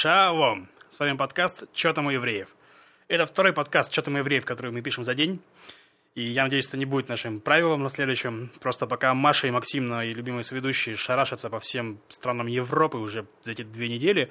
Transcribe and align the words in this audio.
Шалом! 0.00 0.68
С 0.90 1.00
вами 1.00 1.16
подкаст 1.16 1.64
«Чё 1.72 1.92
там 1.92 2.06
у 2.06 2.10
евреев?». 2.10 2.54
Это 3.08 3.26
второй 3.26 3.52
подкаст 3.52 3.92
«Чё 3.92 4.00
там 4.00 4.14
у 4.14 4.18
евреев?», 4.18 4.44
который 4.44 4.70
мы 4.70 4.80
пишем 4.80 5.02
за 5.02 5.12
день. 5.12 5.40
И 6.14 6.22
я 6.22 6.44
надеюсь, 6.44 6.68
это 6.68 6.76
не 6.76 6.84
будет 6.84 7.08
нашим 7.08 7.40
правилом 7.40 7.82
на 7.82 7.88
следующем. 7.88 8.52
Просто 8.60 8.86
пока 8.86 9.12
Маша 9.14 9.48
и 9.48 9.50
Максим, 9.50 9.88
мои 9.88 10.14
любимые 10.14 10.44
соведущие, 10.44 10.94
шарашатся 10.94 11.50
по 11.50 11.58
всем 11.58 11.98
странам 12.10 12.46
Европы 12.46 12.98
уже 12.98 13.26
за 13.42 13.50
эти 13.50 13.62
две 13.62 13.88
недели, 13.88 14.30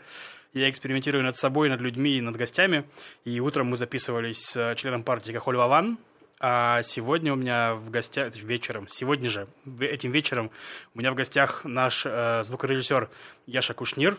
я 0.53 0.69
экспериментирую 0.69 1.25
над 1.25 1.35
собой, 1.35 1.67
над 1.67 1.81
людьми 1.81 2.11
и 2.11 2.21
над 2.21 2.37
гостями. 2.37 2.85
И 3.25 3.41
утром 3.41 3.67
мы 3.67 3.75
записывались 3.75 4.45
с 4.45 4.75
членом 4.75 5.03
партии 5.03 5.33
Кахоль 5.33 5.57
Ваван, 5.57 5.97
а 6.39 6.81
сегодня 6.81 7.33
у 7.33 7.35
меня 7.35 7.73
в 7.73 7.89
гостях, 7.89 8.33
вечером, 8.37 8.87
сегодня 8.87 9.29
же, 9.29 9.49
этим 9.81 10.11
вечером, 10.11 10.49
у 10.95 10.99
меня 10.99 11.11
в 11.11 11.15
гостях 11.15 11.65
наш 11.65 12.05
э, 12.05 12.41
звукорежиссер 12.43 13.09
Яша 13.47 13.73
Кушнир. 13.73 14.17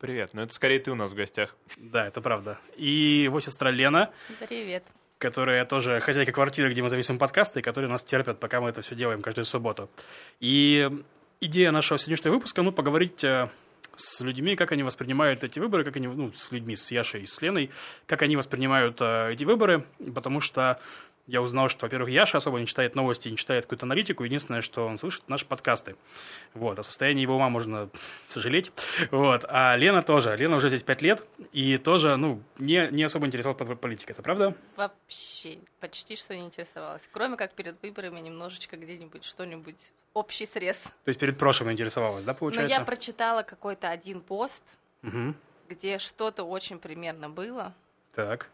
Привет, 0.00 0.30
ну 0.32 0.42
это 0.42 0.54
скорее 0.54 0.78
ты 0.78 0.92
у 0.92 0.94
нас 0.94 1.10
в 1.10 1.16
гостях. 1.16 1.56
Да, 1.76 2.06
это 2.06 2.20
правда. 2.20 2.60
И 2.76 3.22
его 3.24 3.40
сестра 3.40 3.72
Лена. 3.72 4.12
Привет. 4.48 4.84
Которая 5.18 5.64
тоже 5.64 5.98
хозяйка 5.98 6.30
квартиры, 6.30 6.70
где 6.70 6.82
мы 6.82 6.88
записываем 6.88 7.18
подкасты, 7.18 7.58
и 7.58 7.62
которые 7.62 7.90
нас 7.90 8.04
терпят, 8.04 8.38
пока 8.38 8.60
мы 8.60 8.68
это 8.68 8.80
все 8.80 8.94
делаем 8.94 9.22
каждую 9.22 9.44
субботу. 9.44 9.90
И 10.38 10.88
идея 11.40 11.72
нашего 11.72 11.98
сегодняшнего 11.98 12.34
выпуска, 12.34 12.62
ну, 12.62 12.70
поговорить 12.70 13.24
э, 13.24 13.48
с 13.96 14.20
людьми, 14.20 14.54
как 14.54 14.70
они 14.70 14.84
воспринимают 14.84 15.42
эти 15.42 15.58
выборы, 15.58 15.82
как 15.82 15.96
они, 15.96 16.06
ну, 16.06 16.32
с 16.32 16.52
людьми, 16.52 16.76
с 16.76 16.92
Яшей 16.92 17.22
и 17.22 17.26
с 17.26 17.42
Леной, 17.42 17.70
как 18.06 18.22
они 18.22 18.36
воспринимают 18.36 19.00
э, 19.00 19.32
эти 19.32 19.42
выборы, 19.42 19.84
потому 20.14 20.40
что 20.40 20.80
я 21.28 21.42
узнал, 21.42 21.68
что, 21.68 21.84
во-первых, 21.84 22.10
Яша 22.10 22.38
особо 22.38 22.58
не 22.58 22.66
читает 22.66 22.94
новости, 22.94 23.28
не 23.28 23.36
читает 23.36 23.64
какую-то 23.66 23.84
аналитику. 23.84 24.24
Единственное, 24.24 24.62
что 24.62 24.86
он 24.86 24.96
слышит 24.96 25.28
наши 25.28 25.44
подкасты. 25.44 25.94
Вот. 26.54 26.78
О 26.78 26.82
состоянии 26.82 27.20
его 27.20 27.36
ума 27.36 27.50
можно 27.50 27.90
сожалеть. 28.26 28.72
Вот. 29.10 29.44
А 29.46 29.76
Лена 29.76 30.02
тоже. 30.02 30.34
Лена 30.36 30.56
уже 30.56 30.68
здесь 30.68 30.82
пять 30.82 31.02
лет 31.02 31.22
и 31.52 31.76
тоже, 31.76 32.16
ну, 32.16 32.42
не, 32.58 32.88
не 32.90 33.04
особо 33.04 33.26
интересовалась 33.26 33.78
политикой. 33.78 34.12
Это 34.12 34.22
правда? 34.22 34.54
Вообще 34.76 35.58
почти 35.80 36.16
что 36.16 36.34
не 36.34 36.46
интересовалась. 36.46 37.06
Кроме 37.12 37.36
как 37.36 37.52
перед 37.52 37.80
выборами 37.82 38.20
немножечко 38.20 38.78
где-нибудь 38.78 39.24
что-нибудь 39.24 39.76
общий 40.14 40.46
срез. 40.46 40.78
То 40.78 41.08
есть 41.08 41.20
перед 41.20 41.36
прошлым 41.36 41.70
интересовалась, 41.70 42.24
да, 42.24 42.32
получается? 42.32 42.74
Ну, 42.74 42.80
я 42.80 42.86
прочитала 42.86 43.42
какой-то 43.42 43.90
один 43.90 44.22
пост, 44.22 44.62
угу. 45.02 45.34
где 45.68 45.98
что-то 45.98 46.44
очень 46.44 46.78
примерно 46.78 47.28
было. 47.28 47.74
Так. 48.14 48.48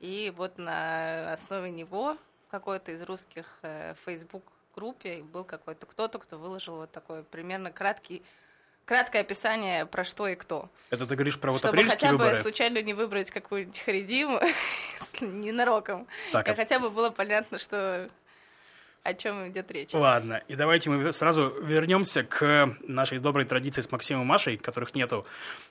И 0.00 0.32
вот 0.36 0.58
на 0.58 1.32
основе 1.32 1.70
него 1.70 2.16
какой-то 2.50 2.92
из 2.92 3.02
русских 3.02 3.46
э, 3.62 3.94
Facebook 4.04 4.44
группе 4.74 5.22
был 5.22 5.44
какой-то 5.44 5.86
кто-то, 5.86 6.18
кто 6.18 6.38
выложил 6.38 6.76
вот 6.76 6.92
такой 6.92 7.22
примерно 7.24 7.72
краткий 7.72 8.22
краткое 8.84 9.20
описание 9.20 9.84
про 9.84 10.04
что 10.04 10.28
и 10.28 10.34
кто. 10.36 10.70
Это 10.90 11.06
ты 11.06 11.16
говоришь 11.16 11.40
про 11.40 11.50
вот 11.50 11.58
Чтобы 11.58 11.70
апрельские 11.78 12.10
хотя 12.10 12.12
выборы? 12.12 12.36
бы 12.36 12.42
случайно 12.42 12.82
не 12.82 12.94
выбрать 12.94 13.30
какую-нибудь 13.30 13.78
харидиму 13.80 14.40
ненароком. 15.20 16.06
Так, 16.32 16.48
а 16.48 16.52
а- 16.52 16.54
хотя 16.54 16.78
бы 16.78 16.90
было 16.90 17.10
понятно, 17.10 17.58
что 17.58 18.08
о 19.02 19.14
чем 19.14 19.48
идет 19.48 19.70
речь. 19.70 19.92
Ладно, 19.92 20.42
и 20.48 20.56
давайте 20.56 20.90
мы 20.90 21.12
сразу 21.12 21.48
вернемся 21.62 22.24
к 22.24 22.76
нашей 22.82 23.18
доброй 23.18 23.44
традиции 23.44 23.80
с 23.80 23.90
Максимом 23.90 24.22
и 24.22 24.26
Машей, 24.26 24.56
которых 24.56 24.94
нету. 24.94 25.26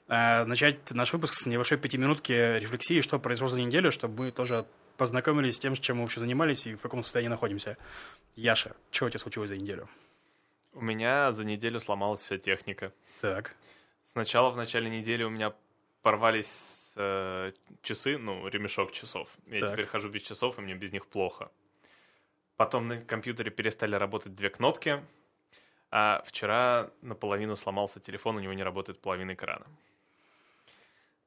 Э, 0.07 0.45
начать 0.45 0.91
наш 0.91 1.11
выпуск 1.13 1.33
с 1.33 1.45
небольшой 1.45 1.77
пятиминутки 1.77 2.31
рефлексии, 2.31 3.01
что 3.01 3.19
произошло 3.19 3.55
за 3.55 3.61
неделю, 3.61 3.91
чтобы 3.91 4.25
мы 4.25 4.31
тоже 4.31 4.65
познакомились 4.97 5.55
с 5.55 5.59
тем, 5.59 5.75
чем 5.75 5.97
мы 5.97 6.03
вообще 6.03 6.19
занимались 6.21 6.67
и 6.67 6.75
в 6.75 6.81
каком 6.81 7.03
состоянии 7.03 7.29
находимся. 7.29 7.77
Яша, 8.35 8.75
что 8.91 9.05
у 9.05 9.09
тебя 9.09 9.19
случилось 9.19 9.49
за 9.49 9.57
неделю? 9.57 9.89
У 10.73 10.81
меня 10.81 11.31
за 11.31 11.45
неделю 11.45 11.79
сломалась 11.79 12.21
вся 12.21 12.37
техника. 12.37 12.93
Так. 13.21 13.55
Сначала 14.05 14.49
в 14.51 14.57
начале 14.57 14.89
недели 14.89 15.23
у 15.23 15.29
меня 15.29 15.53
порвались 16.01 16.93
э, 16.95 17.51
часы, 17.81 18.17
ну, 18.17 18.47
ремешок 18.47 18.91
часов. 18.91 19.29
Я 19.47 19.59
Так. 19.59 19.71
теперь 19.71 19.85
хожу 19.85 20.09
без 20.09 20.21
часов, 20.21 20.57
и 20.57 20.61
мне 20.61 20.75
без 20.75 20.91
них 20.91 21.05
плохо. 21.07 21.51
Потом 22.57 22.87
на 22.87 23.01
компьютере 23.01 23.51
перестали 23.51 23.95
работать 23.95 24.35
две 24.35 24.49
кнопки, 24.49 25.03
а 25.91 26.23
вчера 26.25 26.89
наполовину 27.01 27.55
сломался 27.55 27.99
телефон, 27.99 28.37
у 28.37 28.39
него 28.39 28.53
не 28.53 28.63
работает 28.63 29.01
половина 29.01 29.33
экрана. 29.33 29.65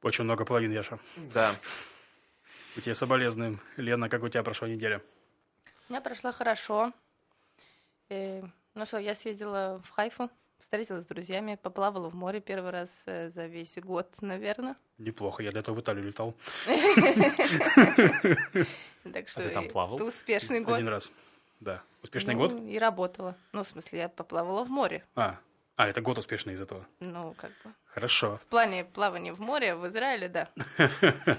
Очень 0.03 0.25
много 0.25 0.45
половин, 0.45 0.73
Яша. 0.73 0.99
Да. 1.17 1.55
У 2.77 2.81
тебя 2.81 2.95
соболезнуем. 2.95 3.61
Лена, 3.77 4.09
как 4.09 4.23
у 4.23 4.29
тебя 4.29 4.43
прошла 4.43 4.69
неделя? 4.69 5.03
У 5.89 5.93
меня 5.93 6.01
прошла 6.01 6.33
хорошо. 6.33 6.93
Э, 8.09 8.43
ну 8.75 8.87
что, 8.87 8.99
я 8.99 9.15
съездила 9.15 9.83
в 9.85 9.91
Хайфу, 9.91 10.31
встретилась 10.61 11.05
с 11.05 11.07
друзьями, 11.09 11.59
поплавала 11.63 12.09
в 12.11 12.15
море 12.15 12.41
первый 12.41 12.71
раз 12.71 12.91
э, 13.07 13.29
за 13.31 13.47
весь 13.47 13.77
год, 13.79 14.09
наверное. 14.21 14.77
Неплохо, 14.99 15.43
я 15.43 15.51
для 15.51 15.61
этого 15.61 15.75
в 15.75 15.81
Италию 15.81 16.05
летал. 16.07 16.35
Так 19.13 19.29
что 19.29 19.43
ты 19.43 19.51
там 19.51 19.69
плавал? 19.69 19.97
это 19.97 20.05
успешный 20.05 20.61
год. 20.61 20.75
Один 20.75 20.89
раз. 20.89 21.11
Да. 21.61 21.83
Успешный 22.03 22.35
Ну, 22.35 22.41
год? 22.41 22.53
И 22.69 22.79
работала. 22.79 23.37
Ну, 23.53 23.63
в 23.63 23.67
смысле, 23.67 24.01
я 24.01 24.09
поплавала 24.09 24.65
в 24.65 24.69
море. 24.71 25.05
А, 25.15 25.39
а, 25.77 25.89
это 25.89 26.01
год 26.01 26.19
успешный 26.19 26.55
из 26.55 26.61
этого. 26.61 26.87
Ну, 27.01 27.35
как 27.39 27.51
бы. 27.65 27.73
Хорошо. 27.87 28.39
В 28.45 28.47
плане 28.51 28.85
плавания 28.85 29.33
в 29.33 29.41
море 29.41 29.75
в 29.75 29.87
Израиле, 29.89 30.29
да. 30.29 30.49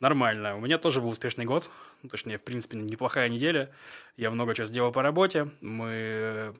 Нормально. 0.00 0.56
У 0.56 0.60
меня 0.60 0.76
тоже 0.78 1.00
был 1.00 1.08
успешный 1.08 1.44
год. 1.44 1.70
Ну, 2.02 2.08
Точнее, 2.10 2.36
в 2.38 2.42
принципе, 2.42 2.76
неплохая 2.76 3.28
неделя. 3.28 3.72
Я 4.16 4.30
много 4.30 4.54
чего 4.54 4.66
сделал 4.66 4.92
по 4.92 5.02
работе. 5.02 5.50
Мы 5.60 5.88
э, 5.90 6.52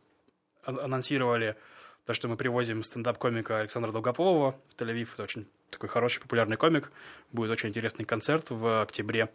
ан- 0.64 0.78
анонсировали 0.80 1.56
то, 2.04 2.12
что 2.12 2.28
мы 2.28 2.36
привозим 2.36 2.82
стендап-комика 2.82 3.60
Александра 3.60 3.90
Долгополова 3.92 4.58
в 4.68 4.80
Тель-Авив. 4.80 5.08
Это 5.14 5.22
очень 5.22 5.46
такой 5.70 5.88
хороший, 5.88 6.20
популярный 6.20 6.56
комик. 6.56 6.92
Будет 7.32 7.50
очень 7.50 7.70
интересный 7.70 8.04
концерт 8.04 8.50
в 8.50 8.82
октябре. 8.82 9.30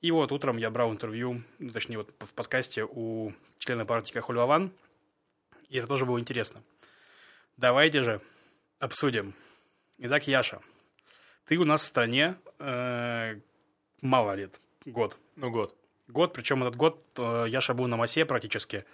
И 0.00 0.10
вот 0.10 0.32
утром 0.32 0.56
я 0.56 0.70
брал 0.70 0.92
интервью, 0.92 1.42
ну, 1.58 1.70
точнее, 1.70 1.98
вот 1.98 2.12
в 2.20 2.32
подкасте 2.34 2.84
у 2.84 3.32
члена 3.58 3.84
партии 3.86 4.12
Кахоль 4.12 4.36
Ваван. 4.36 4.72
И 5.68 5.78
это 5.78 5.86
тоже 5.86 6.06
было 6.06 6.18
интересно. 6.20 6.62
Давайте 7.56 8.02
же 8.02 8.20
обсудим. 8.78 9.34
Итак, 9.98 10.26
Яша, 10.26 10.60
ты 11.46 11.56
у 11.56 11.64
нас 11.64 11.82
в 11.82 11.86
стране 11.86 12.36
э, 12.58 13.40
мало 14.02 14.34
лет, 14.34 14.60
год. 14.84 15.18
Ну, 15.36 15.50
год. 15.50 15.74
Год, 16.08 16.32
причем 16.34 16.62
этот 16.62 16.76
год 16.76 17.02
э, 17.16 17.46
Яша 17.48 17.74
был 17.74 17.86
на 17.86 17.96
массе 17.96 18.24
практически. 18.24 18.84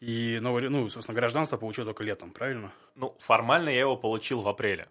И 0.00 0.38
новое, 0.40 0.68
ну, 0.68 0.88
собственно, 0.88 1.16
гражданство 1.16 1.56
получил 1.56 1.84
только 1.84 2.04
летом, 2.04 2.30
правильно? 2.30 2.72
Ну, 2.94 3.16
формально 3.18 3.68
я 3.68 3.80
его 3.80 3.96
получил 3.96 4.42
в 4.42 4.48
апреле. 4.48 4.88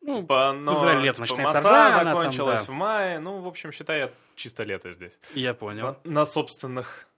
Ну, 0.00 0.20
типа, 0.20 0.52
но, 0.52 0.74
Израиль 0.74 1.00
лето 1.00 1.14
типа, 1.14 1.22
начинается 1.22 1.54
масса 1.56 1.68
рано, 1.68 1.94
там, 1.96 2.04
закончилась 2.04 2.60
да. 2.60 2.72
в 2.72 2.74
мае. 2.74 3.18
Ну, 3.18 3.40
в 3.40 3.48
общем, 3.48 3.72
считай, 3.72 3.98
я 3.98 4.10
чисто 4.36 4.62
лето 4.62 4.92
здесь. 4.92 5.18
я 5.34 5.54
понял. 5.54 5.96
На, 6.04 6.10
на 6.10 6.26
собственных 6.26 7.08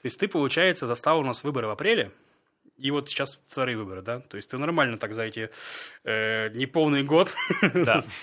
То 0.00 0.06
есть 0.06 0.18
ты, 0.18 0.28
получается, 0.28 0.86
застал 0.86 1.20
у 1.20 1.24
нас 1.24 1.44
выборы 1.44 1.66
в 1.66 1.70
апреле, 1.70 2.10
и 2.78 2.90
вот 2.90 3.10
сейчас 3.10 3.38
вторые 3.48 3.76
выборы, 3.76 4.00
да? 4.02 4.20
То 4.20 4.36
есть 4.36 4.50
ты 4.50 4.58
нормально 4.58 4.98
так 4.98 5.12
за 5.12 5.24
эти 5.24 5.50
э, 6.04 6.48
неполный 6.50 7.02
год. 7.02 7.34
Да. 7.74 8.04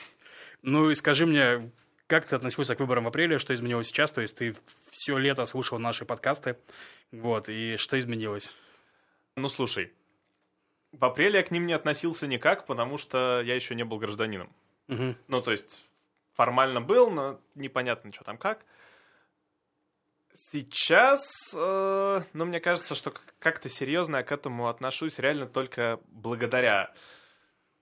Ну 0.65 0.89
и 0.89 0.95
скажи 0.95 1.25
мне, 1.25 1.69
как 2.07 2.25
ты 2.25 2.35
относился 2.35 2.75
к 2.75 2.79
выборам 2.79 3.05
в 3.05 3.07
апреле, 3.07 3.37
что 3.37 3.53
изменилось 3.53 3.87
сейчас? 3.87 4.11
То 4.11 4.21
есть 4.21 4.35
ты 4.35 4.55
все 4.91 5.17
лето 5.17 5.45
слушал 5.45 5.79
наши 5.79 6.05
подкасты, 6.05 6.57
вот, 7.11 7.49
и 7.49 7.77
что 7.77 7.97
изменилось? 7.97 8.53
Ну, 9.35 9.47
слушай, 9.47 9.91
в 10.91 11.03
апреле 11.03 11.39
я 11.39 11.43
к 11.43 11.51
ним 11.51 11.65
не 11.65 11.73
относился 11.73 12.27
никак, 12.27 12.65
потому 12.65 12.97
что 12.97 13.41
я 13.41 13.55
еще 13.55 13.75
не 13.75 13.83
был 13.83 13.97
гражданином. 13.97 14.53
Мгм. 14.87 15.17
Ну, 15.27 15.41
то 15.41 15.51
есть, 15.51 15.85
формально 16.33 16.81
был, 16.81 17.09
но 17.09 17.39
непонятно, 17.55 18.13
что 18.13 18.23
там 18.23 18.37
как. 18.37 18.65
Сейчас, 20.33 21.21
э, 21.55 22.21
ну, 22.33 22.45
мне 22.45 22.59
кажется, 22.59 22.95
что 22.95 23.13
как-то 23.39 23.69
серьезно 23.69 24.17
я 24.17 24.23
к 24.23 24.31
этому 24.31 24.67
отношусь 24.67 25.19
реально 25.19 25.47
только 25.47 25.99
благодаря 26.07 26.93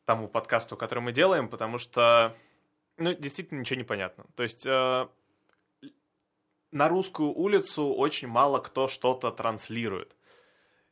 тому 0.06 0.28
подкасту, 0.28 0.76
который 0.76 1.00
мы 1.00 1.12
делаем, 1.12 1.48
потому 1.48 1.78
что, 1.78 2.36
ну, 2.98 3.14
действительно 3.14 3.60
ничего 3.60 3.78
не 3.78 3.84
понятно. 3.84 4.26
То 4.36 4.44
есть, 4.44 4.66
э, 4.66 5.08
на 6.72 6.88
русскую 6.88 7.32
улицу 7.32 7.94
очень 7.94 8.28
мало 8.28 8.60
кто 8.60 8.88
что-то 8.88 9.32
транслирует. 9.32 10.16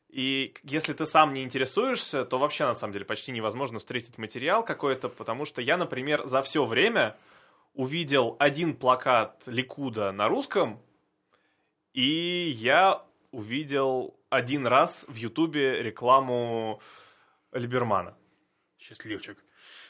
И 0.08 0.54
если 0.64 0.92
ты 0.92 1.06
сам 1.06 1.32
не 1.32 1.44
интересуешься, 1.44 2.24
то 2.24 2.38
вообще, 2.38 2.66
на 2.66 2.74
самом 2.74 2.92
деле, 2.92 3.04
почти 3.04 3.30
невозможно 3.30 3.78
встретить 3.78 4.18
материал 4.18 4.64
какой-то, 4.64 5.08
потому 5.08 5.44
что 5.44 5.62
я, 5.62 5.76
например, 5.76 6.26
за 6.26 6.42
все 6.42 6.64
время 6.64 7.16
увидел 7.74 8.36
один 8.40 8.74
плакат 8.74 9.42
Ликуда 9.46 10.10
на 10.10 10.28
русском, 10.28 10.82
и 11.92 12.50
я 12.56 13.04
увидел 13.30 14.18
один 14.28 14.66
раз 14.66 15.04
в 15.08 15.14
Ютубе 15.14 15.80
рекламу 15.80 16.80
Либермана. 17.52 18.16
Счастливчик. 18.78 19.38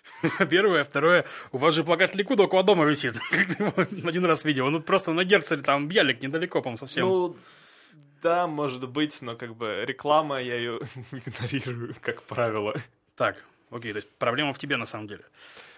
Первое, 0.50 0.84
второе, 0.84 1.24
у 1.52 1.58
вас 1.58 1.74
же 1.74 1.84
плакат 1.84 2.14
Ликуда 2.14 2.44
около 2.44 2.62
дома 2.62 2.84
висит. 2.84 3.16
Один 4.04 4.24
раз 4.24 4.44
видел. 4.44 4.70
Ну, 4.70 4.80
просто 4.80 5.12
на 5.12 5.24
Герцеле 5.24 5.62
там 5.62 5.88
Бьялик 5.88 6.22
недалеко, 6.22 6.60
по-моему, 6.60 6.78
совсем. 6.78 7.06
Ну, 7.06 7.36
да, 8.22 8.46
может 8.46 8.88
быть, 8.88 9.22
но 9.22 9.36
как 9.36 9.54
бы 9.56 9.84
реклама, 9.86 10.40
я 10.40 10.56
ее 10.56 10.80
игнорирую, 11.12 11.94
как 12.02 12.22
правило. 12.22 12.74
Так, 13.16 13.44
Окей, 13.70 13.92
то 13.92 13.98
есть 13.98 14.10
проблема 14.18 14.52
в 14.52 14.58
тебе 14.58 14.76
на 14.76 14.84
самом 14.84 15.06
деле. 15.06 15.24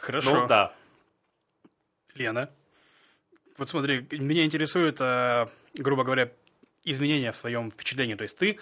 Хорошо. 0.00 0.40
Ну 0.40 0.46
да. 0.46 0.74
Лена, 2.14 2.50
вот 3.56 3.68
смотри, 3.68 4.06
меня 4.10 4.44
интересует, 4.44 5.00
э, 5.00 5.46
грубо 5.74 6.04
говоря, 6.04 6.30
изменения 6.84 7.32
в 7.32 7.36
своем 7.36 7.70
впечатлении. 7.70 8.14
То 8.14 8.24
есть 8.24 8.36
ты 8.36 8.58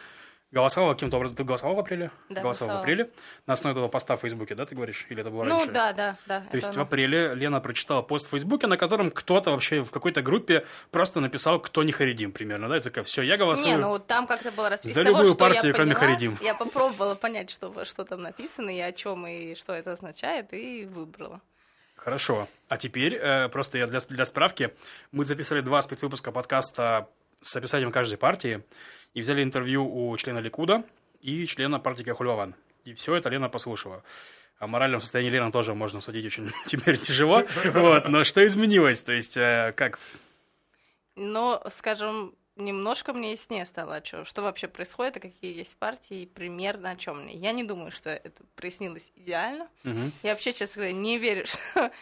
голосовал 0.53 0.93
каким-то 0.95 1.17
образом, 1.17 1.37
ты 1.37 1.45
голосовал 1.45 1.77
в 1.77 1.79
апреле? 1.81 2.11
Да, 2.29 2.41
голосовал 2.41 2.43
в 2.43 2.43
голосовала. 2.43 2.81
апреле 2.81 3.11
на 3.47 3.53
основе 3.55 3.73
этого 3.73 3.89
поста 3.89 4.17
в 4.17 4.21
Фейсбуке, 4.21 4.55
да, 4.55 4.67
ты 4.67 4.75
говоришь? 4.75 5.07
Или 5.09 5.21
это 5.21 5.31
было 5.31 5.45
Ну 5.45 5.59
раньше? 5.59 5.73
да, 5.73 5.93
да, 5.93 6.17
да. 6.27 6.41
То 6.41 6.47
это 6.49 6.57
есть 6.57 6.69
в 6.69 6.73
оно. 6.73 6.83
апреле 6.83 7.35
Лена 7.35 7.61
прочитала 7.61 8.03
пост 8.03 8.27
в 8.27 8.31
Фейсбуке, 8.31 8.67
на 8.67 8.77
котором 8.77 9.11
кто-то 9.11 9.51
вообще 9.53 9.83
в 9.83 9.91
какой-то 9.91 10.23
группе 10.23 10.67
просто 10.91 11.21
написал, 11.21 11.61
кто 11.61 11.83
не 11.83 11.93
Харидим, 11.93 12.33
примерно, 12.33 12.69
да? 12.69 12.79
И 12.79 12.81
такая, 12.81 13.05
все, 13.05 13.23
я 13.23 13.37
голосую. 13.37 13.69
Не, 13.69 13.77
ну 13.77 13.99
там 13.99 14.27
как-то 14.27 14.51
было 14.51 14.69
расписано. 14.71 14.95
За 14.95 15.05
того, 15.05 15.19
любую 15.19 15.33
я 15.33 15.37
партию, 15.39 15.75
кроме 15.75 15.95
поняла. 15.95 16.07
Харидим. 16.13 16.39
Я 16.41 16.55
попробовала 16.55 17.15
понять, 17.15 17.51
что, 17.51 17.85
что 17.85 18.05
там 18.05 18.23
написано, 18.23 18.71
и 18.71 18.81
о 18.81 18.93
чем, 18.93 19.27
и 19.27 19.55
что 19.55 19.73
это 19.73 19.93
означает, 19.93 20.53
и 20.53 20.85
выбрала. 20.87 21.41
Хорошо. 21.97 22.49
А 22.69 22.79
теперь, 22.79 23.15
э, 23.15 23.49
просто 23.51 23.77
я 23.77 23.87
для, 23.87 24.01
для 24.01 24.25
справки, 24.25 24.73
мы 25.13 25.25
записали 25.25 25.61
два 25.61 25.83
спецвыпуска 25.83 26.33
подкаста 26.33 27.09
с 27.43 27.55
описанием 27.57 27.93
каждой 27.93 28.17
партии 28.17 28.63
и 29.15 29.21
взяли 29.21 29.43
интервью 29.43 29.85
у 29.87 30.17
члена 30.17 30.39
Ликуда 30.39 30.85
и 31.21 31.47
члена 31.47 31.79
партии 31.81 32.03
Кахульваван. 32.05 32.55
И 32.85 32.95
все 32.95 33.15
это 33.15 33.29
Лена 33.29 33.49
послушала. 33.49 34.03
О 34.59 34.67
моральном 34.67 35.01
состоянии 35.01 35.31
Лены 35.31 35.51
тоже 35.51 35.75
можно 35.75 36.01
судить 36.01 36.25
очень 36.27 36.51
теперь 36.67 36.99
тяжело. 36.99 37.45
Вот. 37.65 38.09
Но 38.09 38.25
что 38.25 38.45
изменилось? 38.47 39.01
То 39.01 39.13
есть, 39.13 39.37
э, 39.37 39.73
как? 39.77 39.99
Но, 41.17 41.63
скажем, 41.75 42.35
немножко 42.57 43.13
мне 43.13 43.33
яснее 43.33 43.67
стало, 43.67 43.97
о 43.97 44.01
чём- 44.01 44.25
что 44.25 44.43
вообще 44.43 44.69
происходит, 44.69 45.17
и 45.17 45.21
какие 45.21 45.57
есть 45.57 45.77
партии, 45.77 46.23
и 46.23 46.27
примерно 46.27 46.91
о 46.91 46.97
чем 46.97 47.23
мне. 47.25 47.35
Я 47.35 47.53
не 47.53 47.65
думаю, 47.65 47.91
что 47.91 48.11
это 48.11 48.45
прояснилось 48.55 49.11
идеально. 49.17 49.69
Мгм. 49.83 50.13
Я 50.23 50.31
вообще, 50.33 50.53
честно 50.53 50.83
говоря, 50.83 50.93
не 50.95 51.19
верю, 51.19 51.47
что... 51.73 51.93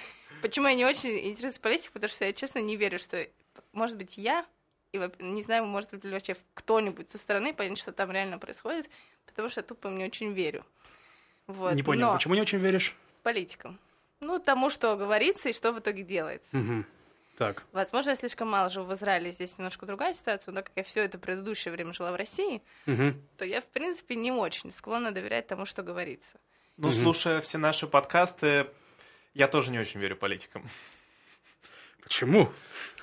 Почему 0.42 0.68
я 0.68 0.74
не 0.74 0.84
очень 0.84 1.18
интересуюсь 1.18 1.58
политикой, 1.58 1.92
потому 1.94 2.10
что 2.10 2.24
я, 2.24 2.32
честно, 2.32 2.60
не 2.60 2.76
верю, 2.76 2.98
что, 3.00 3.26
может 3.72 3.96
быть, 3.96 4.16
я, 4.16 4.46
и 4.92 5.10
не 5.18 5.42
знаю, 5.42 5.66
может 5.66 5.90
быть, 5.92 6.04
вообще 6.04 6.36
кто-нибудь 6.54 7.10
со 7.10 7.18
стороны 7.18 7.52
понять, 7.54 7.78
что 7.78 7.92
там 7.92 8.10
реально 8.10 8.38
происходит, 8.38 8.88
потому 9.26 9.48
что 9.48 9.60
я 9.60 9.66
тупо 9.66 9.88
не 9.88 10.04
очень 10.04 10.32
верю. 10.32 10.64
Вот. 11.46 11.74
Не 11.74 11.82
понял, 11.82 12.06
Но 12.08 12.12
почему 12.14 12.34
не 12.34 12.40
очень 12.40 12.58
веришь? 12.58 12.94
политикам. 13.22 13.78
Ну, 14.20 14.38
тому, 14.38 14.70
что 14.70 14.96
говорится 14.96 15.50
и 15.50 15.52
что 15.52 15.72
в 15.72 15.78
итоге 15.78 16.02
делается. 16.02 16.56
Мгм. 16.56 16.86
Так. 17.36 17.64
Возможно, 17.72 18.10
я 18.10 18.16
слишком 18.16 18.48
мало 18.48 18.68
живу 18.70 18.86
в 18.86 18.94
Израиле, 18.94 19.32
здесь 19.32 19.56
немножко 19.58 19.86
другая 19.86 20.12
ситуация, 20.14 20.52
но 20.52 20.56
так 20.60 20.66
как 20.68 20.76
я 20.76 20.82
все 20.84 21.04
это 21.04 21.18
предыдущее 21.18 21.70
время 21.72 21.92
жила 21.92 22.10
в 22.10 22.16
России, 22.16 22.62
Мгм. 22.86 23.22
то 23.36 23.44
я, 23.44 23.60
в 23.60 23.66
принципе, 23.66 24.16
не 24.16 24.32
очень 24.32 24.72
склонна 24.72 25.12
доверять 25.12 25.46
тому, 25.46 25.66
что 25.66 25.82
говорится. 25.82 26.40
Ну, 26.78 26.88
Мгм. 26.88 26.94
слушая 26.96 27.40
все 27.40 27.58
наши 27.58 27.86
подкасты, 27.86 28.66
я 29.34 29.46
тоже 29.46 29.70
не 29.70 29.78
очень 29.78 30.00
верю 30.00 30.16
политикам. 30.16 30.68
Почему? 32.02 32.50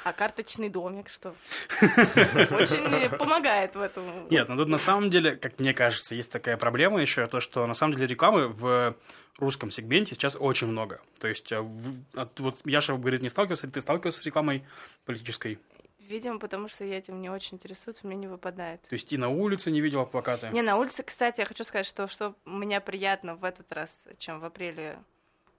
А 0.03 0.13
карточный 0.13 0.69
домик, 0.69 1.09
что 1.09 1.35
очень 1.81 3.09
помогает 3.17 3.75
в 3.75 3.81
этом. 3.81 4.29
Нет, 4.29 4.47
ну 4.47 4.55
тут 4.55 4.67
на 4.67 4.77
самом 4.77 5.09
деле, 5.09 5.35
как 5.35 5.59
мне 5.59 5.73
кажется, 5.73 6.13
есть 6.13 6.31
такая 6.31 6.57
проблема 6.57 7.01
еще, 7.01 7.25
то, 7.25 7.39
что 7.39 7.65
на 7.65 7.73
самом 7.73 7.95
деле 7.95 8.07
рекламы 8.07 8.47
в 8.47 8.95
русском 9.37 9.71
сегменте 9.71 10.13
сейчас 10.13 10.37
очень 10.39 10.67
много. 10.67 11.01
То 11.19 11.27
есть, 11.27 11.51
э, 11.51 11.59
вот 11.59 12.61
Яша 12.65 12.93
говорит, 12.93 13.21
не 13.21 13.29
сталкивался, 13.29 13.67
ты 13.67 13.81
сталкивался 13.81 14.21
с 14.21 14.25
рекламой 14.25 14.63
политической? 15.05 15.59
Видимо, 16.07 16.37
потому 16.37 16.67
что 16.67 16.85
я 16.85 16.99
этим 16.99 17.19
не 17.19 17.31
очень 17.31 17.55
интересуюсь, 17.55 18.03
мне 18.03 18.15
не 18.15 18.27
выпадает. 18.27 18.83
То 18.83 18.93
есть 18.93 19.11
и 19.11 19.17
на 19.17 19.29
улице 19.29 19.71
не 19.71 19.81
видела 19.81 20.05
плакаты? 20.05 20.49
Не, 20.53 20.61
на 20.61 20.77
улице, 20.77 21.01
кстати, 21.01 21.39
я 21.39 21.47
хочу 21.47 21.63
сказать, 21.63 21.87
что, 21.87 22.07
что 22.07 22.35
меня 22.45 22.79
приятно 22.79 23.35
в 23.35 23.43
этот 23.43 23.71
раз, 23.71 24.07
чем 24.19 24.39
в 24.39 24.45
апреле 24.45 24.99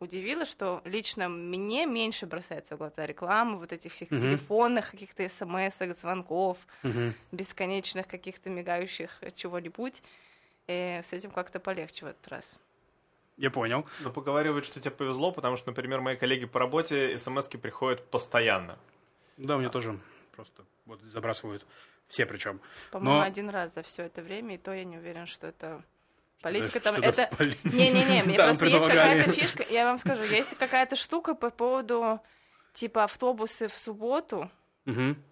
удивило, 0.00 0.44
что 0.44 0.82
лично 0.84 1.28
мне 1.28 1.86
меньше 1.86 2.26
бросается 2.26 2.74
в 2.76 2.78
глаза 2.78 3.06
реклама, 3.06 3.56
вот 3.58 3.72
этих 3.72 3.92
всех 3.92 4.10
Мгм. 4.10 4.20
телефонных 4.20 4.90
каких-то 4.90 5.28
смс 5.28 5.76
звонков, 5.98 6.58
Мгм. 6.82 7.14
бесконечных 7.32 8.06
каких-то 8.06 8.50
мигающих 8.50 9.22
чего-нибудь. 9.34 10.02
Э, 10.68 11.02
с 11.02 11.12
этим 11.12 11.30
как-то 11.30 11.60
полегче 11.60 12.04
в 12.06 12.08
этот 12.08 12.26
раз. 12.28 12.58
Я 13.36 13.50
понял. 13.50 13.86
Но 14.00 14.10
поговаривают, 14.10 14.64
что 14.64 14.80
тебе 14.80 14.90
повезло, 14.90 15.30
потому 15.30 15.56
что, 15.56 15.70
например, 15.70 16.00
мои 16.00 16.16
коллеги 16.16 16.46
по 16.46 16.58
работе 16.58 17.18
смс 17.18 17.48
приходят 17.48 18.04
постоянно. 18.10 18.78
Да, 19.36 19.58
мне 19.58 19.68
тоже 19.68 19.98
просто 20.32 20.64
вот 20.86 21.00
забрасывают. 21.02 21.66
Все 22.08 22.24
причем. 22.24 22.60
По-моему, 22.92 23.18
Но- 23.20 23.24
один 23.26 23.50
раз 23.50 23.74
за 23.74 23.82
все 23.82 24.04
это 24.04 24.22
время, 24.22 24.54
и 24.54 24.58
то 24.58 24.72
я 24.72 24.84
не 24.84 24.96
уверен, 24.96 25.26
что 25.26 25.46
это 25.48 25.82
политика 26.46 26.80
там. 26.80 26.96
это 26.96 27.30
Не-не-не, 27.64 28.22
мне 28.22 28.36
просто 28.36 28.66
есть 28.66 28.86
какая-то 28.86 29.32
фишка, 29.32 29.64
я 29.70 29.84
вам 29.84 29.98
скажу, 29.98 30.22
есть 30.22 30.56
какая-то 30.56 30.96
штука 30.96 31.34
по 31.34 31.50
поводу 31.50 32.20
типа 32.72 33.04
автобусы 33.04 33.68
в 33.68 33.74
субботу, 33.74 34.50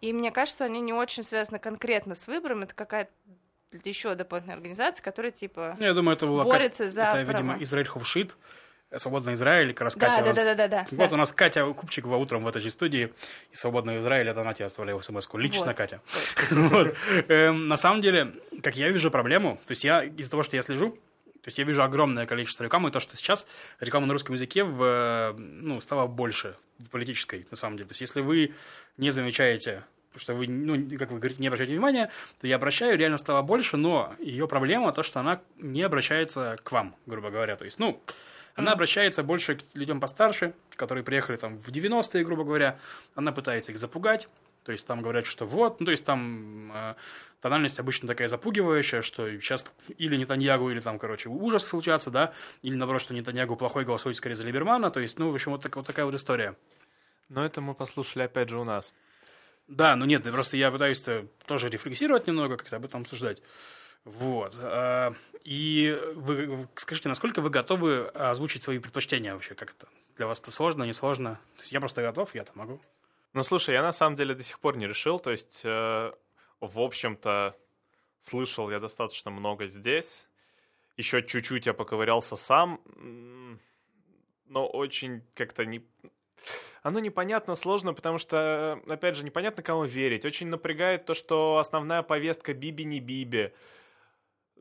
и 0.01 0.13
мне 0.13 0.31
кажется, 0.33 0.65
они 0.65 0.81
не 0.81 0.93
очень 0.93 1.23
связаны 1.23 1.59
конкретно 1.59 2.15
с 2.15 2.27
выбором, 2.27 2.63
это 2.63 2.75
какая-то 2.75 3.13
еще 3.85 4.15
дополнительная 4.15 4.57
организация, 4.57 5.03
которая 5.03 5.33
типа 5.33 5.77
Ну, 5.79 5.85
Я 5.85 5.95
думаю, 5.95 6.17
это 6.17 6.27
было... 6.27 6.45
борется 6.45 6.89
за 6.89 7.03
Это, 7.03 7.23
видимо. 7.23 7.57
Израиль 7.61 7.89
Хувшит, 7.89 8.37
Свободный 8.97 9.35
Израиль, 9.35 9.73
как 9.75 9.83
раз 9.83 9.97
Да, 9.97 10.07
Катя 10.09 10.21
да, 10.23 10.27
нас- 10.29 10.37
да, 10.37 10.45
да, 10.45 10.55
да, 10.55 10.69
да. 10.69 10.87
Вот 10.93 11.11
да. 11.11 11.15
у 11.17 11.19
нас 11.19 11.33
Катя 11.33 11.65
Купчикова 11.67 12.17
утром 12.17 12.45
в 12.45 12.49
этой 12.49 12.63
же 12.63 12.71
студии 12.71 13.13
из 13.51 13.59
«Свободного 13.61 13.99
Израиля», 13.99 14.31
это 14.31 14.43
она 14.43 14.55
тебе 14.55 14.67
оставляла 14.67 15.01
смс-ку. 15.01 15.37
Лично 15.39 15.67
Вот. 15.67 15.77
Катя. 15.77 16.01
Вот. 16.51 16.95
Эм, 17.29 17.67
На 17.69 17.77
самом 17.77 18.01
деле, 18.03 18.35
как 18.63 18.77
я 18.77 18.89
вижу 18.91 19.11
проблему, 19.11 19.61
то 19.67 19.73
есть 19.73 19.83
я 19.85 20.05
из-за 20.05 20.31
того, 20.31 20.43
что 20.45 20.55
я 20.57 20.63
слежу, 20.63 20.91
то 20.91 21.49
есть 21.49 21.59
я 21.59 21.65
вижу 21.65 21.83
огромное 21.83 22.27
количество 22.27 22.63
рекламы, 22.63 22.89
и 22.91 22.93
то, 22.93 23.01
что 23.01 23.17
сейчас 23.17 23.47
реклама 23.81 24.07
на 24.07 24.13
русском 24.13 24.35
языке 24.35 24.63
в, 24.65 24.83
э, 24.83 25.33
ну, 25.39 25.81
стала 25.81 26.07
больше 26.07 26.55
в 26.79 26.89
политической, 26.89 27.47
на 27.51 27.57
самом 27.57 27.77
деле. 27.77 27.89
То 27.89 27.93
есть 27.93 28.01
если 28.03 28.21
вы 28.21 28.55
не 28.97 29.11
замечаете, 29.11 29.85
что 30.17 30.35
вы, 30.35 30.47
ну, 30.47 30.75
как 30.97 31.11
вы 31.11 31.19
говорите, 31.19 31.41
не 31.43 31.49
обращаете 31.49 31.73
внимания, 31.73 32.11
то 32.41 32.47
я 32.47 32.57
обращаю, 32.57 32.97
реально 32.97 33.19
стало 33.19 33.43
больше, 33.43 33.77
но 33.77 34.15
ее 34.21 34.47
проблема 34.47 34.93
то, 34.93 35.03
что 35.03 35.19
она 35.19 35.41
не 35.59 35.83
обращается 35.83 36.57
к 36.63 36.71
вам, 36.71 36.95
грубо 37.07 37.31
говоря. 37.31 37.57
То 37.57 37.65
есть, 37.65 37.81
ну, 37.81 38.01
она 38.55 38.73
обращается 38.73 39.23
больше 39.23 39.57
к 39.57 39.63
людям 39.75 40.01
постарше, 40.01 40.55
которые 40.77 41.05
приехали 41.05 41.37
там 41.37 41.59
в 41.59 41.69
90-е, 41.71 42.25
грубо 42.25 42.45
говоря. 42.45 42.79
Она 43.15 43.33
пытается 43.33 43.73
их 43.73 43.79
запугать. 43.79 44.29
То 44.65 44.73
есть 44.73 44.87
там 44.87 45.03
говорят, 45.03 45.27
что 45.27 45.45
вот, 45.45 45.81
ну 45.81 45.87
то 45.87 45.91
есть 45.93 46.07
там 46.07 46.73
э, 46.75 46.95
тональность 47.43 47.79
обычно 47.79 48.09
такая 48.09 48.29
запугивающая, 48.29 49.03
что 49.03 49.29
сейчас 49.39 49.71
или 49.99 50.17
Нетаньягу, 50.17 50.71
или 50.71 50.81
там, 50.81 50.99
короче, 50.99 51.29
ужас 51.29 51.65
случаться, 51.65 52.11
да, 52.11 52.33
или 52.63 52.75
наоборот, 52.75 53.03
что 53.03 53.13
Нетаньягу 53.13 53.57
плохой, 53.57 53.85
голосует 53.85 54.17
скорее 54.17 54.37
за 54.37 54.45
Либермана. 54.45 54.89
То 54.89 55.01
есть, 55.01 55.19
ну, 55.19 55.31
в 55.31 55.35
общем, 55.35 55.53
вот, 55.53 55.63
так- 55.63 55.77
вот 55.77 55.87
такая 55.87 56.07
вот 56.07 56.15
история. 56.15 56.57
Но 57.29 57.45
это 57.45 57.61
мы 57.61 57.75
послушали 57.75 58.23
опять 58.23 58.49
же 58.49 58.59
у 58.59 58.65
нас. 58.65 58.95
Да, 59.67 59.97
ну 59.97 60.07
нет, 60.07 60.23
просто 60.23 60.57
я 60.57 60.71
пытаюсь 60.71 61.03
тоже 61.47 61.69
рефлексировать 61.69 62.27
немного, 62.27 62.57
как-то 62.57 62.77
об 62.77 62.85
этом 62.87 63.03
обсуждать. 63.03 63.43
Вот. 64.05 64.55
А, 64.59 65.15
И 65.45 65.99
вы 66.15 66.69
скажите, 66.75 67.09
насколько 67.09 67.41
вы 67.41 67.51
готовы 67.51 68.07
озвучить 68.09 68.63
свои 68.63 68.79
предпочтения 68.79 69.35
вообще? 69.35 69.55
Как 69.55 69.73
это? 69.73 69.89
Для 70.17 70.27
вас 70.27 70.41
это 70.41 70.51
сложно, 70.51 70.85
не 70.85 70.93
сложно? 70.93 71.41
То 71.57 71.63
есть 71.63 71.73
я 71.73 71.81
просто 71.81 72.03
готов, 72.03 72.35
я-то 72.35 72.53
могу. 72.55 72.81
Ну, 73.33 73.43
слушай, 73.43 73.75
я 73.75 73.83
на 73.83 73.93
самом 73.93 74.17
деле 74.17 74.35
до 74.35 74.43
сих 74.43 74.61
пор 74.61 74.77
не 74.77 74.87
решил. 74.87 75.19
То 75.19 75.31
есть, 75.31 75.63
э, 75.65 76.13
в 76.61 76.81
общем-то, 76.81 77.57
слышал 78.21 78.71
я 78.71 78.79
достаточно 78.79 79.31
много 79.31 79.67
здесь. 79.67 80.27
Еще 80.97 81.23
чуть-чуть 81.23 81.67
я 81.67 81.75
поковырялся 81.75 82.37
сам. 82.37 82.81
Но 84.47 84.67
очень 84.67 85.23
как-то 85.35 85.65
не... 85.67 85.85
Оно 86.83 87.01
непонятно, 87.01 87.55
сложно, 87.55 87.95
потому 87.95 88.19
что, 88.19 88.81
опять 88.87 89.17
же, 89.17 89.25
непонятно, 89.25 89.63
кому 89.63 89.85
верить. 89.85 90.25
Очень 90.25 90.49
напрягает 90.49 91.07
то, 91.07 91.15
что 91.15 91.59
основная 91.59 92.03
повестка 92.03 92.55
Биби 92.55 92.85
не 92.85 93.01
Биби. 93.01 93.53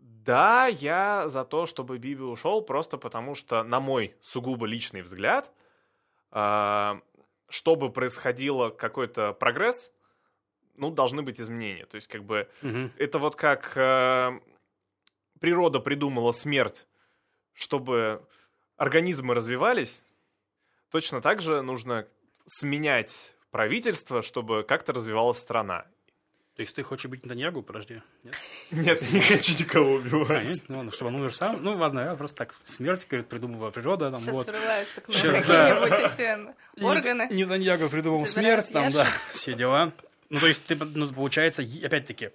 Да, 0.04 0.68
я 0.68 1.30
за 1.30 1.46
то, 1.46 1.66
чтобы 1.66 1.98
Биби 1.98 2.22
ушел, 2.22 2.62
просто 2.62 2.98
потому 2.98 3.36
что, 3.36 3.64
на 3.64 3.80
мой 3.80 4.16
сугубо 4.22 4.66
личный 4.66 5.02
взгляд, 5.02 5.52
а, 6.32 7.02
чтобы 7.50 7.92
происходило 7.92 8.70
какой-то 8.70 9.34
прогресс, 9.34 9.92
ну, 10.76 10.92
должны 10.92 11.22
быть 11.22 11.40
изменения. 11.40 11.86
То 11.86 11.96
есть, 11.96 12.08
как 12.08 12.24
бы, 12.24 12.50
Мгм. 12.62 12.92
это 12.98 13.20
вот 13.20 13.36
как 13.36 13.78
э, 13.78 14.40
природа 15.40 15.80
придумала 15.80 16.32
смерть, 16.32 16.88
чтобы 17.54 18.26
организмы 18.76 19.36
развивались, 19.36 20.04
точно 20.90 21.22
так 21.22 21.42
же 21.42 21.62
нужно 21.62 22.08
сменять 22.46 23.34
правительство, 23.52 24.22
чтобы 24.22 24.64
как-то 24.64 24.94
развивалась 24.94 25.38
страна. 25.38 25.86
То 26.56 26.62
есть 26.62 26.76
ты 26.76 26.84
хочешь 26.84 27.10
быть 27.10 27.24
Нетаньягу, 27.24 27.64
подожди? 27.64 28.02
Нет? 28.24 28.36
Нет, 28.72 29.02
не 29.12 29.22
хочу 29.22 29.54
никого 29.54 29.96
А, 29.96 29.96
убивать. 29.96 30.48
нет? 30.48 30.60
Ну, 30.68 30.78
ладно, 30.78 30.92
чтобы 30.92 31.08
он 31.10 31.16
умер 31.16 31.34
сам. 31.34 31.64
Ну, 31.64 31.76
ладно, 31.76 32.02
я 32.02 32.16
просто 32.16 32.38
так, 32.38 32.56
смерть, 32.64 33.08
говорит, 33.10 33.28
придумывала 33.28 33.72
природа, 33.72 34.12
там, 34.12 34.20
Сейчас 34.22 34.34
вот. 34.34 34.48
врываются 34.48 35.02
к 35.02 35.08
нам 35.08 35.18
Щас, 35.18 35.48
да. 35.48 35.82
какие-нибудь 35.82 36.14
эти 36.78 36.84
органы. 36.84 37.22
Нет- 37.24 37.32
Нетаньягу 37.32 37.90
придумал 37.90 38.28
смерть, 38.28 38.70
там, 38.72 38.92
да, 38.92 39.08
все 39.32 39.54
дела. 39.56 39.94
Ну, 40.30 40.40
то 40.40 40.48
есть, 40.48 40.64
ты, 40.66 40.76
ну, 40.76 41.08
получается, 41.12 41.64
опять-таки, 41.84 42.30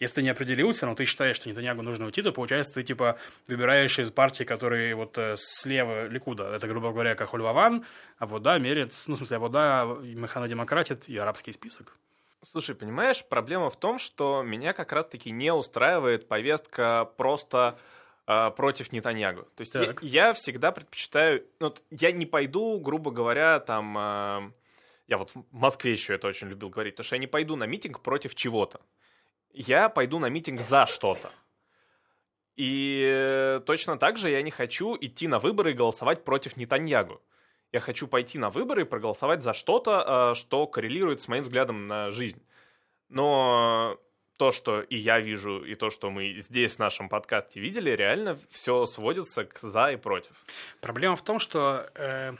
Если 0.00 0.16
ты 0.16 0.22
не 0.22 0.30
определился, 0.30 0.84
но 0.86 0.94
ты 0.94 1.04
считаешь, 1.04 1.36
что 1.36 1.48
Нетаньягу 1.48 1.80
нужно 1.82 2.06
уйти, 2.06 2.22
то 2.22 2.32
получается 2.32 2.74
ты 2.74 2.82
типа 2.82 3.18
выбираешь 3.46 3.98
из 3.98 4.10
партии, 4.10 4.42
которые 4.44 4.94
вот 4.96 5.16
э, 5.16 5.34
слева 5.38 6.08
Ликуда. 6.08 6.52
Это, 6.54 6.66
грубо 6.66 6.90
говоря, 6.90 7.14
как 7.14 7.28
Хульваван, 7.30 7.84
а 8.18 8.26
вот 8.26 8.42
да, 8.42 8.58
Мерец, 8.58 9.06
ну, 9.06 9.14
в 9.14 9.18
смысле, 9.18 9.36
а 9.36 9.40
вот 9.40 9.52
да, 9.52 9.84
Механодемократит 10.02 11.08
и 11.08 11.16
арабский 11.16 11.52
список. 11.52 11.96
Слушай, 12.44 12.74
понимаешь, 12.74 13.24
проблема 13.24 13.70
в 13.70 13.76
том, 13.76 13.98
что 13.98 14.42
меня 14.42 14.72
как 14.72 14.92
раз-таки 14.92 15.30
не 15.30 15.52
устраивает 15.52 16.26
повестка 16.26 17.10
просто 17.16 17.78
э, 18.26 18.50
против 18.56 18.90
Нетаньягу. 18.90 19.42
То 19.54 19.60
есть 19.60 19.74
я, 19.74 19.94
я 20.02 20.32
всегда 20.32 20.72
предпочитаю... 20.72 21.46
Ну, 21.60 21.72
я 21.90 22.10
не 22.10 22.26
пойду, 22.26 22.80
грубо 22.80 23.12
говоря, 23.12 23.60
там... 23.60 23.96
Э, 23.96 24.50
я 25.06 25.18
вот 25.18 25.30
в 25.30 25.44
Москве 25.52 25.92
еще 25.92 26.14
это 26.14 26.26
очень 26.26 26.48
любил 26.48 26.68
говорить, 26.68 26.94
потому 26.94 27.06
что 27.06 27.14
я 27.16 27.20
не 27.20 27.26
пойду 27.28 27.54
на 27.54 27.64
митинг 27.64 28.00
против 28.00 28.34
чего-то. 28.34 28.80
Я 29.52 29.88
пойду 29.88 30.18
на 30.18 30.28
митинг 30.28 30.60
за 30.60 30.86
что-то. 30.86 31.30
И 32.56 33.60
точно 33.66 33.98
так 33.98 34.18
же 34.18 34.30
я 34.30 34.42
не 34.42 34.50
хочу 34.50 34.96
идти 35.00 35.28
на 35.28 35.38
выборы 35.38 35.72
и 35.72 35.74
голосовать 35.74 36.24
против 36.24 36.56
Нетаньягу. 36.56 37.20
Я 37.72 37.80
хочу 37.80 38.06
пойти 38.06 38.38
на 38.38 38.50
выборы 38.50 38.82
и 38.82 38.84
проголосовать 38.84 39.42
за 39.42 39.54
что-то, 39.54 40.32
э, 40.32 40.38
что 40.38 40.66
коррелирует 40.66 41.22
с 41.22 41.28
моим 41.28 41.42
взглядом 41.42 41.88
на 41.88 42.10
жизнь. 42.12 42.42
Но 43.08 43.98
то, 44.36 44.52
что 44.52 44.80
и 44.82 44.96
я 44.96 45.20
вижу, 45.20 45.64
и 45.64 45.74
то, 45.74 45.90
что 45.90 46.10
мы 46.10 46.34
здесь 46.40 46.74
в 46.74 46.78
нашем 46.78 47.08
подкасте 47.08 47.60
видели, 47.60 47.90
реально 47.90 48.38
все 48.50 48.86
сводится 48.86 49.44
к 49.44 49.58
за 49.60 49.92
и 49.92 49.96
против. 49.96 50.32
Проблема 50.80 51.16
в 51.16 51.22
том, 51.22 51.38
что 51.38 51.90
э, 51.94 52.34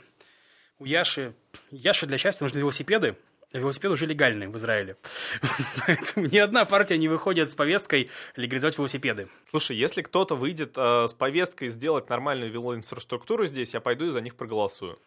у 0.79 0.85
Яши, 0.85 1.33
Яши 1.71 2.05
для 2.05 2.17
счастья 2.17 2.43
нужны 2.43 2.59
велосипеды, 2.59 3.15
а 3.53 3.59
велосипед 3.59 3.91
уже 3.91 4.05
легальный 4.05 4.47
в 4.47 4.57
Израиле. 4.57 4.97
Поэтому 5.87 6.25
ни 6.25 6.37
одна 6.37 6.65
партия 6.65 6.97
не 6.97 7.07
выходит 7.07 7.51
с 7.51 7.55
повесткой 7.55 8.09
легализовать 8.35 8.77
велосипеды. 8.77 9.29
Слушай, 9.49 9.77
если 9.77 10.01
кто-то 10.01 10.35
выйдет 10.35 10.73
э, 10.75 11.07
с 11.07 11.13
повесткой 11.13 11.69
сделать 11.69 12.09
нормальную 12.09 12.51
велоинфраструктуру 12.51 13.45
здесь, 13.45 13.73
я 13.73 13.79
пойду 13.79 14.07
и 14.07 14.11
за 14.11 14.21
них 14.21 14.35
проголосую. 14.35 14.99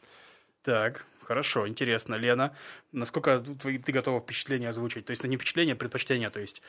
Так, 0.67 1.07
хорошо, 1.23 1.69
интересно. 1.69 2.17
Лена, 2.17 2.53
насколько 2.91 3.39
ты 3.39 3.93
готова 3.93 4.19
впечатление 4.19 4.71
озвучить? 4.71 5.07
То 5.07 5.13
есть 5.13 5.21
это 5.21 5.29
не 5.29 5.37
впечатление, 5.37 5.75
а 5.75 5.77
предпочтение. 5.77 6.29
То 6.29 6.41
есть 6.41 6.61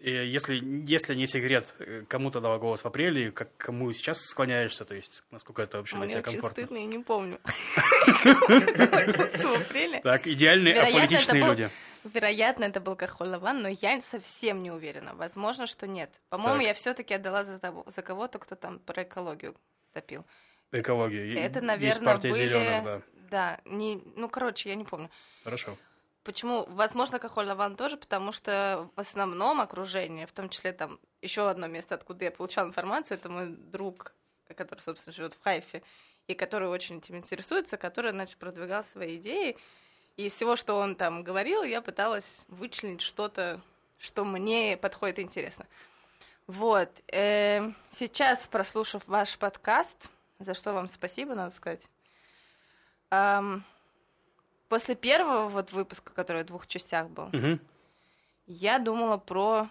э, 0.00 0.26
если, 0.26 0.60
если 0.86 1.14
не 1.14 1.26
секрет, 1.26 1.74
э, 1.78 2.02
кому 2.06 2.30
ты 2.30 2.40
дала 2.40 2.58
голос 2.58 2.84
в 2.84 2.86
апреле, 2.86 3.30
как, 3.32 3.48
кому 3.56 3.90
сейчас 3.92 4.20
склоняешься, 4.20 4.84
то 4.84 4.94
есть 4.94 5.24
насколько 5.30 5.62
это 5.62 5.78
вообще 5.78 5.96
Мне 5.96 6.08
для 6.08 6.20
тебя 6.20 6.30
комфортно? 6.30 6.62
стыдно, 6.62 6.76
я 6.76 6.84
не 6.84 6.98
помню. 6.98 7.40
В 8.04 9.62
апреле. 9.62 10.00
Так, 10.02 10.26
идеальные 10.26 10.82
аполитичные 10.82 11.42
люди. 11.42 11.70
Вероятно, 12.04 12.64
это 12.64 12.80
был 12.80 12.96
Кахолаван, 12.96 13.62
но 13.62 13.68
я 13.68 13.98
совсем 14.02 14.62
не 14.62 14.70
уверена. 14.70 15.14
Возможно, 15.14 15.66
что 15.66 15.86
нет. 15.86 16.20
По-моему, 16.28 16.60
я 16.60 16.74
все-таки 16.74 17.14
отдала 17.14 17.44
за, 17.44 17.58
того, 17.58 17.86
за 17.86 18.02
кого-то, 18.02 18.38
кто 18.38 18.56
там 18.56 18.78
про 18.78 19.04
экологию 19.04 19.54
топил. 19.94 20.26
Экологию. 20.70 21.34
Это, 21.38 21.62
наверное, 21.62 22.18
были... 22.18 23.02
да. 23.30 23.60
Не, 23.64 24.02
ну, 24.16 24.28
короче, 24.28 24.68
я 24.68 24.74
не 24.74 24.84
помню. 24.84 25.10
Хорошо. 25.44 25.76
Почему? 26.24 26.66
Возможно, 26.68 27.18
Кахоль 27.18 27.46
Лаван 27.46 27.76
тоже, 27.76 27.96
потому 27.96 28.32
что 28.32 28.90
в 28.96 29.00
основном 29.00 29.60
окружение, 29.60 30.26
в 30.26 30.32
том 30.32 30.48
числе 30.50 30.72
там 30.72 30.98
еще 31.22 31.48
одно 31.48 31.66
место, 31.68 31.94
откуда 31.94 32.26
я 32.26 32.30
получала 32.30 32.66
информацию, 32.68 33.16
это 33.18 33.28
мой 33.30 33.46
друг, 33.48 34.12
который, 34.54 34.80
собственно, 34.80 35.14
живет 35.14 35.34
в 35.34 35.42
Хайфе, 35.42 35.82
и 36.26 36.34
который 36.34 36.68
очень 36.68 36.98
этим 36.98 37.16
интересуется, 37.16 37.76
который, 37.76 38.10
значит, 38.10 38.36
продвигал 38.36 38.84
свои 38.84 39.16
идеи. 39.16 39.56
И 40.16 40.26
из 40.26 40.34
всего, 40.34 40.56
что 40.56 40.74
он 40.74 40.96
там 40.96 41.22
говорил, 41.22 41.62
я 41.62 41.80
пыталась 41.80 42.44
вычленить 42.48 43.00
что-то, 43.00 43.60
что 43.98 44.24
мне 44.24 44.76
подходит 44.76 45.18
интересно. 45.20 45.66
Вот. 46.46 46.90
э, 47.12 47.70
Сейчас, 47.90 48.46
прослушав 48.46 49.02
ваш 49.06 49.38
подкаст, 49.38 50.08
за 50.38 50.54
что 50.54 50.72
вам 50.72 50.88
спасибо, 50.88 51.34
надо 51.34 51.54
сказать, 51.54 51.80
Ам, 53.10 53.62
после 54.68 54.94
первого 54.94 55.48
вот 55.48 55.72
выпуска, 55.72 56.12
который 56.12 56.42
в 56.42 56.46
двух 56.46 56.66
частях 56.66 57.08
был, 57.08 57.26
Мгм. 57.32 57.60
я 58.46 58.78
думала 58.78 59.16
про 59.16 59.68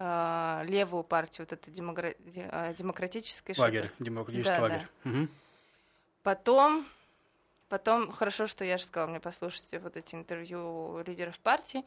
а, 0.00 0.64
левую 0.66 1.04
партию, 1.04 1.46
вот 1.48 1.52
это 1.52 1.70
демокра- 1.70 2.16
де- 2.18 2.48
а, 2.50 2.74
демократическое. 2.74 3.54
Лагерь, 3.56 3.92
демократический 4.00 4.56
Да, 4.56 4.62
лагерь. 4.62 4.88
Мгм. 5.04 5.30
Потом, 6.24 6.84
потом, 7.68 8.10
хорошо, 8.10 8.48
что 8.48 8.64
я 8.64 8.76
же 8.78 8.84
сказала 8.84 9.08
мне, 9.08 9.20
послушайте 9.20 9.78
вот 9.78 9.96
эти 9.96 10.16
интервью 10.16 11.00
лидеров 11.06 11.38
партии. 11.38 11.84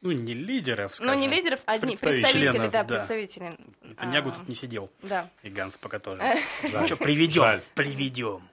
Ну, 0.00 0.12
не 0.12 0.32
лидеров, 0.32 0.92
Ну, 1.00 1.04
скажем. 1.06 1.20
не 1.20 1.28
лидеров, 1.28 1.60
а 1.66 1.72
одни 1.72 1.88
представителей. 1.96 2.22
представители, 2.22 2.52
Членов, 2.52 2.72
да, 2.72 2.82
да. 2.84 2.94
представители. 2.96 3.56
Нетаньягу 3.82 4.28
А, 4.30 4.32
тут 4.32 4.48
не 4.48 4.54
сидел. 4.54 4.90
Да, 5.02 5.28
И 5.42 5.50
Ганс 5.50 5.76
пока 5.76 5.98
тоже. 5.98 6.20
Жаль. 6.62 6.80
Ну 6.80 6.86
что, 6.86 6.96
приведем, 6.96 7.60
приведем. 7.74 8.48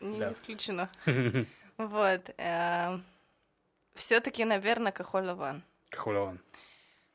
Не 0.00 0.18
Да. 0.20 0.32
исключено. 0.32 0.88
Вот. 1.78 2.30
Все-таки, 3.94 4.44
наверное, 4.44 4.92
Кахолаван. 4.92 5.62
Кахулеван. 5.90 6.38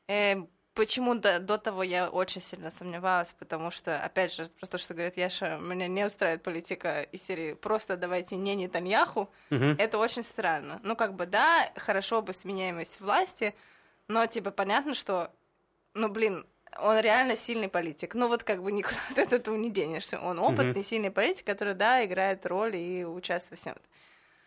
Э, 0.08 0.36
почему 0.74 1.14
до, 1.14 1.38
до 1.38 1.58
того 1.58 1.82
я 1.82 2.08
очень 2.10 2.40
сильно 2.42 2.70
сомневалась, 2.70 3.32
потому 3.38 3.70
что, 3.70 4.02
опять 4.02 4.32
же, 4.34 4.46
просто 4.46 4.78
что 4.78 4.94
говорит 4.94 5.16
Яша, 5.16 5.58
меня 5.58 5.86
не 5.86 6.04
устраивает 6.04 6.42
политика 6.42 7.02
из 7.02 7.22
серии 7.24 7.54
«просто 7.54 7.96
давайте 7.96 8.36
не 8.36 8.54
Нетаньяху», 8.56 9.30
Мгм. 9.50 9.76
это 9.78 9.98
очень 9.98 10.22
странно. 10.22 10.80
Ну, 10.82 10.96
как 10.96 11.14
бы, 11.14 11.26
да, 11.26 11.70
хорошо 11.76 12.20
бы 12.22 12.32
сменяемость 12.32 13.00
власти, 13.00 13.54
но, 14.08 14.26
типа, 14.26 14.50
понятно, 14.50 14.94
что, 14.94 15.30
ну, 15.94 16.08
блин, 16.08 16.44
он 16.78 16.98
реально 17.00 17.36
сильный 17.36 17.68
политик. 17.68 18.14
Ну, 18.14 18.28
вот 18.28 18.42
как 18.44 18.62
бы 18.62 18.72
никуда 18.72 18.96
от 19.22 19.32
этого 19.32 19.56
не 19.56 19.70
денешься. 19.70 20.18
Он 20.20 20.38
опытный, 20.38 20.84
сильный 20.84 21.10
политик, 21.10 21.46
который, 21.46 21.74
да, 21.74 22.04
играет 22.04 22.46
роль 22.46 22.76
и 22.76 23.04
участвует 23.04 23.50
во 23.52 23.56
всем. 23.62 23.76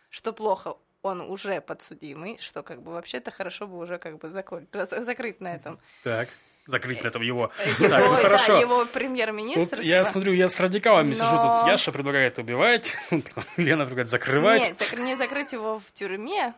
Что 0.09 0.33
плохо, 0.33 0.75
он 1.01 1.21
уже 1.21 1.61
подсудимый, 1.61 2.37
что 2.39 2.63
как 2.63 2.81
бы 2.81 2.91
вообще-то 2.93 3.31
хорошо 3.31 3.67
бы 3.67 3.77
уже 3.77 3.97
как 3.97 4.17
бы 4.17 4.29
закон- 4.29 4.67
закрыть 4.73 5.39
на 5.41 5.53
этом. 5.55 5.79
Так, 6.03 6.29
закрыть 6.65 7.03
на 7.03 7.09
этом 7.09 7.21
его. 7.21 7.51
Его, 7.79 7.89
Так, 7.89 8.03
ну 8.05 8.11
да, 8.15 8.21
хорошо. 8.21 8.59
его 8.59 8.85
премьер-министр. 8.85 9.81
Я 9.81 10.03
смотрю, 10.05 10.33
я 10.33 10.49
с 10.49 10.59
радикалами 10.59 11.11
сижу, 11.13 11.35
Но- 11.35 11.59
тут 11.59 11.67
Яша 11.67 11.91
предлагает 11.91 12.39
убивать, 12.39 12.95
Лена 13.57 13.85
предлагает 13.85 14.07
закрывать. 14.07 14.61
Нет, 14.61 14.97
не 14.99 15.15
закрыть 15.15 15.51
его 15.53 15.79
в 15.79 15.91
тюрьме, 15.91 16.53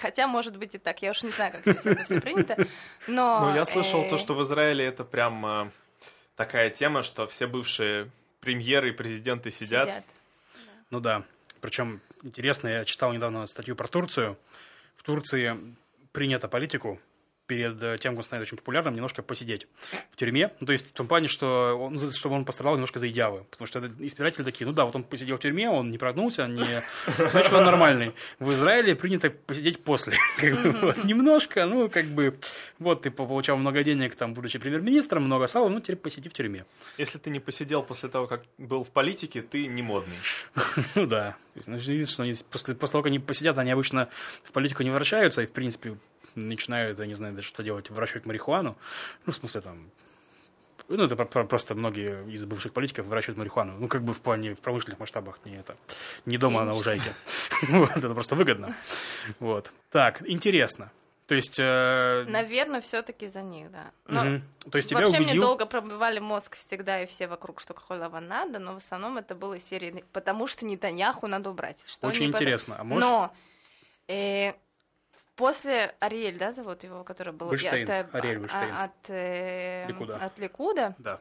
хотя, 0.00 0.26
может 0.26 0.56
быть, 0.56 0.74
и 0.74 0.78
так. 0.78 1.02
Я 1.02 1.10
уж 1.10 1.22
не 1.22 1.30
знаю, 1.30 1.52
как 1.52 1.62
здесь 1.62 1.86
это 1.86 2.04
все 2.04 2.20
принято. 2.20 2.56
Но, 3.06 3.48
Ну, 3.50 3.54
я 3.54 3.64
слышал 3.64 4.02
э, 4.02 4.08
то, 4.10 4.18
что 4.18 4.34
в 4.34 4.42
Израиле 4.42 4.84
это 4.84 5.04
прям 5.04 5.46
э, 5.46 5.70
такая 6.36 6.70
тема, 6.70 7.02
что 7.02 7.26
все 7.26 7.46
бывшие 7.46 8.10
премьеры 8.40 8.90
и 8.90 8.92
президенты 8.92 9.50
сидят. 9.50 10.02
Ну 10.90 11.00
да. 11.00 11.24
Причем 11.60 12.00
интересно, 12.22 12.68
я 12.68 12.84
читал 12.84 13.12
недавно 13.12 13.46
статью 13.46 13.76
про 13.76 13.88
Турцию. 13.88 14.36
В 14.96 15.02
Турции 15.02 15.56
принято 16.12 16.48
политику 16.48 17.00
перед 17.52 17.82
э, 17.82 17.98
тем, 18.00 18.12
как 18.12 18.20
он 18.20 18.24
станет 18.24 18.42
очень 18.42 18.56
популярным, 18.56 18.94
немножко 18.94 19.22
посидеть 19.22 19.66
в 20.10 20.16
тюрьме. 20.16 20.52
Ну, 20.60 20.66
то 20.66 20.72
есть 20.72 20.88
в 20.88 20.92
том 20.92 21.06
плане, 21.06 21.28
что 21.28 21.78
он, 21.78 21.98
чтобы 21.98 22.34
он 22.34 22.46
пострадал 22.46 22.74
немножко 22.74 22.98
за 22.98 23.08
идеавы. 23.08 23.44
Потому 23.50 23.66
что 23.66 23.78
избиратели 23.98 24.42
такие, 24.42 24.66
ну 24.66 24.72
да, 24.72 24.86
вот 24.86 24.96
он 24.96 25.04
посидел 25.04 25.36
в 25.36 25.40
тюрьме, 25.40 25.68
он 25.68 25.90
не 25.90 25.98
прогнулся, 25.98 26.46
не... 26.46 26.82
значит, 27.30 27.52
он 27.52 27.64
нормальный. 27.64 28.14
В 28.38 28.50
Израиле 28.52 28.96
принято 28.96 29.28
посидеть 29.28 29.84
после. 29.84 30.14
Как 30.38 30.62
бы, 30.62 30.70
вот, 30.80 31.04
немножко, 31.04 31.66
ну, 31.66 31.90
как 31.90 32.06
бы, 32.06 32.38
вот 32.78 33.02
ты 33.02 33.10
получал 33.10 33.58
много 33.58 33.82
денег, 33.84 34.14
там, 34.14 34.32
будучи 34.32 34.58
премьер-министром, 34.58 35.24
много 35.24 35.46
сала, 35.46 35.68
ну, 35.68 35.80
теперь 35.80 35.96
посиди 35.96 36.30
в 36.30 36.32
тюрьме. 36.32 36.64
Если 36.96 37.18
ты 37.18 37.28
не 37.28 37.40
посидел 37.40 37.82
после 37.82 38.08
того, 38.08 38.26
как 38.26 38.44
был 38.56 38.82
в 38.82 38.90
политике, 38.90 39.42
ты 39.42 39.66
не 39.66 39.82
модный. 39.82 40.16
Ну 40.94 41.06
да. 41.06 41.36
Ну, 41.66 41.76
видишь, 41.76 42.08
что 42.08 42.22
они 42.22 42.34
после, 42.50 42.74
после 42.74 42.92
того, 42.92 43.02
как 43.02 43.10
они 43.10 43.18
посидят, 43.18 43.58
они 43.58 43.70
обычно 43.70 44.08
в 44.44 44.52
политику 44.52 44.82
не 44.82 44.90
возвращаются 44.90 45.42
и, 45.42 45.46
в 45.46 45.52
принципе, 45.52 45.96
начинают, 46.34 46.98
я 46.98 47.06
не 47.06 47.14
знаю 47.14 47.34
даже 47.34 47.48
что 47.48 47.62
делать, 47.62 47.90
выращивать 47.90 48.26
марихуану. 48.26 48.76
Ну, 49.26 49.32
в 49.32 49.34
смысле, 49.34 49.60
там... 49.60 49.90
Ну, 50.88 51.04
это 51.04 51.16
про- 51.16 51.24
про- 51.24 51.44
просто 51.44 51.74
многие 51.74 52.28
из 52.28 52.44
бывших 52.44 52.72
политиков 52.72 53.06
выращивают 53.06 53.38
марихуану. 53.38 53.74
Ну, 53.78 53.88
как 53.88 54.02
бы 54.02 54.12
в 54.12 54.20
плане, 54.20 54.54
в 54.54 54.60
промышленных 54.60 54.98
масштабах, 55.00 55.38
не 55.44 55.56
это. 55.56 55.76
Не 56.26 56.38
дома 56.38 56.64
на 56.64 56.74
лужайке. 56.74 57.12
Вот, 57.68 57.90
это 57.96 58.12
просто 58.12 58.34
выгодно. 58.34 58.74
Вот. 59.38 59.72
Так, 59.90 60.28
интересно. 60.28 60.90
То 61.28 61.36
есть... 61.36 61.56
э, 61.58 62.24
Наверное, 62.28 62.80
все-таки 62.80 63.28
за 63.28 63.40
них, 63.42 63.70
да. 63.70 63.92
Но 64.06 64.24
мгм. 64.24 64.42
То 64.70 64.76
есть 64.76 64.90
тебя 64.90 65.00
Вообще 65.00 65.18
мне 65.18 65.26
убедил... 65.26 65.42
долго 65.42 65.66
пробивали 65.66 66.18
мозг 66.18 66.56
всегда 66.56 67.02
и 67.02 67.06
все 67.06 67.28
вокруг, 67.28 67.60
что 67.60 67.72
Кахолова 67.74 68.20
надо, 68.20 68.58
но 68.58 68.74
в 68.74 68.78
основном 68.78 69.16
это 69.16 69.34
было 69.34 69.58
серии 69.60 70.04
«Потому 70.12 70.46
что 70.48 70.66
Нетаньяху 70.66 71.28
надо 71.28 71.48
убрать». 71.50 71.82
Что 71.86 72.08
Очень 72.08 72.22
не 72.22 72.26
интересно. 72.26 72.76
А 72.78 72.84
может... 72.84 73.08
Но 73.08 73.32
э, 74.08 74.52
после 75.42 75.92
Ариэль, 75.98 76.38
да, 76.38 76.52
зовут 76.52 76.84
его, 76.84 77.02
который 77.02 77.32
был... 77.32 77.46
и 77.48 77.50
Вайнштейн, 77.50 77.90
от, 77.90 77.90
э, 77.90 78.08
Ариэль 78.16 78.38
Вайнштейн. 78.38 78.70
а- 78.72 78.84
От, 78.84 79.10
э, 79.10 79.86
Ликуда. 79.88 80.14
от 80.24 80.38
Ликуда. 80.38 80.94
Да. 80.98 81.20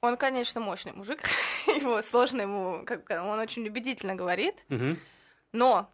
Он, 0.00 0.16
конечно, 0.16 0.58
мощный 0.60 0.92
мужик. 0.94 1.20
его 1.66 2.00
сложно 2.00 2.40
ему... 2.40 2.84
Как, 2.86 3.08
он 3.10 3.38
очень 3.38 3.66
убедительно 3.68 4.14
говорит. 4.14 4.64
Мгм. 4.68 4.96
Но, 5.52 5.90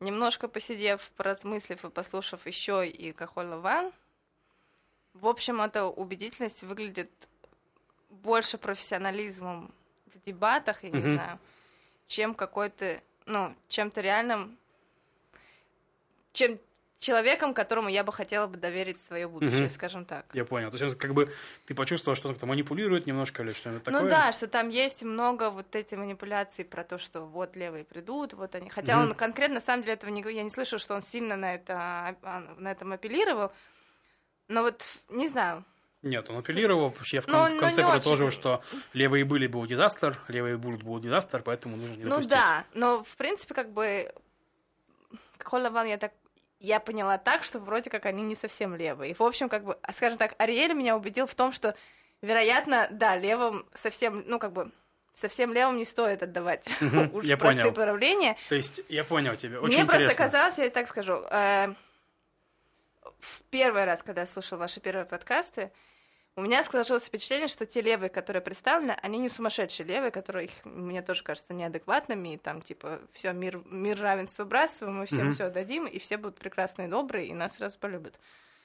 немножко 0.00 0.48
посидев, 0.48 1.10
поразмыслив 1.16 1.84
и 1.84 1.90
послушав 1.90 2.46
еще 2.46 2.88
и 2.88 3.12
Кахола 3.12 3.56
Ван, 3.58 3.92
В 5.12 5.26
общем, 5.26 5.60
эта 5.60 5.84
убедительность 5.84 6.62
выглядит 6.62 7.10
больше 8.08 8.56
профессионализмом 8.56 9.74
в 10.06 10.18
дебатах, 10.24 10.84
я 10.84 10.90
не 10.90 10.98
Мгм. 11.00 11.14
знаю, 11.16 11.38
чем 12.06 12.34
какой-то, 12.34 13.02
ну, 13.26 13.54
чем-то 13.68 14.00
реальным, 14.00 14.56
чем 16.32 16.58
человеком, 16.98 17.54
которому 17.54 17.88
я 17.88 18.04
бы 18.04 18.12
хотела 18.12 18.46
бы 18.46 18.58
доверить 18.58 19.00
свое 19.06 19.26
будущее, 19.26 19.62
Мгм. 19.62 19.70
скажем 19.70 20.04
так. 20.04 20.26
Я 20.34 20.44
понял. 20.44 20.70
То 20.70 20.84
есть, 20.84 20.98
как 20.98 21.14
бы 21.14 21.32
ты 21.64 21.74
почувствовал, 21.74 22.14
что 22.14 22.28
он 22.28 22.34
как-то 22.34 22.46
манипулирует 22.46 23.06
немножко 23.06 23.42
или 23.42 23.52
что-нибудь 23.54 23.84
такое? 23.84 24.02
Ну 24.02 24.08
да, 24.10 24.32
что 24.32 24.48
там 24.48 24.68
есть 24.68 25.02
много 25.02 25.48
вот 25.48 25.74
эти 25.74 25.94
манипуляций 25.94 26.62
про 26.64 26.84
то, 26.84 26.98
что 26.98 27.22
вот 27.22 27.56
левые 27.56 27.84
придут, 27.84 28.34
вот 28.34 28.54
они. 28.54 28.68
Хотя 28.68 28.98
Мгм. 28.98 29.08
он 29.10 29.14
конкретно, 29.14 29.54
на 29.54 29.60
самом 29.62 29.82
деле, 29.82 29.94
этого 29.94 30.10
не. 30.10 30.20
Я 30.30 30.42
не 30.42 30.50
слышу, 30.50 30.78
что 30.78 30.94
он 30.94 31.00
сильно 31.00 31.36
на, 31.36 31.54
это, 31.54 31.74
а, 32.22 32.40
на 32.58 32.70
этом 32.72 32.92
апеллировал. 32.92 33.50
Но 34.48 34.62
вот, 34.62 34.86
не 35.08 35.26
знаю. 35.28 35.64
Нет, 36.02 36.28
он 36.28 36.36
апеллировал. 36.38 36.94
Я 37.12 37.22
в, 37.22 37.26
кон- 37.26 37.34
Ну, 37.34 37.48
в 37.48 37.52
ну, 37.54 37.60
конце 37.60 37.80
не 37.82 37.86
подытожил, 37.88 38.26
очень. 38.26 38.38
что 38.38 38.62
левые 38.92 39.24
были 39.24 39.46
был 39.46 39.64
дизастер, 39.64 40.18
левые 40.28 40.58
будут 40.58 40.82
был 40.82 40.98
дизастер, 41.00 41.42
поэтому 41.42 41.76
нужно 41.76 41.94
не 41.94 42.04
Ну 42.04 42.10
допустить. 42.10 42.30
да, 42.30 42.64
но 42.74 43.04
в 43.04 43.16
принципе, 43.16 43.54
как 43.54 43.70
бы 43.72 44.12
Холлован 45.42 45.86
я 45.86 45.96
так 45.98 46.12
я 46.60 46.78
поняла 46.78 47.18
так, 47.18 47.42
что 47.42 47.58
вроде 47.58 47.90
как 47.90 48.06
они 48.06 48.22
не 48.22 48.34
совсем 48.34 48.74
левые. 48.76 49.10
И, 49.12 49.14
в 49.14 49.22
общем, 49.22 49.48
как 49.48 49.64
бы, 49.64 49.78
а, 49.82 49.92
скажем 49.92 50.18
так, 50.18 50.34
Ариэль 50.38 50.74
меня 50.74 50.96
убедил 50.96 51.26
в 51.26 51.34
том, 51.34 51.52
что, 51.52 51.74
вероятно, 52.22 52.86
да, 52.90 53.16
левым 53.16 53.66
совсем, 53.74 54.22
ну, 54.26 54.38
как 54.38 54.52
бы, 54.52 54.70
совсем 55.14 55.52
левым 55.52 55.78
не 55.78 55.84
стоит 55.86 56.22
отдавать 56.22 56.68
Мгм, 56.80 57.14
уж 57.14 57.24
я 57.24 57.36
простые 57.36 57.64
понял. 57.64 57.74
правления. 57.74 58.36
То 58.48 58.54
есть, 58.54 58.82
я 58.88 59.04
понял 59.04 59.36
тебя. 59.36 59.58
Очень 59.58 59.74
Мне 59.78 59.84
интересно. 59.84 60.06
просто 60.06 60.22
казалось, 60.22 60.58
я 60.58 60.70
так 60.70 60.88
скажу, 60.88 61.14
э, 61.30 61.74
в 63.20 63.42
первый 63.50 63.84
раз, 63.84 64.02
когда 64.02 64.22
я 64.22 64.26
слушала 64.26 64.58
ваши 64.60 64.80
первые 64.80 65.06
подкасты, 65.06 65.72
у 66.40 66.42
меня 66.42 66.64
сложилось 66.64 67.04
впечатление, 67.04 67.48
что 67.48 67.66
те 67.66 67.82
левые, 67.82 68.08
которые 68.08 68.40
представлены, 68.40 68.96
они 69.02 69.18
не 69.18 69.28
сумасшедшие 69.28 69.86
левые, 69.86 70.10
которые 70.10 70.46
их, 70.46 70.52
мне 70.64 71.02
тоже 71.02 71.22
кажется 71.22 71.52
неадекватными, 71.52 72.34
и 72.34 72.36
там 72.38 72.62
типа 72.62 73.02
все 73.12 73.32
мир, 73.32 73.60
мир 73.66 74.00
равенства, 74.00 74.44
братства, 74.44 74.88
мы 74.88 75.04
всем 75.04 75.26
Мгм. 75.26 75.32
все 75.34 75.50
дадим, 75.50 75.86
и 75.86 75.98
все 75.98 76.16
будут 76.16 76.38
прекрасные 76.38 76.88
добрые, 76.88 77.26
и 77.26 77.34
нас 77.34 77.56
сразу 77.56 77.78
полюбят. 77.78 78.18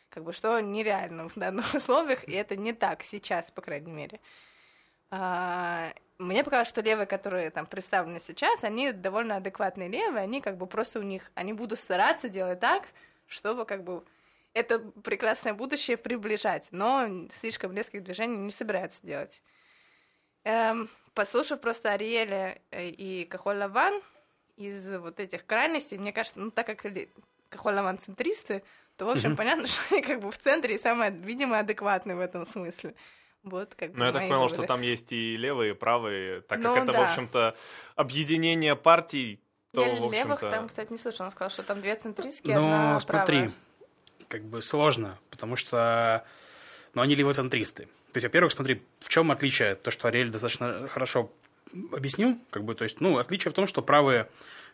Как 0.09 0.23
бы 0.23 0.31
что 0.31 0.57
нереально 0.61 1.27
в 1.27 1.35
данных 1.35 1.65
условиях, 1.75 2.25
и 2.25 2.31
это 2.31 2.55
не 2.55 2.71
так 2.71 3.03
сейчас, 3.03 3.51
по 3.51 3.61
крайней 3.61 3.91
мере. 3.91 4.21
А, 5.11 5.93
мне 6.17 6.45
показалось, 6.45 6.69
что 6.69 6.79
левые, 6.81 7.05
которые 7.05 7.49
там 7.49 7.65
представлены 7.65 8.21
сейчас, 8.21 8.63
они 8.63 8.93
довольно 8.93 9.35
адекватные 9.35 9.89
левые, 9.89 10.23
они 10.23 10.39
как 10.39 10.55
бы 10.55 10.65
просто 10.65 10.99
у 10.99 11.03
них, 11.03 11.29
они 11.35 11.51
будут 11.51 11.77
стараться 11.79 12.29
делать 12.29 12.61
так, 12.61 12.87
чтобы 13.27 13.65
как 13.65 13.83
бы 13.83 14.05
это 14.55 14.79
прекрасное 14.79 15.53
будущее 15.53 15.97
приближать, 15.97 16.69
но 16.71 17.07
слишком 17.39 17.75
резких 17.75 18.03
движений 18.03 18.37
не 18.37 18.51
собираются 18.51 19.05
делать. 19.05 19.41
Эм, 20.45 20.89
послушав 21.13 21.59
просто 21.61 21.91
Ариэля 21.91 22.59
э, 22.71 22.87
и 22.89 23.25
Кахоль 23.25 23.57
Лаван 23.57 24.01
из 24.55 24.95
вот 24.95 25.19
этих 25.19 25.45
крайностей, 25.45 25.97
мне 25.97 26.13
кажется, 26.13 26.39
ну 26.39 26.51
так 26.51 26.65
как 26.67 26.85
Кахоль 27.49 27.73
Лаван 27.73 27.99
центристы, 27.99 28.63
то, 28.97 29.05
в 29.05 29.09
общем, 29.09 29.29
Мгм. 29.29 29.37
понятно, 29.37 29.67
что 29.67 29.81
они 29.91 30.01
как 30.01 30.21
бы 30.21 30.31
в 30.31 30.37
центре 30.37 30.75
и 30.75 30.77
самые, 30.77 31.11
видимо, 31.11 31.59
адекватные 31.59 32.15
в 32.15 32.21
этом 32.21 32.45
смысле. 32.45 32.95
Вот, 33.43 33.75
как 33.75 33.91
бы 33.91 33.99
Ну, 33.99 34.05
я 34.05 34.11
так 34.11 34.21
понял, 34.23 34.35
выводы. 34.39 34.55
что 34.55 34.65
там 34.65 34.81
есть 34.81 35.11
и 35.11 35.35
левые, 35.37 35.71
и 35.71 35.75
правые, 35.75 36.41
так 36.41 36.59
Ну, 36.59 36.73
как 36.73 36.83
это, 36.83 36.93
да. 36.93 36.99
в 37.01 37.03
общем-то, 37.03 37.55
объединение 37.95 38.75
партий, 38.75 39.39
то, 39.71 39.81
Я 39.85 39.93
в 39.95 40.11
левых 40.13 40.35
общем-то... 40.35 40.49
там, 40.49 40.67
кстати, 40.69 40.91
не 40.91 40.97
слышала. 40.97 41.25
Он 41.27 41.31
сказал, 41.31 41.49
что 41.51 41.61
там 41.63 41.81
две 41.81 41.95
центристские, 41.95 42.55
Ну, 42.57 42.65
одна 42.65 42.99
смотри, 43.01 43.37
правая. 43.37 43.53
Как 44.27 44.43
бы 44.43 44.61
сложно, 44.61 45.17
потому 45.29 45.55
что 45.55 46.25
ну, 46.93 47.01
они 47.01 47.15
левоцентристы. 47.15 47.83
То 48.13 48.17
есть, 48.17 48.25
во-первых, 48.25 48.53
смотри, 48.53 48.81
в 49.01 49.09
чем 49.09 49.31
отличие? 49.31 49.75
То, 49.75 49.91
что 49.91 50.07
Ариэль 50.07 50.29
достаточно 50.29 50.87
хорошо 50.87 51.31
объяснил, 51.91 52.39
как 52.49 52.63
бы, 52.63 52.73
то 52.75 52.83
есть, 52.83 53.01
ну, 53.01 53.17
отличие 53.17 53.51
в 53.51 53.55
том, 53.55 53.67
что 53.67 53.81
правые, 53.81 54.29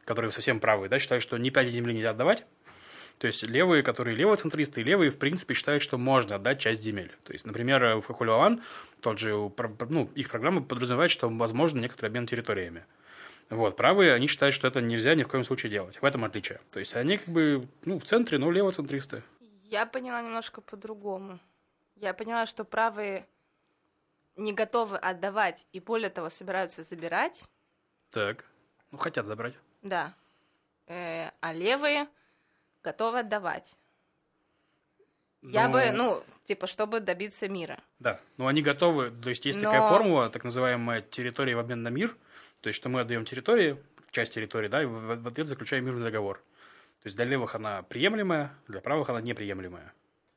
которые 0.05 0.31
совсем 0.31 0.59
правые, 0.59 0.89
да, 0.89 0.99
считают, 0.99 1.23
что 1.23 1.37
ни 1.37 1.49
пяти 1.49 1.71
земли 1.71 1.93
нельзя 1.93 2.11
отдавать, 2.11 2.45
то 3.17 3.27
есть 3.27 3.43
левые, 3.43 3.83
которые 3.83 4.15
левоцентристы, 4.15 4.81
и 4.81 4.83
левые, 4.83 5.11
в 5.11 5.17
принципе, 5.17 5.53
считают, 5.53 5.83
что 5.83 5.97
можно 5.97 6.35
отдать 6.35 6.59
часть 6.59 6.81
земель. 6.81 7.11
То 7.23 7.33
есть, 7.33 7.45
например, 7.45 7.97
в 7.97 8.03
Хохулеван, 8.03 8.61
тот 8.99 9.19
же, 9.19 9.33
ну, 9.89 10.09
их 10.15 10.29
программа 10.29 10.63
подразумевает, 10.63 11.11
что 11.11 11.29
возможно 11.29 11.79
некоторый 11.79 12.07
обмен 12.07 12.25
территориями. 12.25 12.83
Вот, 13.51 13.75
правые, 13.75 14.13
они 14.13 14.27
считают, 14.27 14.55
что 14.55 14.67
это 14.67 14.81
нельзя 14.81 15.13
ни 15.13 15.23
в 15.23 15.27
коем 15.27 15.43
случае 15.43 15.71
делать. 15.71 16.01
В 16.01 16.05
этом 16.05 16.23
отличие. 16.23 16.61
То 16.71 16.79
есть 16.79 16.95
они 16.95 17.17
как 17.17 17.27
бы, 17.27 17.67
ну, 17.85 17.99
в 17.99 18.05
центре, 18.05 18.37
но 18.37 18.49
левоцентристы. 18.49 19.23
Я 19.71 19.85
поняла 19.85 20.21
немножко 20.21 20.59
по-другому. 20.59 21.39
Я 21.95 22.13
поняла, 22.13 22.45
что 22.45 22.65
правые 22.65 23.25
не 24.35 24.51
готовы 24.51 24.97
отдавать 24.97 25.65
и 25.71 25.79
более 25.79 26.09
того 26.09 26.29
собираются 26.29 26.83
забирать, 26.83 27.45
Так. 28.11 28.43
Ну, 28.91 28.97
хотят 28.97 29.25
забрать. 29.25 29.53
да. 29.81 30.13
Э, 30.87 31.29
а 31.39 31.53
левые 31.53 32.09
готовы 32.83 33.19
отдавать. 33.19 33.77
Я 35.41 35.67
Ну, 35.69 35.73
бы, 35.73 35.91
ну, 35.91 36.23
типа, 36.43 36.67
чтобы 36.67 36.99
добиться 36.99 37.47
мира. 37.47 37.79
Да. 37.99 38.19
Ну, 38.35 38.47
они 38.47 38.61
готовы. 38.61 39.09
То 39.11 39.29
есть 39.29 39.45
есть 39.45 39.57
Но- 39.61 39.71
такая 39.71 39.87
формула, 39.87 40.29
так 40.29 40.43
называемая 40.43 41.01
территория 41.01 41.55
в 41.55 41.59
обмен 41.59 41.81
на 41.81 41.87
мир. 41.87 42.17
То 42.59 42.67
есть, 42.67 42.75
что 42.77 42.89
мы 42.89 42.99
отдаем 42.99 43.23
территории, 43.23 43.81
часть 44.11 44.33
территории, 44.33 44.67
да, 44.67 44.81
и 44.81 44.85
в 44.85 45.25
ответ 45.27 45.47
заключаем 45.47 45.85
мирный 45.85 46.03
договор. 46.03 46.43
То 47.01 47.07
есть 47.07 47.15
для 47.15 47.25
левых 47.25 47.55
она 47.55 47.81
приемлемая, 47.83 48.51
для 48.67 48.79
правых 48.81 49.09
она 49.09 49.21
неприемлемая. 49.21 49.91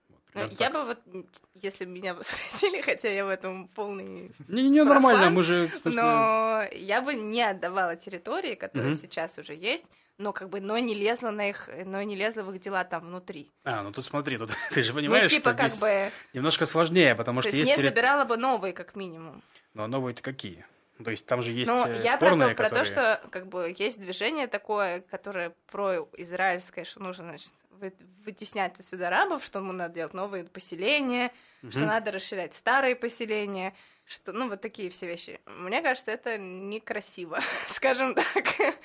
Вот, 0.08 0.20
Ну, 0.34 0.40
я 0.58 0.70
так. 0.70 0.72
бы 0.72 0.84
вот, 0.84 1.26
если 1.54 1.84
бы 1.84 1.90
меня 1.92 2.14
бы 2.14 2.24
спросили, 2.24 2.80
хотя 2.80 3.08
я 3.08 3.24
в 3.24 3.28
этом 3.28 3.68
полный 3.68 4.32
Не-не-не, 4.48 4.84
нормально, 4.84 5.20
профан, 5.20 5.34
мы 5.34 5.42
же, 5.42 5.68
смысле... 5.68 6.02
Но 6.02 6.62
я 6.72 7.02
бы 7.02 7.14
не 7.14 7.42
отдавала 7.42 7.96
территории, 7.96 8.54
которые 8.54 8.92
Мгм. 8.92 8.98
сейчас 9.00 9.38
уже 9.38 9.54
есть, 9.54 9.84
но 10.16 10.32
как 10.32 10.48
бы, 10.48 10.60
но 10.60 10.78
не 10.78 10.94
лезла 10.94 11.30
на 11.30 11.50
их, 11.50 11.68
но 11.84 12.02
не 12.02 12.16
лезла 12.16 12.42
в 12.42 12.52
их 12.54 12.60
дела 12.60 12.82
там 12.84 13.06
внутри. 13.06 13.52
А, 13.64 13.82
ну 13.82 13.92
тут 13.92 14.04
смотри, 14.06 14.38
тут 14.38 14.50
ты 14.70 14.82
же 14.82 14.92
понимаешь, 14.94 15.30
ну, 15.30 15.36
типа, 15.38 15.50
что 15.52 15.58
как 15.58 15.70
здесь 15.70 15.80
бы, 15.80 16.10
немножко 16.32 16.64
сложнее, 16.66 17.14
потому 17.14 17.42
то 17.42 17.48
что 17.48 17.56
есть 17.58 17.70
не 17.70 17.76
терри- 17.76 17.88
забирала 17.90 18.24
бы 18.24 18.36
новые, 18.36 18.72
как 18.72 18.96
минимум. 18.96 19.42
Но 19.74 19.86
новые-то 19.86 20.22
какие? 20.22 20.64
То 21.02 21.10
есть 21.10 21.26
там 21.26 21.42
же 21.42 21.50
есть 21.50 21.70
Ну, 21.70 21.84
э, 21.86 22.02
я 22.04 22.16
про 22.16 22.28
спорные, 22.28 22.50
то, 22.50 22.54
про 22.54 22.68
то, 22.68 22.74
которые... 22.76 22.84
что 22.84 23.28
как 23.30 23.48
бы 23.48 23.74
есть 23.76 23.98
движение 23.98 24.46
такое, 24.46 25.00
которое 25.00 25.50
про-израильское, 25.66 26.84
что 26.84 27.02
нужно, 27.02 27.30
значит, 27.30 27.52
вы- 27.70 27.94
вытеснять 28.24 28.78
отсюда 28.78 29.08
арабов, 29.08 29.44
что 29.44 29.58
ему 29.58 29.72
надо 29.72 29.94
делать 29.94 30.14
новые 30.14 30.44
поселения, 30.44 31.32
что 31.68 31.80
Мгм. 31.80 31.88
надо 31.88 32.12
расширять 32.12 32.54
старые 32.54 32.94
поселения, 32.94 33.74
что, 34.06 34.32
ну, 34.32 34.48
вот 34.48 34.60
такие 34.60 34.90
все 34.90 35.06
вещи. 35.06 35.40
Мне 35.46 35.80
кажется, 35.82 36.10
это 36.10 36.36
некрасиво, 36.38 37.38
скажем 37.74 38.14
так. 38.14 38.26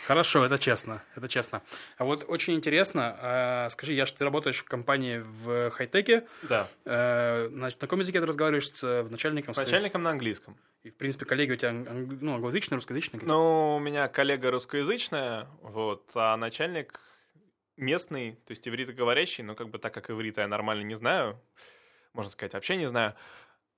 Хорошо, 0.07 0.45
это 0.45 0.57
честно, 0.57 1.03
это 1.15 1.27
честно. 1.27 1.61
А 1.97 2.05
вот 2.05 2.25
очень 2.27 2.55
интересно, 2.55 3.17
а, 3.19 3.69
скажи, 3.69 3.93
я 3.93 4.05
ты 4.05 4.23
работаешь 4.23 4.59
в 4.59 4.63
компании 4.65 5.17
в 5.19 5.71
хай-теке, 5.71 6.25
Да, 6.43 6.67
э, 6.85 7.49
на, 7.49 7.65
на 7.67 7.71
каком 7.71 7.99
языке 7.99 8.19
ты 8.21 8.25
разговариваешь 8.25 8.71
с 8.71 8.83
э, 8.83 9.03
начальником? 9.03 9.53
с 9.53 9.55
своим? 9.57 9.67
начальником 9.67 10.03
на 10.03 10.11
английском. 10.11 10.57
И, 10.83 10.89
в 10.89 10.95
принципе, 10.95 11.25
коллеги 11.25 11.51
у 11.51 11.55
тебя 11.57 11.69
ан- 11.71 12.17
ну, 12.21 12.35
англоязычные, 12.35 12.77
русскоязычные? 12.77 13.19
какие-то? 13.19 13.33
Ну, 13.33 13.75
у 13.75 13.79
меня 13.79 14.07
коллега 14.07 14.49
русскоязычная, 14.51 15.47
вот, 15.61 16.09
а 16.15 16.37
начальник 16.37 16.99
местный, 17.75 18.33
то 18.45 18.51
есть 18.51 18.67
ивритоговорящий, 18.67 19.43
но 19.43 19.55
как 19.55 19.69
бы 19.69 19.79
так 19.79 19.93
как 19.93 20.09
иврита 20.09 20.41
я 20.41 20.47
нормально 20.47 20.83
не 20.83 20.95
знаю, 20.95 21.39
можно 22.13 22.31
сказать, 22.31 22.53
вообще 22.53 22.77
не 22.77 22.87
знаю, 22.87 23.15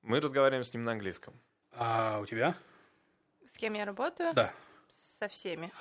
мы 0.02 0.20
разговариваем 0.20 0.64
с 0.64 0.74
ним 0.74 0.84
на 0.84 0.92
английском. 0.94 1.34
А 1.74 2.20
у 2.20 2.26
тебя? 2.26 2.56
С 3.52 3.58
кем 3.58 3.74
я 3.74 3.86
работаю? 3.86 4.34
Да. 4.34 4.54
Со 5.20 5.28
всеми. 5.28 5.72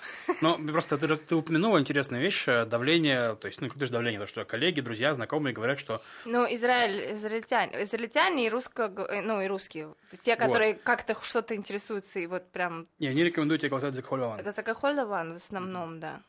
Ну, 0.43 0.59
просто 0.69 0.99
ты, 0.99 1.17
ты 1.17 1.35
упомянула 1.35 1.79
интересную 1.79 2.23
вещь, 2.23 2.47
э, 2.47 2.67
давление, 2.67 3.37
то 3.37 3.47
есть, 3.47 3.63
ну, 3.63 3.69
какое 3.69 3.87
же 3.87 3.93
давление, 3.93 4.21
то, 4.21 4.27
что 4.27 4.45
коллеги, 4.45 4.83
друзья, 4.83 5.15
знакомые 5.15 5.55
говорят, 5.55 5.79
что 5.79 6.03
Ну, 6.27 6.45
Израиль, 6.45 7.15
израильтяне, 7.15 7.83
израильтяне 7.85 8.47
и 8.47 8.51
русско, 8.51 8.89
ну, 8.89 9.41
и 9.41 9.47
русские. 9.47 9.95
Те, 10.21 10.37
которые 10.37 10.75
как-то 10.75 11.17
что-то 11.23 11.55
интересуются, 11.55 12.19
и 12.19 12.27
вот 12.27 12.53
прям 12.53 12.87
не, 12.99 13.09
они 13.09 13.25
рекомендуют 13.25 13.63
тебе 13.63 13.71
голосовать 13.71 13.95
за 13.95 14.03
Кхолеван. 14.03 14.39
Это 14.41 14.53
за 14.53 14.63
Кахолеван 14.63 15.33
в 15.33 15.37
основном, 15.37 16.01
да, 16.01 16.21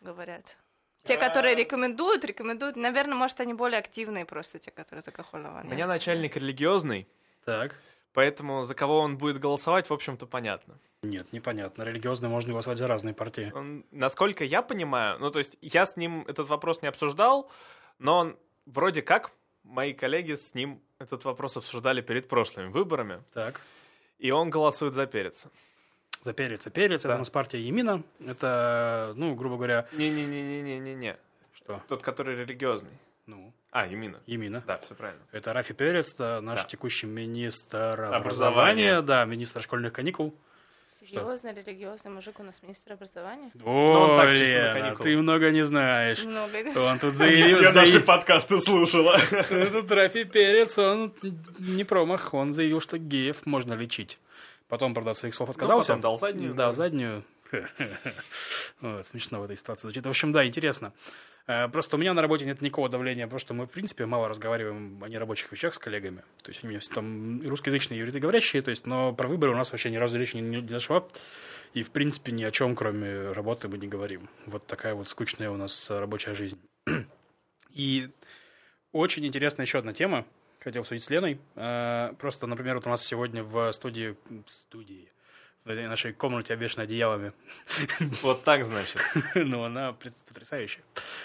говорят. 0.00 0.56
Те, 1.02 1.16
которые 1.16 1.56
рекомендуют, 1.56 2.24
рекомендуют. 2.24 2.76
Наверное, 2.76 3.16
может, 3.16 3.40
они 3.40 3.54
более 3.54 3.80
активные 3.80 4.24
просто, 4.24 4.60
те, 4.60 4.70
которые 4.70 5.02
за 5.02 5.10
Кахолеван. 5.10 5.66
У 5.66 5.70
меня 5.72 5.88
начальник 5.88 6.36
религиозный, 6.36 7.08
Так. 7.44 7.74
поэтому 8.12 8.64
за 8.64 8.74
кого 8.74 8.98
он 9.00 9.16
будет 9.18 9.38
голосовать, 9.38 9.88
в 9.90 9.92
общем-то, 9.92 10.26
понятно. 10.26 10.74
Нет, 11.02 11.32
непонятно. 11.32 11.82
Религиозно 11.82 12.28
можно 12.28 12.52
голосовать 12.52 12.78
за 12.78 12.86
разные 12.86 13.14
партии. 13.14 13.50
Он, 13.54 13.84
насколько 13.90 14.44
я 14.44 14.62
понимаю, 14.62 15.18
ну, 15.18 15.30
то 15.30 15.38
есть 15.40 15.56
я 15.60 15.84
с 15.86 15.96
ним 15.96 16.24
этот 16.28 16.48
вопрос 16.48 16.82
не 16.82 16.88
обсуждал, 16.88 17.50
но 17.98 18.18
он 18.18 18.36
вроде 18.66 19.02
как, 19.02 19.32
мои 19.64 19.92
коллеги 19.94 20.34
с 20.34 20.54
ним 20.54 20.80
этот 20.98 21.24
вопрос 21.24 21.56
обсуждали 21.56 22.00
перед 22.02 22.28
прошлыми 22.28 22.68
выборами, 22.68 23.22
Так. 23.34 23.60
и 24.18 24.30
он 24.30 24.50
голосует 24.50 24.94
за 24.94 25.06
перец. 25.06 25.46
За 26.22 26.32
перец. 26.32 26.64
Перец, 26.70 27.02
Да. 27.02 27.08
это 27.08 27.16
у 27.16 27.18
нас 27.18 27.30
партия 27.30 27.60
Емина. 27.60 28.02
Это, 28.24 29.12
ну, 29.16 29.34
грубо 29.34 29.56
говоря, 29.56 29.88
Не-не-не-не-не-не-не. 29.92 31.16
что? 31.52 31.80
Тот, 31.88 32.02
который 32.02 32.36
религиозный. 32.36 32.92
Ну, 33.26 33.52
А, 33.70 33.86
Юмина. 33.86 34.20
Емина. 34.26 34.62
Да, 34.66 34.78
все 34.78 34.94
правильно. 34.94 35.22
Это 35.32 35.52
Рафи 35.52 35.72
Перец, 35.74 36.18
наш 36.18 36.62
Да. 36.62 36.68
текущий 36.68 37.06
министр 37.06 37.76
Образования. 37.78 38.16
образования, 38.16 39.02
да, 39.02 39.24
министр 39.24 39.62
школьных 39.62 39.92
каникул. 39.92 40.34
Серьезно, 41.00 41.52
религиозный 41.52 42.12
мужик 42.12 42.38
у 42.38 42.42
нас 42.44 42.62
министр 42.62 42.92
образования? 42.92 43.50
О, 43.64 44.10
он 44.10 44.16
так, 44.16 44.30
Лена, 44.32 44.94
ты 44.96 45.16
много 45.16 45.50
не 45.50 45.64
знаешь. 45.64 46.22
Много. 46.22 46.58
Он 46.78 46.98
тут 46.98 47.16
заявил, 47.16 47.58
наши 47.60 47.72
заявил- 47.72 48.04
подкасты 48.04 48.58
слушала. 48.60 49.16
этот 49.30 49.90
Рафи 49.90 50.24
Перец, 50.24 50.78
он 50.78 51.12
не 51.58 51.82
промах, 51.84 52.34
он 52.34 52.52
заявил, 52.52 52.80
что 52.80 52.98
геев 52.98 53.46
можно 53.46 53.74
лечить. 53.74 54.18
Потом, 54.68 54.94
правда, 54.94 55.12
своих 55.12 55.34
слов 55.34 55.50
отказался. 55.50 55.92
Ну, 55.92 55.96
потом 55.98 56.00
дал 56.02 56.18
заднюю, 56.18 56.54
да. 56.54 56.72
заднюю. 56.72 57.24
Вот, 58.80 59.06
смешно 59.06 59.40
в 59.40 59.44
этой 59.44 59.56
ситуации 59.56 59.82
звучит. 59.82 60.06
В 60.06 60.08
общем, 60.08 60.32
да, 60.32 60.46
интересно. 60.46 60.92
Э, 61.46 61.68
Просто 61.68 61.96
у 61.96 61.98
меня 61.98 62.14
на 62.14 62.22
работе 62.22 62.44
нет 62.44 62.60
никакого 62.60 62.88
давления, 62.88 63.26
потому 63.26 63.38
что 63.38 63.54
мы, 63.54 63.66
в 63.66 63.70
принципе, 63.70 64.06
мало 64.06 64.28
разговариваем 64.28 65.02
о 65.02 65.08
нерабочих 65.08 65.50
вещах 65.52 65.74
с 65.74 65.78
коллегами. 65.78 66.22
То 66.42 66.50
есть 66.50 66.64
они 66.64 66.78
там 66.78 67.46
русскоязычные, 67.46 68.00
и 68.00 68.18
говорящие, 68.18 68.62
то 68.62 68.70
есть, 68.70 68.86
но 68.86 69.12
про 69.12 69.28
выборы 69.28 69.52
у 69.52 69.56
нас 69.56 69.70
вообще 69.72 69.90
ни 69.90 69.96
разу 69.96 70.18
речи 70.18 70.36
не, 70.36 70.66
зашло. 70.66 71.08
И, 71.74 71.82
в 71.82 71.90
принципе, 71.90 72.32
ни 72.32 72.44
о 72.44 72.50
чем, 72.50 72.76
кроме 72.76 73.32
работы, 73.32 73.68
мы 73.68 73.78
не 73.78 73.88
говорим. 73.88 74.28
Вот 74.46 74.66
такая 74.66 74.94
вот 74.94 75.08
скучная 75.08 75.50
у 75.50 75.56
нас 75.56 75.90
рабочая 75.90 76.34
жизнь. 76.34 76.60
И 77.70 78.10
очень 78.92 79.26
интересная 79.26 79.64
еще 79.64 79.78
одна 79.78 79.94
тема, 79.94 80.26
хотел 80.60 80.82
обсудить 80.82 81.02
с 81.04 81.10
Леной. 81.10 81.40
Э, 81.56 82.12
Просто, 82.18 82.46
например, 82.46 82.76
вот 82.76 82.86
у 82.86 82.90
нас 82.90 83.04
сегодня 83.04 83.42
в 83.42 83.72
студии, 83.72 84.16
студии 84.48 85.08
в 85.64 85.68
этой 85.68 85.86
нашей 85.86 86.12
комнате 86.12 86.54
обвешана 86.54 86.84
одеялами. 86.84 87.32
Вот 88.22 88.44
так, 88.44 88.64
значит. 88.64 89.00
Ну, 89.34 89.64
она 89.64 89.92
потрясающая. 90.28 90.82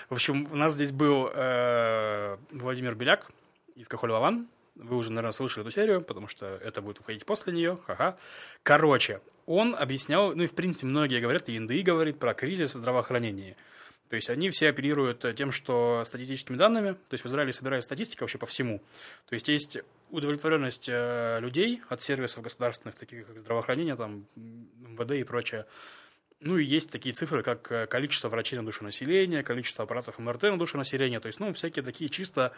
В 0.09 0.13
общем, 0.13 0.47
у 0.51 0.55
нас 0.55 0.73
здесь 0.73 0.91
был 0.91 1.29
э, 1.33 2.37
Владимир 2.51 2.95
Беляк 2.95 3.27
из 3.75 3.87
Кахоль 3.87 4.11
Лаван. 4.11 4.47
Вы 4.75 4.95
уже, 4.97 5.11
наверное, 5.11 5.31
слышали 5.31 5.65
эту 5.65 5.71
серию, 5.73 6.01
потому 6.01 6.27
что 6.27 6.45
это 6.45 6.81
будет 6.81 6.99
выходить 6.99 7.25
после 7.25 7.51
нее. 7.51 7.79
Ха-ха. 7.87 8.15
Короче, 8.61 9.21
он 9.47 9.75
объяснял, 9.75 10.35
ну 10.35 10.43
и 10.43 10.47
в 10.47 10.53
принципе 10.53 10.85
многие 10.85 11.19
говорят, 11.19 11.49
и 11.49 11.57
НДИ 11.57 11.81
говорит 11.81 12.19
про 12.19 12.35
кризис 12.35 12.75
в 12.75 12.77
здравоохранении. 12.77 13.55
То 14.09 14.15
есть 14.15 14.29
они 14.29 14.49
все 14.49 14.69
оперируют 14.69 15.25
э, 15.25 15.33
тем, 15.33 15.51
что 15.51 16.03
статистическими 16.05 16.55
данными, 16.55 16.93
то 16.93 17.13
есть 17.13 17.23
в 17.23 17.27
Израиле 17.27 17.51
собирается 17.51 17.87
статистика 17.87 18.23
вообще 18.23 18.37
по 18.37 18.45
всему. 18.45 18.79
То 19.27 19.33
есть 19.33 19.47
есть 19.47 19.77
удовлетворенность 20.09 20.87
э, 20.87 21.39
людей 21.41 21.81
от 21.89 22.01
сервисов 22.01 22.43
государственных, 22.43 22.95
таких 22.95 23.27
как 23.27 23.39
здравоохранение, 23.39 23.95
там, 23.95 24.25
МВД 24.35 25.11
и 25.11 25.23
прочее. 25.23 25.65
Ну 26.39 26.57
и 26.57 26.63
есть 26.63 26.91
такие 26.91 27.15
цифры, 27.15 27.41
как 27.41 27.71
э, 27.71 27.87
количество 27.87 28.29
врачей 28.29 28.57
на 28.57 28.65
душу 28.65 28.83
населения, 28.83 29.43
количество 29.43 29.83
аппаратов 29.83 30.19
МРТ 30.19 30.43
на 30.43 30.57
душу 30.57 30.77
населения, 30.77 31.19
то 31.19 31.27
есть, 31.27 31.39
ну, 31.39 31.51
всякие 31.51 31.83
такие 31.83 32.09
чисто, 32.09 32.53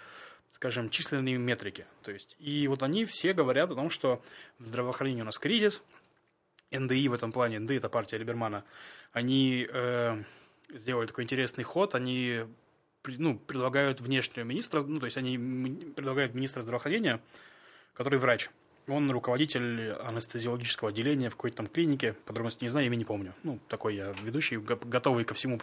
скажем, 0.51 0.89
численные 0.89 1.37
метрики. 1.37 1.85
То 2.03 2.11
есть, 2.11 2.35
и 2.39 2.67
вот 2.67 2.83
они 2.83 3.05
все 3.05 3.33
говорят 3.33 3.71
о 3.71 3.75
том, 3.75 3.89
что 3.89 4.21
в 4.59 4.65
здравоохранении 4.65 5.21
у 5.21 5.25
нас 5.25 5.39
кризис, 5.39 5.81
НДИ 6.71 7.07
в 7.07 7.13
этом 7.13 7.31
плане, 7.31 7.59
НДИ 7.59 7.75
это 7.75 7.87
партия 7.87 8.17
Либермана, 8.17 8.65
они 9.13 9.65
э, 9.71 10.23
сделали 10.69 11.07
такой 11.07 11.23
интересный 11.23 11.63
ход, 11.63 11.95
они 11.95 12.45
ну, 13.05 13.37
предлагают 13.37 14.01
внешнего 14.01 14.43
министра, 14.43 14.81
ну, 14.81 14.99
то 14.99 15.05
есть 15.05 15.17
они 15.17 15.37
предлагают 15.95 16.33
министра 16.33 16.61
здравоохранения, 16.61 17.21
который 17.93 18.19
врач. 18.19 18.49
Он 18.87 19.11
руководитель 19.11 19.91
анестезиологического 19.91 20.89
отделения 20.89 21.29
в 21.29 21.35
какой-то 21.35 21.57
там 21.57 21.67
клинике, 21.67 22.13
подробности 22.25 22.63
не 22.63 22.69
знаю, 22.69 22.87
имя 22.87 22.95
не 22.95 23.05
помню. 23.05 23.35
Ну, 23.43 23.59
такой 23.67 23.95
я 23.95 24.13
ведущий, 24.23 24.57
го- 24.57 24.79
готовый 24.81 25.25
ко 25.25 25.35
всему, 25.35 25.59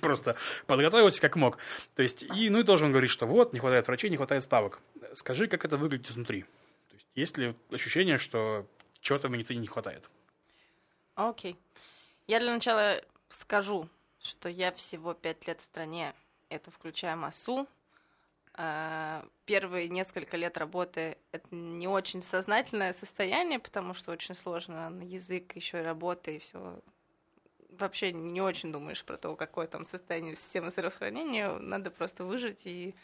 просто 0.00 0.36
подготовился 0.66 1.20
как 1.20 1.36
мог. 1.36 1.58
То 1.94 2.02
есть, 2.02 2.24
и, 2.24 2.50
ну 2.50 2.58
и 2.58 2.64
тоже 2.64 2.84
он 2.84 2.90
говорит, 2.90 3.10
что 3.10 3.26
вот, 3.26 3.52
не 3.52 3.60
хватает 3.60 3.86
врачей, 3.86 4.10
не 4.10 4.16
хватает 4.16 4.42
ставок. 4.42 4.80
Скажи, 5.14 5.46
как 5.46 5.64
это 5.64 5.76
выглядит 5.76 6.10
изнутри? 6.10 6.42
То 6.42 6.94
есть, 6.94 7.06
есть 7.14 7.38
ли 7.38 7.54
ощущение, 7.70 8.18
что 8.18 8.66
чего-то 9.00 9.28
в 9.28 9.30
медицине 9.30 9.60
не 9.60 9.68
хватает? 9.68 10.10
Окей. 11.14 11.56
Я 12.26 12.40
для 12.40 12.52
начала 12.52 13.00
скажу, 13.28 13.88
что 14.28 14.48
я 14.48 14.72
всего 14.72 15.14
пять 15.14 15.46
лет 15.46 15.60
в 15.60 15.64
стране, 15.64 16.14
это 16.48 16.70
включая 16.70 17.16
МАСУ. 17.16 17.66
А, 18.54 19.24
Первые 19.44 19.88
несколько 19.88 20.36
лет 20.36 20.58
работы 20.58 21.16
это 21.32 21.46
не 21.54 21.88
очень 21.88 22.22
сознательное 22.22 22.92
состояние, 22.92 23.58
потому 23.58 23.94
что 23.94 24.12
очень 24.12 24.34
сложно 24.34 24.90
на 24.90 25.02
язык, 25.02 25.56
еще 25.56 25.78
и 25.78 25.82
работа, 25.82 26.30
и 26.30 26.38
все. 26.38 26.80
Вообще 27.70 28.12
не 28.12 28.40
очень 28.40 28.72
думаешь 28.72 29.04
про 29.04 29.16
то, 29.16 29.36
какое 29.36 29.66
там 29.66 29.86
состояние 29.86 30.36
системы 30.36 30.70
здравоохранения. 30.70 31.50
Надо 31.58 31.90
просто 31.90 32.24
выжить 32.24 32.66
и 32.66 32.94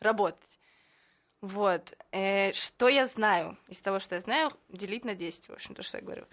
работать. 0.00 0.58
Вот. 1.40 1.96
Э, 2.10 2.52
что 2.52 2.88
я 2.88 3.06
знаю? 3.06 3.56
Из 3.68 3.78
того, 3.78 3.98
что 3.98 4.16
я 4.16 4.20
знаю, 4.20 4.52
делить 4.68 5.04
на 5.04 5.14
10, 5.14 5.48
в 5.48 5.52
общем, 5.52 5.74
то, 5.74 5.82
что 5.82 5.98
я 5.98 6.02
говорю. 6.02 6.26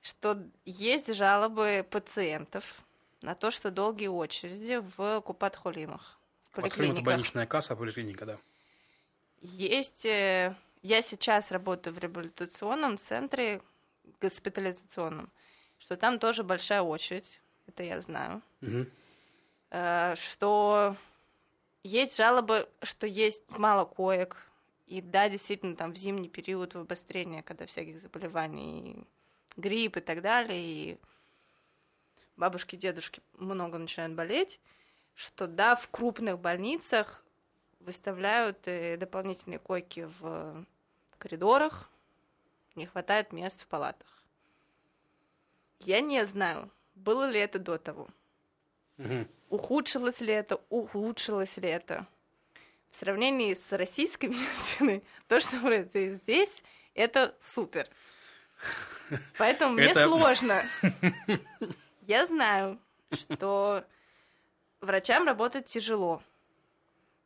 Что 0.00 0.42
есть 0.64 1.14
жалобы 1.14 1.86
пациентов 1.90 2.82
на 3.24 3.34
то, 3.34 3.50
что 3.50 3.70
долгие 3.70 4.08
очереди 4.08 4.82
в 4.96 5.20
купат-холимах, 5.22 6.18
Это 6.52 6.60
поликлиниках. 6.62 7.04
больничная 7.04 7.46
касса, 7.46 7.74
поликлиника, 7.76 8.26
да. 8.26 8.38
Есть... 9.40 10.04
э, 10.06 10.54
Я 10.82 11.02
сейчас 11.02 11.50
работаю 11.50 11.94
в 11.94 11.98
реабилитационном 11.98 12.98
центре 12.98 13.60
госпитализационном, 14.20 15.30
что 15.78 15.96
там 15.96 16.18
тоже 16.18 16.42
большая 16.44 16.82
очередь, 16.82 17.40
это 17.66 17.82
я 17.82 18.00
знаю. 18.00 18.42
Э, 19.70 20.14
Что 20.16 20.96
есть 21.82 22.16
жалобы, 22.16 22.68
что 22.82 23.06
есть 23.06 23.42
мало 23.50 23.84
коек, 23.84 24.36
и 24.86 25.00
да, 25.00 25.28
действительно, 25.28 25.74
там 25.76 25.92
в 25.92 25.96
зимний 25.96 26.28
период 26.28 26.74
в 26.74 26.78
обострение, 26.78 27.42
когда 27.42 27.64
всяких 27.66 28.00
заболеваний, 28.00 29.06
грипп 29.56 29.96
и 29.96 30.00
так 30.00 30.20
далее, 30.20 30.60
и 30.60 30.98
бабушки, 32.36 32.76
дедушки 32.76 33.22
много 33.34 33.78
начинают 33.78 34.14
болеть, 34.14 34.60
что 35.14 35.46
да, 35.46 35.76
в 35.76 35.88
крупных 35.88 36.38
больницах 36.38 37.24
выставляют 37.80 38.66
э, 38.66 38.96
дополнительные 38.96 39.58
койки 39.58 40.08
в 40.18 40.64
коридорах, 41.18 41.90
не 42.74 42.86
хватает 42.86 43.32
мест 43.32 43.62
в 43.62 43.66
палатах. 43.68 44.22
Я 45.80 46.00
не 46.00 46.24
знаю, 46.26 46.70
было 46.94 47.28
ли 47.30 47.38
это 47.38 47.58
до 47.58 47.78
того. 47.78 48.08
Мгм. 48.96 49.28
Ухудшилось 49.50 50.20
ли 50.20 50.32
это, 50.32 50.60
улучшилось 50.68 51.56
ли 51.56 51.68
это. 51.68 52.06
В 52.90 52.96
сравнении 52.96 53.54
с 53.54 53.72
российской 53.72 54.26
медициной, 54.30 55.02
то, 55.28 55.40
что 55.40 55.58
происходит 55.60 56.22
здесь, 56.22 56.62
это 56.94 57.34
супер. 57.40 57.88
Поэтому 59.38 59.74
мне 59.74 59.92
сложно. 59.92 60.62
Я 62.06 62.26
знаю, 62.26 62.78
что 63.12 63.84
врачам 64.80 65.26
работать 65.26 65.66
тяжело. 65.66 66.22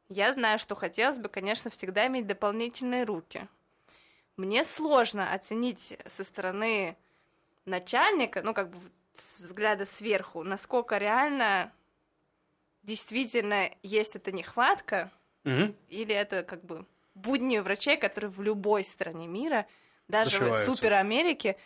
Я 0.09 0.33
знаю, 0.33 0.59
что 0.59 0.75
хотелось 0.75 1.19
бы, 1.19 1.29
конечно, 1.29 1.71
всегда 1.71 2.07
иметь 2.07 2.27
дополнительные 2.27 3.05
руки. 3.05 3.49
Мне 4.37 4.65
сложно 4.65 5.33
оценить 5.33 5.99
со 6.07 6.23
стороны 6.23 6.97
начальника, 7.65 8.43
ну, 8.43 8.55
как 8.55 8.71
бы 8.71 8.79
с 9.15 9.41
взгляда 9.41 9.85
сверху, 9.85 10.45
насколько 10.45 10.97
реально 10.97 11.73
действительно 12.85 13.71
есть 13.83 14.15
эта 14.17 14.31
нехватка, 14.33 15.11
Мгм. 15.45 15.75
или 15.89 16.15
это 16.15 16.45
как 16.45 16.65
бы 16.65 16.87
будни 17.15 17.59
врачей, 17.59 17.97
которые 17.97 18.31
в 18.31 18.41
любой 18.41 18.85
стране 18.85 19.27
мира, 19.27 19.67
даже 20.07 20.31
в 20.31 20.33
Зашиваются. 20.41 20.67
супер 20.67 20.93
Америке, 20.95 21.59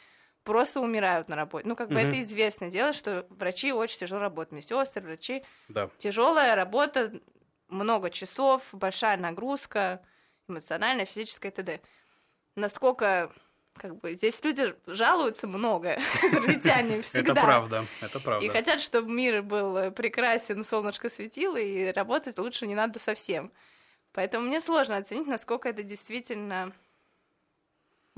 просто 0.45 0.81
умирают 0.81 1.29
на 1.29 1.37
работе. 1.37 1.67
Ну, 1.67 1.77
как 1.77 1.89
бы 1.89 1.95
Мгм. 2.01 2.09
это 2.09 2.23
известное 2.23 2.71
дело, 2.71 2.93
что 2.93 3.27
врачи 3.31 3.73
очень 3.73 3.99
тяжело 3.99 4.21
работают. 4.21 4.53
Медсестры, 4.53 5.03
врачи. 5.03 5.43
Да. 5.69 5.89
Тяжелая 5.99 6.55
работа, 6.55 7.13
много 7.69 8.11
часов, 8.11 8.69
большая 8.73 9.17
нагрузка, 9.17 10.03
эмоциональная, 10.49 11.07
физическая 11.07 11.51
и 11.51 11.55
т.д. 11.55 11.81
Насколько 12.57 13.33
как 13.75 13.99
бы 14.01 14.13
здесь 14.15 14.45
люди 14.45 14.75
жалуются 14.87 15.47
много, 15.47 15.95
израильтяне 16.23 17.01
всегда. 17.01 17.33
Это 17.33 17.41
правда, 17.41 17.87
это 18.03 18.21
правда. 18.21 18.45
И 18.45 18.49
хотят, 18.51 18.81
чтобы 18.81 19.11
мир 19.11 19.43
был 19.43 19.91
прекрасен, 19.93 20.65
солнышко 20.65 21.09
светило, 21.09 21.57
и 21.57 21.91
работать 21.93 22.39
лучше 22.39 22.67
не 22.67 22.75
надо 22.75 22.99
совсем. 22.99 23.51
Поэтому 24.13 24.47
мне 24.47 24.61
сложно 24.61 24.99
оценить, 24.99 25.27
насколько 25.27 25.69
это 25.71 25.83
действительно... 25.83 26.73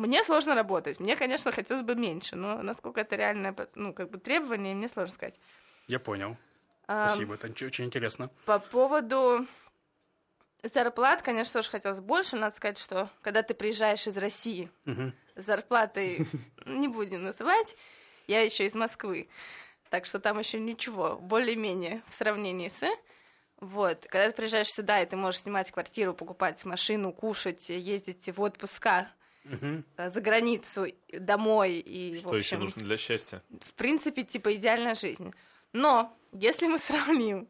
Мне 0.07 0.23
сложно 0.25 0.55
работать. 0.55 1.01
Мне, 1.01 1.17
конечно, 1.17 1.53
хотелось 1.53 1.83
бы 1.85 1.95
меньше, 1.95 2.37
но 2.37 2.63
насколько 2.63 3.01
это 3.01 3.17
реальное, 3.17 3.55
ну, 3.75 3.93
как 3.93 4.11
бы 4.11 4.19
требование, 4.19 4.75
мне 4.75 4.89
сложно 4.89 5.15
сказать. 5.15 5.35
Я 5.89 5.99
понял. 5.99 6.37
Спасибо, 6.85 7.35
это 7.35 7.47
очень- 7.49 7.85
интересно. 7.87 8.31
По 8.45 8.59
поводу 8.59 9.47
зарплат, 10.63 11.23
конечно, 11.23 11.55
тоже 11.61 11.71
хотелось 11.71 12.01
больше. 12.01 12.37
Надо 12.37 12.55
сказать, 12.57 12.79
что 12.79 13.11
когда 13.23 13.43
ты 13.43 13.55
приезжаешь 13.55 14.07
из 14.07 14.17
России, 14.17 14.71
Мгм. 14.85 15.15
зарплаты 15.37 16.27
не 16.67 16.89
будем 16.89 17.23
называть. 17.25 17.77
Я 18.27 18.41
еще 18.43 18.65
из 18.67 18.75
Москвы. 18.75 19.29
Так 19.91 20.07
что 20.07 20.19
там 20.19 20.39
еще 20.39 20.59
ничего, 20.59 21.17
более-менее 21.17 22.03
в 22.09 22.15
сравнении 22.15 22.69
с. 22.69 22.83
Вот, 23.61 24.07
когда 24.09 24.29
ты 24.31 24.37
приезжаешь 24.37 24.69
сюда, 24.69 25.01
и 25.03 25.07
ты 25.07 25.17
можешь 25.17 25.41
снимать 25.43 25.71
квартиру, 25.71 26.13
покупать 26.15 26.65
машину, 26.65 27.13
кушать, 27.13 27.69
ездить 27.71 28.29
в 28.35 28.41
отпуска 28.43 29.09
Э, 29.97 30.11
за 30.11 30.21
границу, 30.21 30.87
домой 31.13 31.75
и, 31.79 32.19
Что 32.19 32.31
в 32.31 32.37
еще 32.37 32.57
общем, 32.57 32.61
нужно 32.61 32.83
для 32.83 32.97
счастья? 32.97 33.43
в 33.61 33.75
принципе, 33.75 34.23
типа 34.23 34.55
идеальная 34.55 34.95
жизнь. 34.95 35.33
Но 35.73 36.17
если 36.33 36.67
мы 36.67 36.79
сравним 37.19 37.49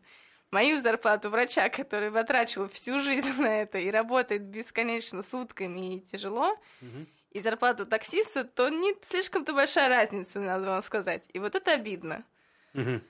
мою 0.50 0.80
зарплату 0.80 1.30
врача, 1.30 1.68
который 1.68 2.10
потрачил 2.10 2.68
всю 2.68 3.00
жизнь 3.00 3.32
на 3.40 3.62
это 3.62 3.78
и 3.78 3.90
работает 3.90 4.42
бесконечно 4.42 5.22
сутками 5.22 5.96
и 5.96 6.00
тяжело, 6.00 6.58
Мгм. 6.80 7.06
и 7.30 7.40
зарплату 7.40 7.86
таксиста, 7.86 8.44
то 8.44 8.68
не 8.68 8.94
слишком-то 9.08 9.52
большая 9.52 9.88
разница, 9.88 10.40
надо 10.40 10.66
вам 10.66 10.82
сказать. 10.82 11.24
И 11.32 11.38
вот 11.38 11.54
это 11.54 11.72
обидно. 11.72 12.24
Мгм. 12.72 13.02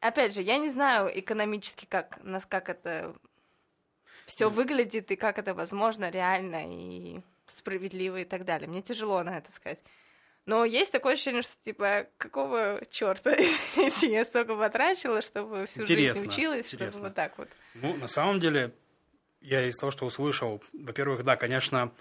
Опять 0.00 0.34
же, 0.34 0.40
я 0.42 0.56
не 0.56 0.70
знаю 0.70 1.10
экономически, 1.18 1.84
как, 1.86 2.22
нас, 2.22 2.46
как 2.46 2.70
это 2.70 3.14
все 4.26 4.48
выглядит 4.48 5.10
и 5.10 5.16
как 5.16 5.38
это 5.38 5.52
возможно, 5.54 6.10
реально 6.10 6.62
и 6.66 7.20
справедливо 7.56 8.18
и 8.20 8.24
так 8.24 8.44
далее. 8.44 8.68
Мне 8.68 8.82
тяжело 8.82 9.22
на 9.22 9.38
это 9.38 9.52
сказать. 9.52 9.80
Но 10.46 10.64
есть 10.64 10.90
такое 10.90 11.14
ощущение, 11.14 11.42
что 11.42 11.52
типа, 11.64 12.06
какого 12.16 12.80
черта, 12.90 13.36
если 13.76 14.08
я 14.08 14.24
столько 14.24 14.56
потрачила, 14.56 15.20
чтобы 15.20 15.66
всю 15.66 15.82
Интересно, 15.82 16.24
жизнь 16.24 16.28
училась, 16.28 16.68
чтобы 16.68 16.84
интересно. 16.84 17.02
вот 17.02 17.14
так 17.14 17.38
вот. 17.38 17.48
Ну, 17.74 17.96
на 17.96 18.06
самом 18.06 18.40
деле, 18.40 18.74
я 19.40 19.66
из 19.66 19.76
того, 19.76 19.90
что 19.90 20.06
услышал, 20.06 20.62
во-первых, 20.72 21.24
да, 21.24 21.36
конечно, 21.36 21.92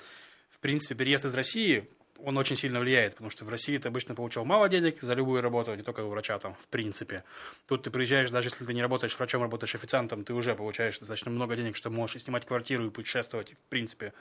в 0.49 0.59
принципе, 0.59 0.95
переезд 0.95 1.25
из 1.25 1.35
России, 1.35 1.89
он 2.23 2.37
очень 2.37 2.55
сильно 2.55 2.79
влияет, 2.79 3.13
потому 3.13 3.29
что 3.29 3.45
в 3.45 3.49
России 3.49 3.77
ты 3.77 3.87
обычно 3.87 4.15
получал 4.15 4.45
мало 4.45 4.69
денег 4.69 5.01
за 5.01 5.13
любую 5.13 5.41
работу, 5.41 5.73
не 5.75 5.83
только 5.83 6.01
у 6.01 6.09
врача 6.09 6.37
там, 6.39 6.55
в 6.55 6.67
принципе. 6.67 7.23
Тут 7.67 7.83
ты 7.83 7.91
приезжаешь, 7.91 8.29
даже 8.29 8.47
если 8.47 8.65
ты 8.65 8.73
не 8.73 8.81
работаешь 8.81 9.17
врачом, 9.17 9.41
работаешь 9.41 9.75
официантом, 9.75 10.23
ты 10.23 10.33
уже 10.33 10.55
получаешь 10.55 10.99
достаточно 10.99 11.31
много 11.31 11.55
денег, 11.55 11.75
что 11.75 11.89
можешь 11.89 12.17
и 12.17 12.19
снимать 12.19 12.45
квартиру, 12.45 12.87
и 12.87 12.89
путешествовать, 12.89 13.51
и, 13.51 13.55
в 13.55 13.61
принципе, 13.69 14.13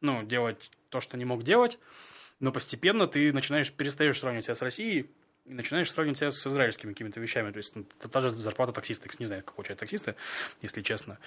ну, 0.00 0.22
делать 0.22 0.70
то, 0.90 1.00
что 1.00 1.16
не 1.16 1.24
мог 1.24 1.42
делать. 1.42 1.78
Но 2.40 2.52
постепенно 2.52 3.06
ты 3.06 3.32
начинаешь, 3.32 3.72
перестаешь 3.72 4.18
сравнивать 4.18 4.44
себя 4.44 4.54
с 4.54 4.62
Россией, 4.62 5.10
и 5.48 5.54
начинаешь 5.54 5.90
сравнивать 5.90 6.18
себя 6.18 6.30
с 6.30 6.46
израильскими 6.46 6.92
какими-то 6.92 7.20
вещами. 7.20 7.50
То 7.50 7.56
есть 7.56 7.74
ну, 7.74 7.84
та, 7.98 8.08
та 8.08 8.20
же 8.20 8.30
зарплата 8.30 8.72
таксиста. 8.72 9.08
Не 9.18 9.26
знаю, 9.26 9.42
как 9.42 9.54
получают 9.54 9.80
таксисты, 9.80 10.14
если 10.60 10.82
честно. 10.82 11.18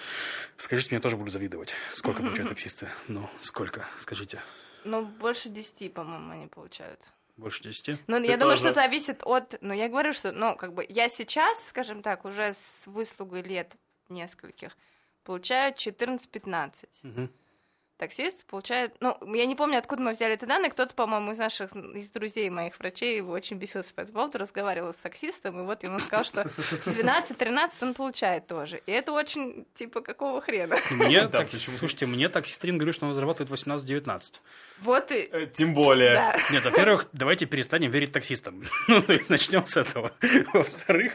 Скажите, 0.56 0.90
мне 0.92 1.00
тоже 1.00 1.16
буду 1.16 1.30
завидовать. 1.30 1.74
Сколько 1.92 2.22
получают 2.22 2.48
таксисты? 2.48 2.88
Ну, 3.08 3.28
сколько? 3.40 3.88
Скажите. 3.98 4.40
Ну, 4.84 5.04
больше 5.04 5.48
десяти, 5.48 5.88
по-моему, 5.88 6.32
они 6.32 6.46
получают. 6.46 7.00
Больше 7.36 7.62
десяти? 7.62 7.98
Ну, 8.06 8.18
Ты 8.18 8.26
я 8.26 8.36
думаю, 8.36 8.56
тоже- 8.56 8.70
что 8.70 8.72
зависит 8.74 9.22
от... 9.24 9.56
Ну, 9.60 9.72
я 9.72 9.88
говорю, 9.88 10.12
что, 10.12 10.32
ну, 10.32 10.54
как 10.56 10.74
бы, 10.74 10.84
я 10.88 11.08
сейчас, 11.08 11.66
скажем 11.68 12.02
так, 12.02 12.24
уже 12.24 12.54
с 12.54 12.86
выслугой 12.86 13.42
лет 13.42 13.72
нескольких, 14.08 14.76
получаю 15.24 15.72
14-15. 15.74 16.88
Мгм. 17.02 17.30
Таксист 18.06 18.44
получает... 18.46 18.96
Ну, 18.98 19.16
я 19.32 19.46
не 19.46 19.54
помню, 19.54 19.78
откуда 19.78 20.02
мы 20.02 20.10
взяли 20.10 20.34
эти 20.34 20.44
данные. 20.44 20.72
Кто-то, 20.72 20.92
по-моему, 20.92 21.30
из 21.30 21.38
наших, 21.38 21.70
из 21.94 22.10
друзей 22.10 22.50
моих 22.50 22.76
врачей 22.80 23.20
очень 23.20 23.58
бесился 23.58 23.94
по 23.94 24.00
этому 24.00 24.14
поводу, 24.18 24.38
разговаривал 24.38 24.92
с 24.92 24.96
таксистом, 24.96 25.60
и 25.60 25.62
вот 25.62 25.84
ему 25.84 26.00
сказал, 26.00 26.24
что 26.24 26.42
12-13 26.86 27.70
он 27.82 27.94
получает 27.94 28.48
тоже. 28.48 28.82
И 28.86 28.90
это 28.90 29.12
очень, 29.12 29.66
типа, 29.76 30.00
какого 30.00 30.40
хрена? 30.40 30.78
Мне, 30.90 31.22
Да, 31.22 31.28
так- 31.38 31.50
почему? 31.50 31.76
слушайте, 31.76 32.06
мне 32.06 32.28
таксист 32.28 32.64
один 32.64 32.76
говорит, 32.76 32.96
что 32.96 33.06
он 33.06 33.14
зарабатывает 33.14 33.52
18-19. 33.52 34.40
Вот 34.80 35.12
и... 35.12 35.28
Э, 35.30 35.46
Тем 35.46 35.72
более. 35.74 36.14
Да. 36.14 36.36
Нет, 36.50 36.64
во-первых, 36.64 37.06
давайте 37.12 37.46
перестанем 37.46 37.92
верить 37.92 38.10
таксистам. 38.10 38.64
Ну, 38.88 39.00
то 39.00 39.12
есть 39.12 39.30
начнем 39.30 39.64
с 39.64 39.76
этого. 39.76 40.10
Во-вторых, 40.52 41.12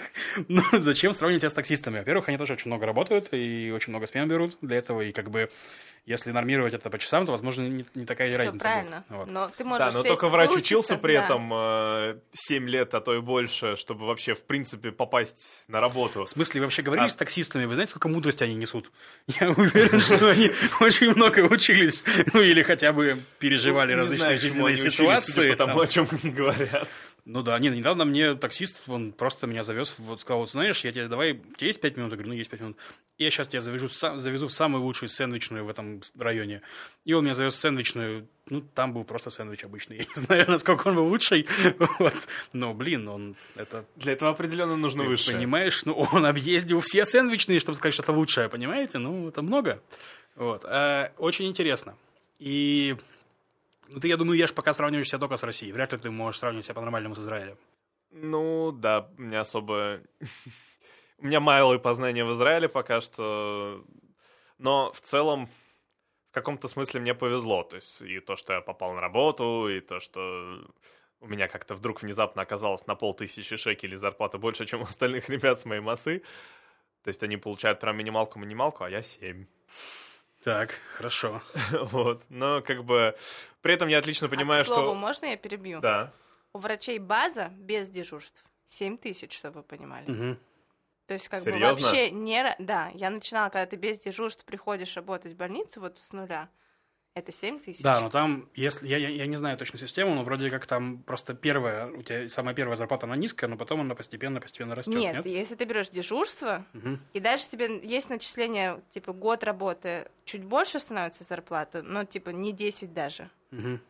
ну, 0.47 0.63
зачем 0.71 1.11
сравнивать 1.13 1.41
себя 1.41 1.49
с 1.49 1.53
таксистами? 1.53 1.97
Во-первых, 1.99 2.29
они 2.29 2.37
тоже 2.37 2.53
очень 2.53 2.69
много 2.71 2.85
работают 2.85 3.27
и 3.33 3.71
очень 3.75 3.91
много 3.91 4.07
смен 4.07 4.27
берут 4.29 4.57
для 4.61 4.77
этого. 4.77 5.01
И 5.01 5.11
как 5.11 5.29
бы, 5.29 5.49
если 6.05 6.31
нормировать 6.31 6.73
это 6.77 6.89
по 6.89 6.97
часам, 6.97 7.25
то, 7.25 7.31
возможно, 7.31 7.61
не, 7.63 7.85
не 7.95 8.05
такая 8.05 8.29
и 8.29 8.31
Всё 8.31 8.37
разница 8.43 8.63
правильно. 8.63 9.03
будет. 9.09 9.17
Вот. 9.19 9.29
Но 9.31 9.49
ты 9.57 9.63
можешь 9.63 9.79
Да, 9.79 9.91
но 9.91 10.03
сесть, 10.03 10.07
только 10.07 10.27
врач 10.27 10.49
выучиться, 10.49 10.75
учился 10.75 10.97
при 10.97 11.15
да. 11.17 11.25
этом 11.25 11.51
э, 11.53 12.17
7 12.33 12.69
лет, 12.69 12.93
а 12.93 13.01
то 13.01 13.13
и 13.15 13.19
больше, 13.19 13.75
чтобы 13.75 14.05
вообще, 14.05 14.33
в 14.35 14.43
принципе, 14.45 14.91
попасть 14.91 15.65
на 15.67 15.79
работу. 15.81 16.23
В 16.23 16.29
смысле, 16.29 16.61
вы 16.61 16.67
вообще 16.67 16.81
говорили 16.81 17.05
А- 17.07 17.09
с 17.09 17.15
таксистами? 17.15 17.65
Вы 17.65 17.75
знаете, 17.75 17.91
сколько 17.91 18.07
мудрости 18.07 18.43
они 18.43 18.55
несут? 18.55 18.91
Я 19.39 19.49
уверен, 19.51 19.99
что 19.99 20.29
они 20.29 20.51
очень 20.79 21.11
много 21.13 21.41
учились. 21.41 22.03
Ну, 22.33 22.41
или 22.41 22.61
хотя 22.63 22.93
бы 22.93 23.19
переживали 23.39 23.89
Не 23.93 23.95
различные 23.95 24.37
жизненные 24.37 24.77
ситуации. 24.77 25.31
судя 25.31 25.49
по 25.51 25.55
тому, 25.57 25.73
там. 25.73 25.81
о 25.81 25.87
чем 25.87 26.07
они 26.11 26.31
говорят. 26.31 26.87
Ну 27.29 27.41
да, 27.41 27.59
не, 27.59 27.67
недавно 27.69 28.05
мне 28.05 28.35
таксист, 28.35 28.81
он 28.87 29.11
просто 29.11 29.47
меня 29.47 29.61
завез, 29.61 29.93
вот 29.97 30.21
сказал, 30.21 30.39
вот 30.39 30.49
знаешь, 30.49 30.85
я 30.85 30.93
тебе 30.93 31.09
давай, 31.09 31.33
у 31.33 31.55
тебя 31.55 31.67
есть 31.67 31.81
пять 31.81 31.97
минут? 31.97 32.11
Я 32.11 32.15
говорю, 32.15 32.29
ну 32.29 32.35
есть 32.35 32.49
пять 32.49 32.61
минут. 32.61 32.77
И 33.17 33.25
я 33.25 33.29
сейчас 33.29 33.49
тебя 33.49 33.59
сам- 33.89 34.17
завезу 34.17 34.47
в 34.47 34.51
самую 34.53 34.83
лучшую 34.83 35.09
сэндвичную 35.09 35.65
в 35.65 35.69
этом 35.69 35.99
районе. 36.17 36.61
И 37.03 37.11
он 37.11 37.25
меня 37.25 37.33
завез 37.33 37.55
в 37.55 37.57
сэндвичную, 37.57 38.29
ну 38.49 38.61
там 38.61 38.93
был 38.93 39.03
просто 39.03 39.29
сэндвич 39.29 39.65
обычный. 39.65 39.97
Я 39.97 40.05
не 40.05 40.25
знаю, 40.25 40.45
насколько 40.47 40.87
он 40.87 40.95
был 40.95 41.07
лучший, 41.07 41.45
вот. 41.99 42.29
Но, 42.53 42.73
блин, 42.73 43.09
он 43.09 43.35
это... 43.55 43.83
Для 43.97 44.13
этого 44.13 44.31
определенно 44.31 44.77
нужно 44.77 45.03
ты 45.03 45.09
выше. 45.09 45.33
Понимаешь, 45.33 45.83
ну 45.83 46.07
он 46.13 46.25
объездил 46.25 46.79
все 46.79 47.03
сэндвичные, 47.03 47.59
чтобы 47.59 47.75
сказать, 47.75 47.93
что 47.93 48.03
это 48.03 48.13
лучшее, 48.13 48.47
понимаете? 48.47 48.99
Ну, 48.99 49.27
это 49.27 49.41
много. 49.41 49.83
Вот. 50.37 50.63
А, 50.63 51.11
очень 51.17 51.47
интересно. 51.47 51.97
И 52.39 52.95
ну, 53.89 53.99
ты, 53.99 54.07
я 54.07 54.17
думаю, 54.17 54.37
я 54.37 54.47
же 54.47 54.53
пока 54.53 54.73
сравниваешь 54.73 55.07
себя 55.07 55.19
только 55.19 55.37
с 55.37 55.43
Россией. 55.43 55.71
Вряд 55.71 55.93
ли 55.93 55.97
ты 55.97 56.11
можешь 56.11 56.39
сравнивать 56.39 56.65
себя 56.65 56.75
по-нормальному 56.75 57.15
с 57.15 57.19
Израилем. 57.19 57.57
Ну, 58.11 58.71
да, 58.71 59.09
у 59.17 59.21
меня 59.21 59.41
особо... 59.41 60.01
У 61.19 61.25
меня 61.25 61.39
малые 61.39 61.79
познания 61.79 62.23
в 62.23 62.31
Израиле 62.33 62.69
пока 62.69 63.01
что. 63.01 63.83
Но 64.59 64.91
в 64.91 65.01
целом, 65.01 65.47
в 66.29 66.33
каком-то 66.33 66.67
смысле 66.67 66.99
мне 66.99 67.15
повезло. 67.15 67.63
То 67.63 67.77
есть 67.77 68.01
и 68.01 68.19
то, 68.19 68.35
что 68.35 68.53
я 68.53 68.61
попал 68.61 68.93
на 68.93 69.01
работу, 69.01 69.67
и 69.67 69.79
то, 69.79 69.99
что 69.99 70.61
у 71.19 71.27
меня 71.27 71.47
как-то 71.47 71.73
вдруг 71.73 72.03
внезапно 72.03 72.43
оказалось 72.43 72.85
на 72.85 72.95
полтысячи 72.95 73.57
шекелей 73.57 73.97
зарплата 73.97 74.37
больше, 74.37 74.67
чем 74.67 74.81
у 74.81 74.83
остальных 74.83 75.29
ребят 75.29 75.59
с 75.59 75.65
моей 75.65 75.81
массы. 75.81 76.21
То 77.03 77.09
есть 77.09 77.23
они 77.23 77.37
получают 77.37 77.79
прям 77.79 77.97
минималку-минималку, 77.97 78.83
а 78.83 78.89
я 78.89 79.01
7. 79.01 79.45
Так, 80.43 80.75
хорошо. 80.95 81.41
Вот. 81.71 82.23
Но 82.29 82.61
как 82.61 82.83
бы... 82.83 83.15
При 83.61 83.73
этом 83.73 83.87
я 83.87 83.97
отлично 83.97 84.29
понимаю, 84.29 84.61
а, 84.61 84.63
к 84.63 84.67
слову, 84.67 84.89
что... 84.89 84.95
можно 84.95 85.25
я 85.25 85.37
перебью? 85.37 85.79
Да. 85.79 86.13
У 86.53 86.59
врачей 86.59 86.99
база 86.99 87.49
без 87.57 87.89
дежурств 87.89 88.43
7 88.67 88.97
тысяч, 88.97 89.37
чтобы 89.37 89.57
вы 89.57 89.63
понимали. 89.63 90.09
Мгм. 90.09 90.39
То 91.07 91.13
есть 91.13 91.29
как 91.29 91.41
Серьезно? 91.41 91.75
бы 91.75 91.81
вообще 91.81 92.11
не... 92.11 92.55
Да, 92.59 92.91
я 92.93 93.09
начинала, 93.09 93.49
когда 93.49 93.65
ты 93.65 93.77
без 93.77 93.99
дежурств 93.99 94.43
приходишь 94.45 94.95
работать 94.95 95.33
в 95.33 95.37
больницу 95.37 95.79
вот 95.79 95.97
с 95.97 96.11
нуля, 96.11 96.49
это 97.17 97.31
7 97.31 97.59
тысяч. 97.59 97.81
Да, 97.81 97.99
но 98.01 98.09
там, 98.09 98.47
если 98.55 98.87
я, 98.87 98.97
я, 98.97 99.09
я 99.09 99.25
не 99.25 99.35
знаю 99.35 99.57
точно 99.57 99.79
систему, 99.79 100.13
но 100.15 100.23
вроде 100.23 100.49
как 100.49 100.65
там 100.65 100.99
просто 101.03 101.33
первая, 101.33 101.87
у 101.87 102.01
тебя 102.03 102.27
самая 102.29 102.53
первая 102.55 102.75
зарплата, 102.75 103.05
она 103.05 103.15
низкая, 103.15 103.49
но 103.49 103.57
потом 103.57 103.81
она 103.81 103.95
постепенно-постепенно 103.95 104.75
растет, 104.75 104.93
нет, 104.95 105.15
нет? 105.15 105.25
если 105.25 105.55
ты 105.55 105.65
берешь 105.65 105.89
дежурство, 105.89 106.65
Мгм. 106.73 107.01
и 107.13 107.19
дальше 107.19 107.49
тебе 107.49 107.79
есть 107.83 108.09
начисление, 108.09 108.81
типа, 108.91 109.13
год 109.13 109.43
работы, 109.43 110.09
чуть 110.25 110.43
больше 110.43 110.79
становится 110.79 111.23
зарплата, 111.23 111.81
но, 111.81 112.05
типа, 112.05 112.29
не 112.29 112.51
10 112.53 112.93
даже. 112.93 113.29
Мгм. 113.51 113.81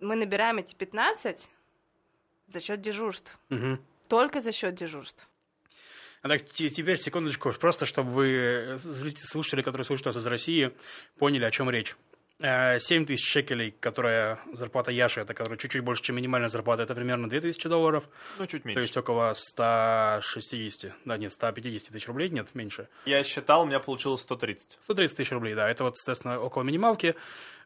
Мы 0.00 0.16
набираем 0.16 0.58
эти 0.58 0.74
15 0.74 1.48
за 2.46 2.60
счет 2.60 2.80
дежурств. 2.80 3.38
Мгм. 3.48 3.80
Только 4.08 4.40
за 4.40 4.52
счет 4.52 4.74
дежурств. 4.74 5.26
А 6.22 6.28
так, 6.28 6.42
те- 6.44 6.68
теперь, 6.68 6.98
секундочку, 6.98 7.50
просто 7.52 7.86
чтобы 7.86 8.10
вы, 8.10 8.28
э, 8.28 8.78
слушатели, 8.78 9.62
которые 9.62 9.86
слушают 9.86 10.06
нас 10.06 10.16
из 10.16 10.26
России, 10.26 10.70
поняли, 11.18 11.44
о 11.44 11.50
чем 11.50 11.70
речь. 11.70 11.96
Э, 12.42 12.78
7 12.78 13.04
тысяч 13.04 13.26
шекелей, 13.26 13.70
которая 13.80 14.38
зарплата 14.52 14.90
Яши, 14.90 15.20
это 15.20 15.34
которая 15.34 15.58
чуть-чуть 15.58 15.82
больше, 15.82 16.02
чем 16.02 16.16
минимальная 16.16 16.48
зарплата, 16.48 16.82
это 16.84 16.94
примерно 16.94 17.28
2 17.28 17.40
тысячи 17.40 17.68
долларов, 17.68 18.08
Ну, 18.38 18.46
чуть 18.46 18.64
меньше. 18.64 18.74
то 18.76 18.80
есть 18.80 18.96
около 18.96 19.32
160, 19.34 20.92
да 21.04 21.18
нет, 21.18 21.32
150 21.32 21.92
тысяч 21.92 22.08
рублей, 22.08 22.30
нет, 22.30 22.48
меньше. 22.54 22.88
Я 23.04 23.22
считал, 23.24 23.62
у 23.62 23.66
меня 23.66 23.78
получилось 23.78 24.22
130. 24.22 24.78
130 24.80 25.16
тысяч 25.18 25.32
рублей, 25.32 25.54
да, 25.54 25.68
это 25.68 25.84
вот, 25.84 25.98
соответственно, 25.98 26.40
около 26.40 26.62
минималки, 26.62 27.08
Э, 27.08 27.14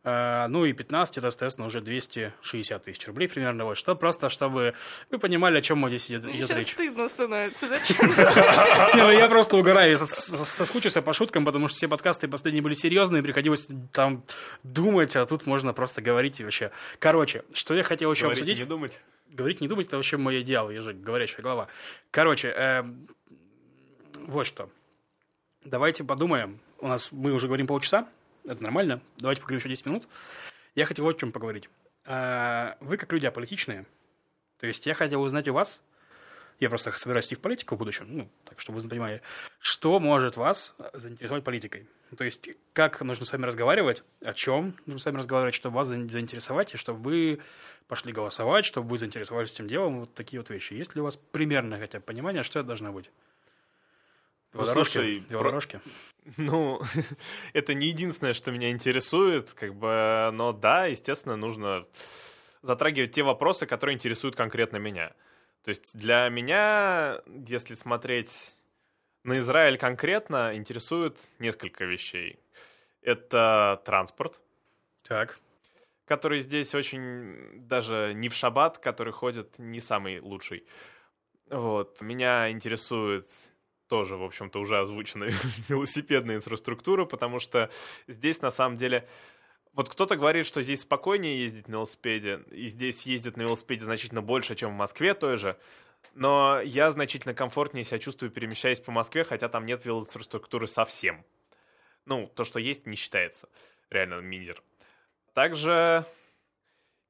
ну 0.05 0.65
и 0.67 0.73
15, 0.75 1.19
это, 1.19 1.31
соответственно, 1.31 1.67
уже 1.67 1.81
260 1.81 2.83
тысяч 2.83 3.07
рублей 3.07 3.27
примерно, 3.27 3.65
вот, 3.65 3.77
что 3.79 3.95
просто, 3.97 4.29
чтобы 4.29 4.75
вы 5.11 5.19
понимали, 5.19 5.59
о 5.59 5.63
чем 5.63 5.79
мы 5.79 5.89
здесь 5.89 6.11
идет, 6.11 6.25
Мне 6.25 6.39
идет 6.39 6.49
сейчас 6.49 6.59
речь. 6.59 6.73
стыдно 6.73 7.09
становится. 7.09 7.67
Зачем? 7.69 7.97
Ну 8.97 9.11
я 9.11 9.29
просто 9.29 9.57
угораю, 9.57 9.99
соскучился 9.99 11.01
по 11.01 11.13
шуткам, 11.15 11.45
потому 11.45 11.69
что 11.69 11.77
все 11.79 11.89
подкасты 11.89 12.29
последние 12.29 12.63
были 12.63 12.75
серьезные, 12.75 13.23
приходилось 13.23 13.69
там 13.93 14.23
думать, 14.63 15.17
а 15.17 15.25
тут 15.25 15.47
можно 15.47 15.73
просто 15.73 16.03
говорить 16.03 16.41
и 16.41 16.45
вообще. 16.45 16.71
Короче, 16.99 17.43
что 17.55 17.75
я 17.75 17.83
хотел 17.83 18.11
еще 18.13 18.29
обсудить. 18.29 18.59
не 18.59 18.65
думать. 18.65 19.01
Говорить, 19.31 19.61
не 19.63 19.69
думать, 19.69 19.87
это 19.87 19.97
вообще 19.97 20.17
мой 20.17 20.43
идеал, 20.43 20.71
я 20.71 20.81
же 20.81 20.93
говорящая 20.93 21.43
голова. 21.43 21.69
Короче, 22.11 22.49
эм, 22.49 23.09
вот 24.27 24.47
что. 24.47 24.69
Давайте 25.65 26.05
подумаем. 26.05 26.61
У 26.79 26.89
нас 26.89 27.11
мы 27.11 27.33
уже 27.33 27.47
говорим 27.47 27.67
полчаса, 27.67 28.07
это 28.45 28.63
нормально. 28.63 29.01
Давайте 29.19 29.41
поговорим 29.41 29.59
еще 29.59 29.69
10 29.69 29.87
минут. 29.87 30.09
Я 30.75 30.87
хотел 30.87 31.05
вот 31.05 31.17
о 31.17 31.21
чем 31.21 31.33
поговорить. 31.33 31.69
Э, 32.05 32.75
Вы 32.81 32.97
как 32.97 33.13
люди 33.13 33.27
аполитичные, 33.27 33.87
то 34.59 34.67
есть 34.67 34.87
я 34.87 34.95
хотел 34.95 35.23
узнать 35.23 35.49
у 35.49 35.53
вас, 35.55 35.83
я 36.61 36.69
просто 36.69 36.93
собираюсь 36.93 37.27
идти 37.27 37.35
в 37.35 37.41
политику 37.41 37.75
в 37.75 37.79
будущем, 37.79 38.07
ну, 38.09 38.31
так, 38.45 38.61
чтобы 38.61 38.79
вы 38.81 38.89
понимали, 38.89 39.23
что 39.59 39.99
может 39.99 40.37
вас 40.37 40.75
заинтересовать 40.93 41.45
политикой? 41.45 41.89
То 42.17 42.25
есть, 42.25 42.51
как 42.73 43.01
нужно 43.01 43.27
с 43.27 43.33
вами 43.33 43.47
разговаривать, 43.47 44.05
о 44.23 44.35
чем 44.35 44.77
нужно 44.87 45.01
с 45.01 45.05
вами 45.05 45.17
разговаривать, 45.19 45.55
чтобы 45.55 45.77
вас 45.77 45.89
заинтересовать, 45.89 46.75
и 46.75 46.77
чтобы 46.77 47.03
вы 47.03 47.41
пошли 47.89 48.13
голосовать, 48.13 48.65
чтобы 48.65 48.89
вы 48.89 48.99
заинтересовались 48.99 49.53
этим 49.53 49.67
делом, 49.67 50.01
вот 50.01 50.15
такие 50.15 50.41
вот 50.41 50.49
вещи. 50.51 50.75
Есть 50.75 50.95
ли 50.95 51.01
у 51.01 51.05
вас 51.05 51.17
примерное 51.17 51.81
хотя 51.81 51.99
бы 51.99 52.05
понимание, 52.05 52.43
что 52.43 52.61
это 52.61 52.69
должно 52.69 52.93
быть? 52.93 53.11
Слушай, 54.63 55.25
велодорожки? 55.29 55.81
Ну, 56.37 56.81
это 57.53 57.75
не 57.75 57.89
единственное, 57.89 58.35
что 58.35 58.51
меня 58.51 58.71
интересует, 58.71 59.53
как 59.53 59.75
бы, 59.75 60.31
но 60.33 60.53
да, 60.53 60.87
естественно, 60.87 61.37
нужно 61.37 61.85
затрагивать 62.63 63.13
те 63.13 63.23
вопросы, 63.23 63.67
которые 63.67 63.95
интересуют 63.95 64.37
конкретно 64.37 64.79
меня. 64.79 65.13
То 65.65 65.71
есть 65.71 65.97
для 65.97 66.29
меня, 66.29 67.21
если 67.27 67.75
смотреть 67.75 68.55
на 69.23 69.39
Израиль 69.39 69.79
конкретно, 69.79 70.55
интересует 70.55 71.17
несколько 71.39 71.85
вещей. 71.85 72.39
Это 73.03 73.83
транспорт. 73.85 74.39
Так. 75.03 75.39
Который 76.07 76.41
здесь 76.41 76.75
очень 76.75 77.67
даже 77.67 78.13
не 78.15 78.29
в 78.29 78.35
шаббат, 78.35 78.79
который 78.79 79.13
ходит 79.13 79.59
не 79.59 79.81
самый 79.81 80.21
лучший. 80.21 80.67
Вот. 81.51 82.01
Меня 82.03 82.51
интересует 82.51 83.29
тоже, 83.89 84.17
в 84.17 84.23
общем-то, 84.23 84.61
уже 84.61 84.79
озвученная 84.79 85.33
велосипедная 85.69 86.37
инфраструктура, 86.37 87.05
потому 87.05 87.41
что 87.41 87.71
здесь 88.07 88.41
на 88.41 88.51
самом 88.51 88.77
деле... 88.77 89.09
Вот 89.73 89.89
кто-то 89.89 90.15
говорит, 90.15 90.47
что 90.47 90.63
здесь 90.63 90.83
спокойнее 90.83 91.41
ездить 91.41 91.67
на 91.67 91.73
велосипеде, 91.73 92.45
и 92.53 92.69
здесь 92.69 93.07
ездят 93.07 93.37
на 93.37 93.43
велосипеде 93.43 93.85
значительно 93.85 94.23
больше, 94.23 94.55
чем 94.55 94.71
в 94.71 94.77
Москве 94.77 95.15
той 95.15 95.37
же, 95.37 95.59
но 96.15 96.61
я 96.61 96.93
значительно 96.93 97.35
комфортнее 97.35 97.85
себя 97.85 97.99
чувствую, 97.99 98.31
перемещаясь 98.31 98.79
по 98.79 98.93
Москве, 98.93 99.25
хотя 99.25 99.49
там 99.49 99.67
нет 99.67 99.85
велоинфраструктуры 99.85 100.69
совсем. 100.69 101.25
Ну, 102.07 102.31
то, 102.37 102.45
что 102.45 102.61
есть, 102.61 102.87
не 102.87 102.95
считается. 102.95 103.49
Реально, 103.91 104.21
мизер. 104.21 104.63
Также 105.33 106.07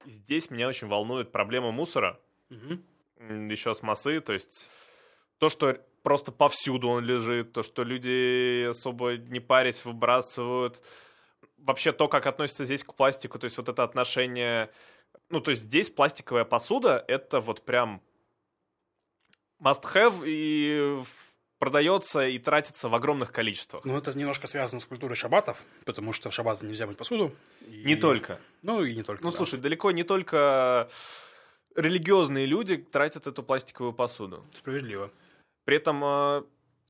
здесь 0.06 0.50
меня 0.50 0.68
очень 0.68 0.88
волнует 0.88 1.32
проблема 1.32 1.70
мусора. 1.70 2.18
Угу. 2.50 3.50
Еще 3.50 3.74
с 3.74 3.82
массы, 3.82 4.20
то 4.20 4.32
есть 4.32 4.70
то, 5.38 5.48
что 5.48 5.78
просто 6.04 6.32
повсюду 6.32 6.88
он 6.88 7.04
лежит, 7.04 7.52
то, 7.52 7.64
что 7.64 7.82
люди 7.82 8.66
особо 8.68 9.16
не 9.16 9.40
парясь 9.40 9.84
выбрасывают. 9.84 10.80
Вообще 11.56 11.92
то, 11.92 12.08
как 12.08 12.26
относятся 12.26 12.66
здесь 12.66 12.84
к 12.84 12.94
пластику, 12.94 13.38
то 13.38 13.46
есть 13.46 13.56
вот 13.56 13.68
это 13.68 13.82
отношение... 13.82 14.70
Ну, 15.30 15.40
то 15.40 15.50
есть 15.50 15.62
здесь 15.62 15.88
пластиковая 15.88 16.44
посуда— 16.44 17.02
это 17.08 17.40
вот 17.40 17.64
прям 17.64 18.02
must-have 19.62 20.22
и 20.26 21.02
продается 21.58 22.26
и 22.26 22.38
тратится 22.38 22.90
в 22.90 22.94
огромных 22.94 23.32
количествах. 23.32 23.82
Ну, 23.86 23.96
это 23.96 24.16
немножко 24.16 24.46
связано 24.46 24.80
с 24.80 24.84
культурой 24.84 25.16
шабатов, 25.16 25.62
потому 25.86 26.12
что 26.12 26.28
в 26.28 26.34
шаббаты 26.34 26.66
нельзя 26.66 26.86
мыть 26.86 26.98
посуду. 26.98 27.32
И... 27.66 27.84
Не 27.84 27.96
только. 27.96 28.38
Ну, 28.62 28.84
и 28.84 28.94
не 28.94 29.02
только, 29.02 29.24
Ну, 29.24 29.30
да. 29.30 29.36
слушай, 29.38 29.58
далеко 29.58 29.90
не 29.90 30.02
только 30.04 30.90
религиозные 31.74 32.44
люди 32.44 32.76
тратят 32.76 33.26
эту 33.26 33.42
пластиковую 33.42 33.94
посуду. 33.94 34.44
Справедливо. 34.54 35.10
При 35.64 35.76
этом, 35.76 36.02
э, 36.04 36.42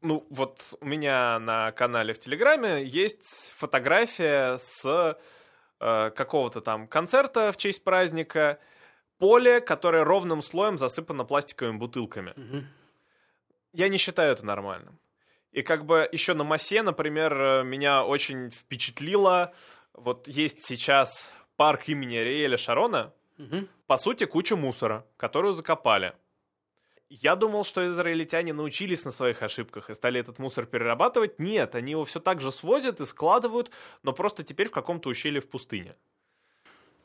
ну, 0.02 0.26
вот 0.30 0.62
у 0.80 0.84
меня 0.84 1.38
на 1.38 1.72
канале 1.72 2.12
в 2.14 2.20
Телеграме 2.20 2.84
есть 2.84 3.52
фотография 3.56 4.58
с 4.58 5.18
э, 5.80 6.10
какого-то 6.10 6.60
там 6.60 6.86
концерта 6.88 7.52
в 7.52 7.56
честь 7.56 7.84
праздника, 7.84 8.58
поле, 9.18 9.60
которое 9.60 10.04
ровным 10.04 10.42
слоем 10.42 10.78
засыпано 10.78 11.24
пластиковыми 11.24 11.76
бутылками. 11.78 12.32
Угу. 12.36 12.64
Я 13.72 13.88
не 13.88 13.98
считаю 13.98 14.32
это 14.32 14.44
нормальным. 14.44 14.98
И 15.52 15.62
как 15.62 15.84
бы 15.86 16.08
еще 16.10 16.34
на 16.34 16.42
массе, 16.42 16.82
например, 16.82 17.32
э, 17.40 17.64
меня 17.64 18.04
очень 18.04 18.50
впечатлило, 18.50 19.54
вот 19.92 20.26
есть 20.26 20.66
сейчас 20.66 21.30
парк 21.56 21.88
имени 21.88 22.16
Риэля 22.16 22.58
Шарона, 22.58 23.12
Угу. 23.38 23.66
по 23.88 23.96
сути, 23.96 24.26
куча 24.26 24.54
мусора, 24.54 25.04
которую 25.16 25.54
закопали. 25.54 26.14
Я 27.10 27.36
думал, 27.36 27.64
что 27.64 27.88
израильтяне 27.90 28.52
научились 28.52 29.04
на 29.04 29.10
своих 29.10 29.42
ошибках 29.42 29.90
и 29.90 29.94
стали 29.94 30.20
этот 30.20 30.38
мусор 30.38 30.66
перерабатывать. 30.66 31.38
Нет, 31.38 31.74
они 31.74 31.92
его 31.92 32.04
все 32.04 32.18
так 32.18 32.40
же 32.40 32.50
свозят 32.50 33.00
и 33.00 33.06
складывают, 33.06 33.70
но 34.02 34.12
просто 34.12 34.42
теперь 34.42 34.68
в 34.68 34.72
каком-то 34.72 35.10
ущелье 35.10 35.40
в 35.40 35.48
пустыне. 35.48 35.94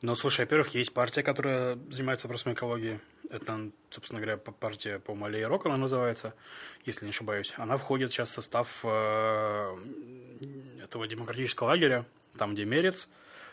Ну, 0.02 0.14
слушай, 0.14 0.40
во-первых, 0.40 0.74
есть 0.74 0.94
партия, 0.94 1.22
которая 1.22 1.78
занимается 1.90 2.26
вопросами 2.26 2.54
экологии. 2.54 3.00
Это, 3.28 3.70
собственно 3.90 4.20
говоря, 4.20 4.38
партия 4.38 4.98
по 4.98 5.14
Малей 5.14 5.44
Рок, 5.44 5.66
она 5.66 5.76
называется, 5.76 6.34
если 6.86 7.04
не 7.04 7.10
ошибаюсь. 7.10 7.52
Она 7.58 7.76
входит 7.76 8.10
сейчас 8.10 8.30
в 8.30 8.32
состав 8.32 8.80
э, 8.82 9.76
этого 10.82 11.06
демократического 11.06 11.68
лагеря, 11.68 12.06
там, 12.38 12.54
где 12.54 12.64
Мерец. 12.64 13.08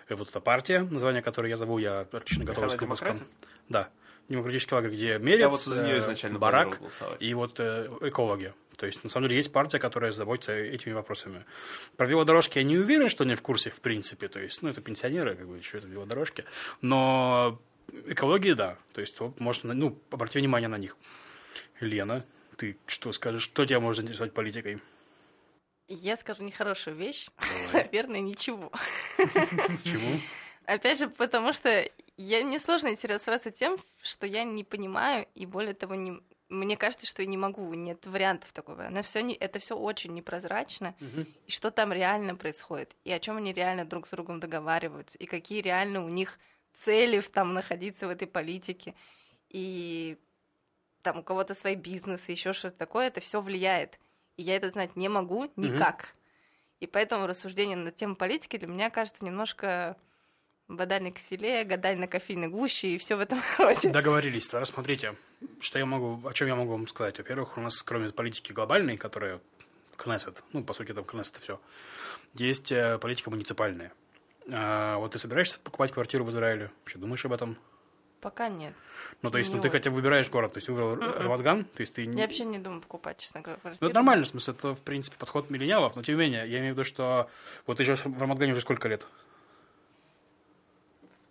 И 0.09 0.13
вот 0.13 0.29
эта 0.29 0.39
партия, 0.39 0.83
название 0.83 1.21
которой 1.21 1.49
я 1.49 1.57
забыл, 1.57 1.79
я 1.79 2.07
отлично 2.11 2.45
готовился 2.45 2.77
к 2.77 2.81
выпускам. 2.81 3.19
Да. 3.67 3.89
Демократический 4.29 4.75
лагерь, 4.75 4.91
где 4.91 5.17
Мерец, 5.19 5.39
Я 5.39 5.49
вот 5.49 5.61
за 5.61 5.83
нее 5.83 5.95
э, 5.95 5.99
изначально 5.99 6.37
Барак 6.37 6.79
и 7.19 7.33
вот 7.33 7.59
э, 7.59 7.89
экологи. 8.01 8.53
То 8.77 8.85
есть, 8.85 9.03
на 9.03 9.09
самом 9.09 9.27
деле, 9.27 9.37
есть 9.37 9.51
партия, 9.51 9.79
которая 9.79 10.11
заботится 10.11 10.53
этими 10.53 10.93
вопросами. 10.93 11.45
Про 11.95 12.05
велодорожки 12.05 12.59
я 12.59 12.63
не 12.63 12.77
уверен, 12.77 13.09
что 13.09 13.23
они 13.23 13.35
в 13.35 13.41
курсе, 13.41 13.71
в 13.71 13.81
принципе. 13.81 14.27
То 14.27 14.39
есть, 14.39 14.61
ну, 14.61 14.69
это 14.69 14.81
пенсионеры, 14.81 15.35
как 15.35 15.47
бы, 15.47 15.61
что 15.63 15.79
это 15.79 15.87
велодорожки. 15.87 16.45
Но 16.81 17.59
экология, 18.05 18.53
да. 18.53 18.77
То 18.93 19.01
есть, 19.01 19.19
вот, 19.19 19.39
можно, 19.39 19.73
ну, 19.73 19.97
обрати 20.11 20.37
внимание 20.37 20.67
на 20.67 20.77
них. 20.77 20.95
Лена, 21.79 22.23
ты 22.55 22.77
что 22.85 23.11
скажешь, 23.13 23.43
что 23.43 23.65
тебя 23.65 23.79
может 23.79 23.97
заинтересовать 23.97 24.33
политикой? 24.33 24.79
Я 25.87 26.17
скажу 26.17 26.43
нехорошую 26.43 26.95
вещь. 26.97 27.29
Давай. 27.71 27.85
Наверное, 27.91 28.19
ничего. 28.19 28.71
Почему? 29.17 30.19
Опять 30.65 30.99
же, 30.99 31.07
потому 31.07 31.53
что 31.53 31.89
я 32.17 32.43
мне 32.43 32.59
сложно 32.59 32.89
интересоваться 32.89 33.51
тем, 33.51 33.77
что 34.07 34.25
я 34.25 34.43
не 34.43 34.63
понимаю, 34.63 35.27
и 35.35 35.45
более 35.45 35.73
того, 35.73 35.95
не, 35.95 36.21
мне 36.49 36.77
кажется, 36.77 37.05
что 37.05 37.21
я 37.21 37.27
не 37.27 37.37
могу, 37.37 37.73
нет 37.73 38.05
вариантов 38.05 38.53
такого. 38.53 38.87
Она 38.87 39.01
все 39.01 39.21
не, 39.21 39.33
это 39.35 39.59
все 39.59 39.77
очень 39.77 40.13
непрозрачно, 40.13 40.95
Мгм. 40.99 41.27
и 41.45 41.51
что 41.51 41.71
там 41.71 41.91
реально 41.93 42.35
происходит, 42.35 42.95
и 43.03 43.11
о 43.11 43.19
чем 43.19 43.37
они 43.37 43.53
реально 43.53 43.85
друг 43.85 44.07
с 44.07 44.11
другом 44.11 44.39
договариваются, 44.39 45.17
и 45.17 45.25
какие 45.25 45.61
реально 45.61 46.03
у 46.05 46.09
них 46.09 46.39
цели 46.73 47.19
в- 47.19 47.29
там 47.29 47.53
находиться 47.53 48.07
в 48.07 48.09
этой 48.09 48.27
политике, 48.27 48.95
и 49.49 50.17
там 51.01 51.19
у 51.19 51.23
кого-то 51.23 51.53
свои 51.53 51.75
бизнесы, 51.75 52.31
еще 52.31 52.53
что-то 52.53 52.77
такое, 52.77 53.07
это 53.07 53.21
все 53.21 53.41
влияет. 53.41 53.99
И 54.35 54.43
я 54.43 54.55
это 54.55 54.69
знать 54.69 54.95
не 54.95 55.09
могу 55.09 55.51
никак. 55.55 56.13
И 56.79 56.85
поэтому 56.85 57.25
рассуждение 57.27 57.75
на 57.77 57.91
тему 57.91 58.15
политики 58.15 58.57
для 58.57 58.67
меня 58.67 58.89
кажется 58.89 59.25
немножко 59.25 59.97
на 60.67 61.11
киселе, 61.11 61.63
гадаль 61.63 61.97
на 61.97 62.07
кофейной 62.07 62.49
гуще 62.49 62.89
и 62.89 62.97
все 62.97 63.15
в 63.15 63.19
этом 63.19 63.41
роде. 63.57 63.89
Договорились. 63.89 64.47
Тогда 64.49 64.65
смотрите, 64.65 65.15
что 65.59 65.79
я 65.79 65.85
могу, 65.85 66.27
о 66.27 66.33
чем 66.33 66.47
я 66.47 66.55
могу 66.55 66.71
вам 66.71 66.87
сказать. 66.87 67.17
Во-первых, 67.17 67.57
у 67.57 67.61
нас 67.61 67.81
кроме 67.83 68.09
политики 68.09 68.51
глобальной, 68.51 68.97
которая 68.97 69.39
Кнессет, 69.95 70.43
ну, 70.53 70.63
по 70.63 70.73
сути, 70.73 70.93
там 70.93 71.05
Кнессет 71.05 71.37
все, 71.41 71.59
есть 72.35 72.71
э, 72.71 72.97
политика 72.99 73.29
муниципальная. 73.31 73.91
А, 74.51 74.97
вот 74.97 75.11
ты 75.13 75.19
собираешься 75.19 75.59
покупать 75.59 75.91
квартиру 75.91 76.23
в 76.23 76.29
Израиле? 76.29 76.69
Вообще 76.81 76.99
думаешь 76.99 77.25
об 77.25 77.33
этом? 77.33 77.57
Пока 78.21 78.49
нет. 78.49 78.73
Ну, 79.21 79.29
то 79.31 79.37
есть, 79.37 79.49
ну, 79.51 79.57
Не 79.57 79.61
ты 79.61 79.67
очень. 79.67 79.77
хотя 79.77 79.89
бы 79.89 79.95
выбираешь 79.97 80.29
город, 80.29 80.53
то 80.53 80.57
есть, 80.57 80.69
выбрал. 80.69 80.95
Раватган, 80.95 81.65
то 81.65 81.81
есть, 81.81 81.95
ты... 81.95 82.03
Я 82.03 82.23
вообще 82.25 82.45
не 82.45 82.57
думаю 82.57 82.81
покупать, 82.81 83.17
честно 83.19 83.41
говоря, 83.41 83.57
Ну, 83.57 83.61
квартиру. 83.61 83.89
это 83.89 83.95
нормально, 83.95 84.25
в 84.25 84.27
смысле, 84.27 84.53
это, 84.57 84.73
в 84.75 84.81
принципе, 84.81 85.17
подход 85.17 85.49
миллениалов, 85.49 85.95
но, 85.95 86.01
тем 86.03 86.15
не 86.17 86.21
менее, 86.21 86.49
я 86.49 86.59
имею 86.59 86.73
в 86.73 86.77
виду, 86.77 86.83
что 86.83 87.29
вот 87.67 87.77
ты 87.77 87.83
живешь 87.83 88.03
в 88.05 88.19
Рамадгане 88.21 88.53
уже 88.53 88.61
сколько 88.61 88.87
лет? 88.87 89.07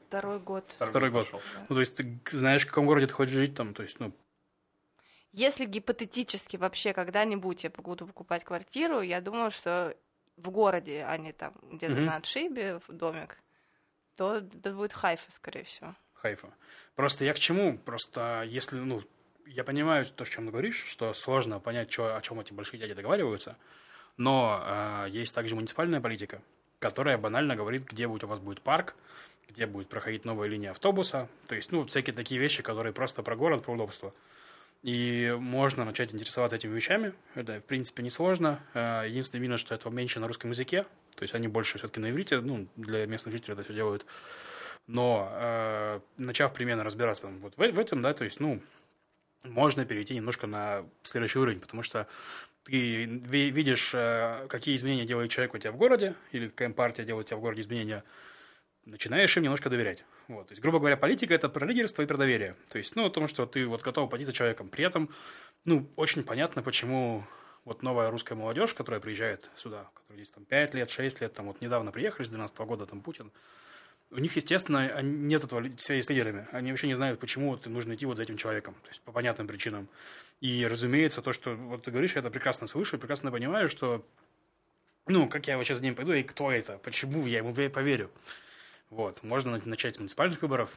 Второй 0.08 0.38
год. 0.38 0.64
Второй 0.78 1.10
год. 1.10 1.24
пошел. 1.24 1.42
Ну, 1.68 1.74
то 1.74 1.80
есть, 1.80 1.96
ты 1.96 2.20
знаешь, 2.30 2.64
в 2.64 2.68
каком 2.68 2.86
городе 2.86 3.06
ты 3.06 3.12
хочешь 3.12 3.34
жить 3.34 3.54
там, 3.54 3.74
то 3.74 3.82
есть, 3.82 3.98
ну, 3.98 4.12
Если 5.32 5.66
гипотетически 5.66 6.56
вообще 6.56 6.92
когда-нибудь 6.92 7.64
я 7.64 7.70
буду 7.70 8.06
покупать 8.06 8.44
квартиру, 8.44 9.00
я 9.00 9.20
думаю, 9.20 9.50
что 9.50 9.96
в 10.36 10.50
городе, 10.50 11.04
а 11.06 11.16
не 11.18 11.32
там 11.32 11.54
где-то 11.62 11.92
Мгм. 11.92 12.06
на 12.06 12.16
отшибе, 12.16 12.80
в 12.86 12.92
домик, 12.92 13.38
то 14.16 14.36
это 14.36 14.72
будет 14.72 14.92
Хайфа, 14.92 15.30
скорее 15.32 15.64
всего. 15.64 15.94
Хайфа. 16.14 16.54
Просто 16.94 17.24
я 17.24 17.34
к 17.34 17.38
чему? 17.38 17.78
Просто 17.78 18.44
если, 18.46 18.76
ну, 18.76 19.02
я 19.46 19.64
понимаю 19.64 20.06
то, 20.06 20.24
о 20.24 20.26
чем 20.26 20.46
ты 20.46 20.52
говоришь, 20.52 20.82
что 20.84 21.12
сложно 21.12 21.60
понять, 21.60 21.90
чё, 21.90 22.14
о 22.14 22.20
чем 22.22 22.40
эти 22.40 22.52
большие 22.52 22.80
дяди 22.80 22.94
договариваются, 22.94 23.56
но 24.16 24.62
э, 24.64 25.10
есть 25.10 25.34
также 25.34 25.54
муниципальная 25.54 26.00
политика, 26.00 26.40
которая 26.78 27.18
банально 27.18 27.56
говорит, 27.56 27.84
где 27.84 28.08
будет, 28.08 28.24
у 28.24 28.28
вас 28.28 28.40
будет 28.40 28.62
парк, 28.62 28.96
где 29.48 29.66
будет 29.66 29.88
проходить 29.88 30.24
новая 30.24 30.48
линия 30.48 30.70
автобуса, 30.70 31.28
то 31.46 31.54
есть, 31.54 31.72
ну, 31.72 31.86
всякие 31.86 32.14
такие 32.14 32.40
вещи, 32.40 32.62
которые 32.62 32.92
просто 32.92 33.22
про 33.22 33.36
город, 33.36 33.64
про 33.64 33.74
удобство. 33.74 34.12
И 34.82 35.34
можно 35.40 35.84
начать 35.84 36.12
интересоваться 36.14 36.56
этими 36.56 36.74
вещами. 36.74 37.12
Это, 37.34 37.60
в 37.60 37.64
принципе, 37.64 38.02
несложно. 38.02 38.60
Э, 38.74 39.04
Единственное 39.08 39.42
минус, 39.42 39.60
что 39.60 39.74
этого 39.74 39.92
меньше 39.92 40.20
на 40.20 40.28
русском 40.28 40.50
языке. 40.50 40.84
То 41.16 41.22
есть 41.22 41.34
они 41.34 41.48
больше 41.48 41.78
все-таки 41.78 41.98
на 41.98 42.10
иврите. 42.10 42.40
Ну, 42.40 42.68
для 42.76 43.06
местных 43.06 43.32
жителей 43.34 43.54
это 43.54 43.64
все 43.64 43.74
делают. 43.74 44.06
Но, 44.86 45.28
э, 45.32 46.00
начав 46.18 46.52
примерно 46.52 46.84
разбираться 46.84 47.22
там 47.22 47.40
вот 47.40 47.54
в, 47.56 47.58
в 47.58 47.78
этом, 47.78 48.02
да, 48.02 48.12
то 48.12 48.22
есть, 48.22 48.38
ну, 48.38 48.62
можно 49.42 49.84
перейти 49.84 50.14
немножко 50.14 50.46
на 50.46 50.84
следующий 51.02 51.38
уровень, 51.40 51.60
потому 51.60 51.82
что 51.82 52.06
ты 52.62 53.04
видишь, 53.04 53.92
э, 53.94 54.46
какие 54.48 54.76
изменения 54.76 55.04
делает 55.04 55.30
человек 55.30 55.54
у 55.54 55.58
тебя 55.58 55.72
в 55.72 55.76
городе, 55.76 56.14
или 56.32 56.48
какая 56.48 56.70
партия 56.70 57.04
делает 57.04 57.26
у 57.26 57.28
тебя 57.28 57.38
в 57.38 57.40
городе 57.40 57.62
изменения, 57.62 58.04
начинаешь 58.86 59.36
им 59.36 59.42
немножко 59.42 59.68
доверять. 59.68 60.04
Вот. 60.28 60.48
То 60.48 60.52
есть, 60.52 60.62
грубо 60.62 60.78
говоря, 60.78 60.96
политика– 60.96 61.34
это 61.34 61.48
про 61.48 61.66
лидерство 61.66 62.02
и 62.02 62.06
про 62.06 62.16
доверие. 62.16 62.56
То 62.70 62.78
есть, 62.78 62.96
ну, 62.96 63.04
о 63.06 63.10
том, 63.10 63.28
что 63.28 63.44
ты 63.44 63.66
вот 63.66 63.82
готов 63.82 64.08
пойти 64.08 64.24
за 64.24 64.32
человеком. 64.32 64.68
При 64.68 64.84
этом, 64.84 65.10
ну, 65.64 65.88
очень 65.96 66.22
понятно, 66.22 66.62
почему 66.62 67.24
вот 67.64 67.82
новая 67.82 68.10
русская 68.10 68.36
молодежь, 68.36 68.74
которая 68.74 69.00
приезжает 69.00 69.50
сюда, 69.56 69.88
которая 69.92 70.22
здесь 70.22 70.30
там 70.30 70.44
5 70.44 70.74
лет, 70.74 70.90
6 70.90 71.20
лет, 71.20 71.34
там 71.34 71.46
вот 71.46 71.60
недавно 71.60 71.90
приехали 71.92 72.24
с 72.24 72.30
12 72.30 72.56
года, 72.58 72.86
там 72.86 73.00
Путин, 73.00 73.32
у 74.12 74.18
них, 74.18 74.36
естественно, 74.36 75.02
нет 75.02 75.42
этого 75.42 75.68
связи 75.78 76.06
с 76.06 76.08
лидерами. 76.08 76.46
Они 76.52 76.70
вообще 76.70 76.86
не 76.86 76.94
знают, 76.94 77.18
почему 77.18 77.50
вот 77.50 77.66
им 77.66 77.72
нужно 77.72 77.94
идти 77.94 78.06
вот 78.06 78.16
за 78.16 78.22
этим 78.22 78.36
человеком. 78.36 78.74
То 78.82 78.88
есть 78.88 79.02
по 79.02 79.10
понятным 79.10 79.48
причинам. 79.48 79.88
И, 80.40 80.64
разумеется, 80.64 81.22
то, 81.22 81.32
что 81.32 81.56
вот 81.56 81.82
ты 81.82 81.90
говоришь, 81.90 82.14
я 82.14 82.20
это 82.20 82.30
прекрасно 82.30 82.68
слышу, 82.68 82.98
прекрасно 82.98 83.32
понимаю, 83.32 83.68
что 83.68 84.04
ну, 85.08 85.28
как 85.28 85.46
я 85.46 85.54
его 85.54 85.64
сейчас 85.64 85.78
за 85.78 85.84
ним 85.84 85.94
пойду, 85.94 86.12
и 86.12 86.22
кто 86.22 86.50
это, 86.50 86.78
почему 86.78 87.26
я 87.26 87.38
ему 87.38 87.54
поверю. 87.54 88.10
Вот, 88.90 89.22
можно 89.22 89.60
начать 89.64 89.96
с 89.96 89.98
муниципальных 89.98 90.42
выборов, 90.42 90.70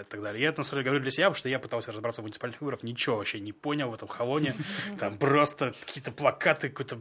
и 0.00 0.04
так 0.04 0.22
далее. 0.22 0.42
Я 0.42 0.48
это, 0.48 0.58
на 0.58 0.64
самом 0.64 0.80
деле, 0.80 0.90
говорю 0.90 1.02
для 1.02 1.10
себя, 1.10 1.26
потому 1.26 1.38
что 1.38 1.48
я 1.48 1.58
пытался 1.58 1.92
разобраться 1.92 2.20
в 2.20 2.24
муниципальных 2.24 2.60
выборах, 2.60 2.82
ничего 2.82 3.16
вообще 3.16 3.40
не 3.40 3.52
понял 3.52 3.90
в 3.90 3.94
этом 3.94 4.08
халоне. 4.08 4.54
Там 4.98 5.18
просто 5.18 5.72
какие-то 5.86 6.12
плакаты, 6.12 6.68
какой-то 6.68 6.98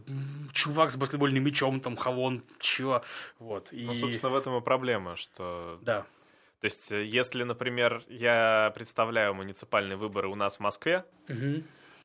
чувак 0.51 0.91
с 0.91 0.95
баскетбольным 0.95 1.43
мячом, 1.43 1.79
там 1.79 1.95
халон, 1.95 2.43
чего. 2.59 3.03
Вот. 3.39 3.73
И... 3.73 3.85
Ну, 3.85 3.93
собственно, 3.93 4.31
в 4.31 4.35
этом 4.35 4.57
и 4.57 4.61
проблема, 4.61 5.15
что... 5.15 5.79
Да. 5.81 6.05
То 6.59 6.65
есть, 6.65 6.91
э, 6.91 7.03
если, 7.03 7.43
например, 7.43 8.03
я 8.07 8.71
представляю 8.75 9.33
муниципальные 9.33 9.97
выборы 9.97 10.29
у 10.29 10.35
нас 10.35 10.57
в 10.57 10.59
Москве, 10.61 11.03
угу. 11.27 11.63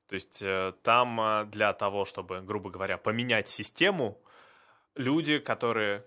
то 0.08 0.14
есть 0.14 0.42
э, 0.42 0.72
там 0.82 1.20
э, 1.20 1.44
для 1.46 1.72
того, 1.72 2.04
чтобы, 2.04 2.40
грубо 2.40 2.70
говоря, 2.70 2.96
поменять 2.96 3.46
систему, 3.46 4.20
люди, 4.96 5.38
которые 5.38 6.04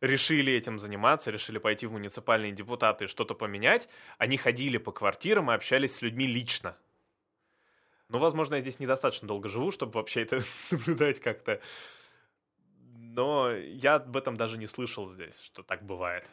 решили 0.00 0.52
этим 0.52 0.78
заниматься, 0.78 1.30
решили 1.30 1.58
пойти 1.58 1.86
в 1.86 1.92
муниципальные 1.92 2.52
депутаты 2.52 3.04
и 3.04 3.08
что-то 3.08 3.34
поменять, 3.34 3.88
они 4.18 4.36
ходили 4.36 4.78
по 4.78 4.92
квартирам 4.92 5.50
и 5.50 5.54
общались 5.54 5.96
с 5.96 6.02
людьми 6.02 6.26
лично. 6.26 6.76
Ну, 8.08 8.18
возможно, 8.18 8.54
я 8.54 8.60
здесь 8.60 8.80
недостаточно 8.80 9.28
долго 9.28 9.48
живу, 9.48 9.70
чтобы 9.70 9.92
вообще 9.92 10.22
это 10.22 10.42
наблюдать 10.70 11.20
как-то. 11.20 11.60
Но 12.96 13.50
я 13.52 13.96
об 13.96 14.16
этом 14.16 14.36
даже 14.36 14.58
не 14.58 14.66
слышал 14.66 15.08
здесь, 15.08 15.38
что 15.40 15.62
так 15.62 15.82
бывает. 15.82 16.24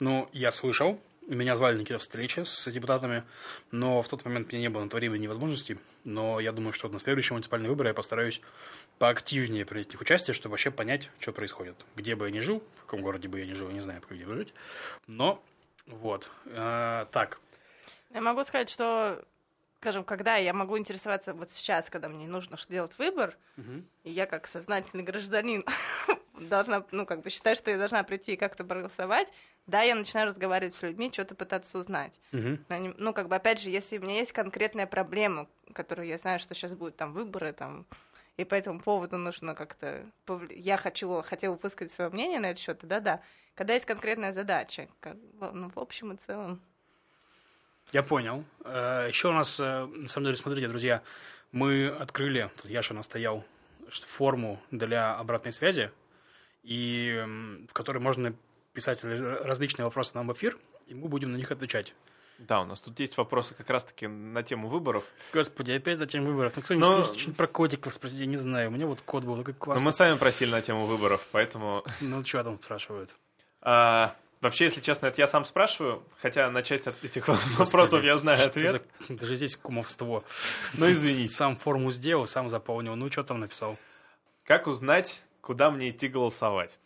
Ну, 0.00 0.28
я 0.32 0.50
слышал. 0.50 1.00
Меня 1.26 1.56
звали 1.56 1.74
на 1.74 1.80
какие-то 1.80 2.00
встречи 2.00 2.40
с 2.44 2.70
депутатами, 2.70 3.24
но 3.72 4.00
в 4.02 4.08
тот 4.08 4.24
момент 4.24 4.52
мне 4.52 4.60
не 4.60 4.68
было 4.68 4.84
на 4.84 4.88
то 4.88 4.96
время 4.96 5.18
невозможности. 5.18 5.78
Но 6.04 6.38
я 6.38 6.52
думаю, 6.52 6.72
что 6.72 6.88
на 6.88 7.00
следующие 7.00 7.34
муниципальные 7.34 7.68
выборы 7.68 7.88
я 7.88 7.94
постараюсь 7.94 8.40
поактивнее 8.98 9.64
принять 9.64 9.92
их 9.92 10.00
участие, 10.00 10.34
чтобы 10.34 10.52
вообще 10.52 10.70
понять, 10.70 11.10
что 11.18 11.32
происходит. 11.32 11.74
Где 11.96 12.14
бы 12.14 12.26
я 12.26 12.30
ни 12.30 12.38
жил, 12.38 12.62
в 12.76 12.80
каком 12.82 13.02
городе 13.02 13.26
бы 13.26 13.40
я 13.40 13.46
ни 13.46 13.54
жил, 13.54 13.70
не 13.70 13.80
знаю, 13.80 14.00
где 14.08 14.24
бы 14.24 14.34
жить. 14.36 14.54
Но 15.08 15.42
вот. 15.86 16.30
А, 16.46 17.06
так. 17.06 17.40
Я 18.10 18.20
могу 18.20 18.44
сказать, 18.44 18.70
что 18.70 19.24
скажем, 19.80 20.04
когда 20.04 20.36
я 20.36 20.52
могу 20.52 20.78
интересоваться 20.78 21.34
вот 21.34 21.50
сейчас, 21.50 21.88
когда 21.90 22.08
мне 22.08 22.26
нужно 22.26 22.56
делать 22.68 22.92
выбор, 22.98 23.36
угу. 23.56 23.84
и 24.04 24.10
я 24.10 24.26
как 24.26 24.46
сознательный 24.46 25.04
гражданин 25.04 25.62
должна, 26.40 26.84
ну, 26.90 27.06
как 27.06 27.22
бы 27.22 27.30
считаю, 27.30 27.56
что 27.56 27.70
я 27.70 27.78
должна 27.78 28.02
прийти 28.02 28.34
и 28.34 28.36
как-то 28.36 28.64
проголосовать, 28.64 29.32
да, 29.66 29.82
я 29.82 29.94
начинаю 29.94 30.28
разговаривать 30.28 30.74
с 30.74 30.82
людьми, 30.82 31.10
что-то 31.12 31.34
пытаться 31.34 31.78
узнать. 31.78 32.20
Угу. 32.32 32.58
Но, 32.68 32.94
ну, 32.96 33.12
как 33.12 33.28
бы, 33.28 33.36
опять 33.36 33.60
же, 33.60 33.70
если 33.70 33.98
у 33.98 34.02
меня 34.02 34.16
есть 34.16 34.32
конкретная 34.32 34.86
проблема, 34.86 35.48
которую 35.72 36.06
я 36.06 36.18
знаю, 36.18 36.38
что 36.38 36.54
сейчас 36.54 36.74
будут 36.74 36.96
там 36.96 37.12
выборы, 37.12 37.52
там, 37.52 37.86
и 38.36 38.44
по 38.44 38.54
этому 38.54 38.80
поводу 38.80 39.16
нужно 39.16 39.54
как-то... 39.54 40.04
Я 40.50 40.76
хочу, 40.76 41.22
хотела 41.22 41.58
высказать 41.62 41.92
свое 41.92 42.10
мнение 42.10 42.38
на 42.38 42.46
этот 42.46 42.62
счет, 42.62 42.78
да-да. 42.82 43.20
Когда 43.54 43.74
есть 43.74 43.86
конкретная 43.86 44.32
задача, 44.32 44.88
как, 45.00 45.16
ну, 45.40 45.70
в 45.74 45.78
общем 45.78 46.12
и 46.12 46.16
целом. 46.16 46.60
Я 47.92 48.02
понял. 48.02 48.44
Э, 48.64 49.06
Еще 49.08 49.28
у 49.28 49.32
нас, 49.32 49.58
э, 49.58 49.86
на 49.86 50.08
самом 50.08 50.26
деле, 50.26 50.36
смотрите, 50.36 50.68
друзья, 50.68 51.02
мы 51.52 51.88
открыли, 51.88 52.50
тут 52.56 52.70
Яша 52.70 52.92
настоял, 52.92 53.44
форму 53.88 54.60
для 54.70 55.14
обратной 55.14 55.52
связи, 55.52 55.90
и 56.66 57.22
в 57.68 57.72
которой 57.72 57.98
можно 57.98 58.34
писать 58.72 59.02
различные 59.02 59.84
вопросы 59.84 60.10
нам 60.14 60.28
в 60.28 60.32
эфир, 60.32 60.58
и 60.86 60.94
мы 60.94 61.08
будем 61.08 61.32
на 61.32 61.36
них 61.36 61.50
отвечать. 61.50 61.94
Да, 62.38 62.60
у 62.60 62.64
нас 62.64 62.80
тут 62.80 63.00
есть 63.00 63.16
вопросы 63.16 63.54
как 63.54 63.70
раз-таки 63.70 64.06
на 64.06 64.42
тему 64.42 64.68
выборов. 64.68 65.04
Господи, 65.32 65.72
опять 65.72 65.98
на 65.98 66.06
тему 66.06 66.26
выборов. 66.26 66.54
Ну, 66.56 66.62
кто-нибудь 66.62 66.88
Но... 66.88 67.02
что-нибудь 67.02 67.36
про 67.36 67.46
котиков 67.46 67.94
спросите, 67.94 68.24
я 68.24 68.26
не 68.26 68.36
знаю. 68.36 68.68
У 68.68 68.72
меня 68.72 68.86
вот 68.86 69.00
кот 69.00 69.24
был 69.24 69.38
такой 69.38 69.54
классный. 69.54 69.82
Но 69.82 69.86
мы 69.86 69.92
сами 69.92 70.18
просили 70.18 70.50
на 70.50 70.60
тему 70.60 70.84
выборов, 70.84 71.26
поэтому... 71.32 71.82
Ну, 72.00 72.24
что 72.24 72.44
там 72.44 72.60
спрашивают? 72.62 73.16
А, 73.62 74.14
вообще, 74.42 74.64
если 74.64 74.80
честно, 74.82 75.06
это 75.06 75.20
я 75.20 75.28
сам 75.28 75.46
спрашиваю, 75.46 76.02
хотя 76.18 76.50
на 76.50 76.62
часть 76.62 76.86
от 76.86 77.02
этих 77.02 77.26
вопросов 77.58 78.04
я 78.04 78.18
знаю 78.18 78.44
ответ. 78.44 78.82
За... 79.08 79.14
Даже 79.14 79.36
здесь 79.36 79.56
кумовство. 79.56 80.22
Ну, 80.74 80.86
извините. 80.86 81.32
Сам 81.32 81.56
форму 81.56 81.90
сделал, 81.90 82.26
сам 82.26 82.50
заполнил. 82.50 82.96
Ну, 82.96 83.10
что 83.10 83.22
там 83.22 83.40
написал? 83.40 83.78
Как 84.44 84.66
узнать, 84.66 85.22
куда 85.46 85.70
мне 85.70 85.90
идти 85.90 86.08
голосовать? 86.08 86.76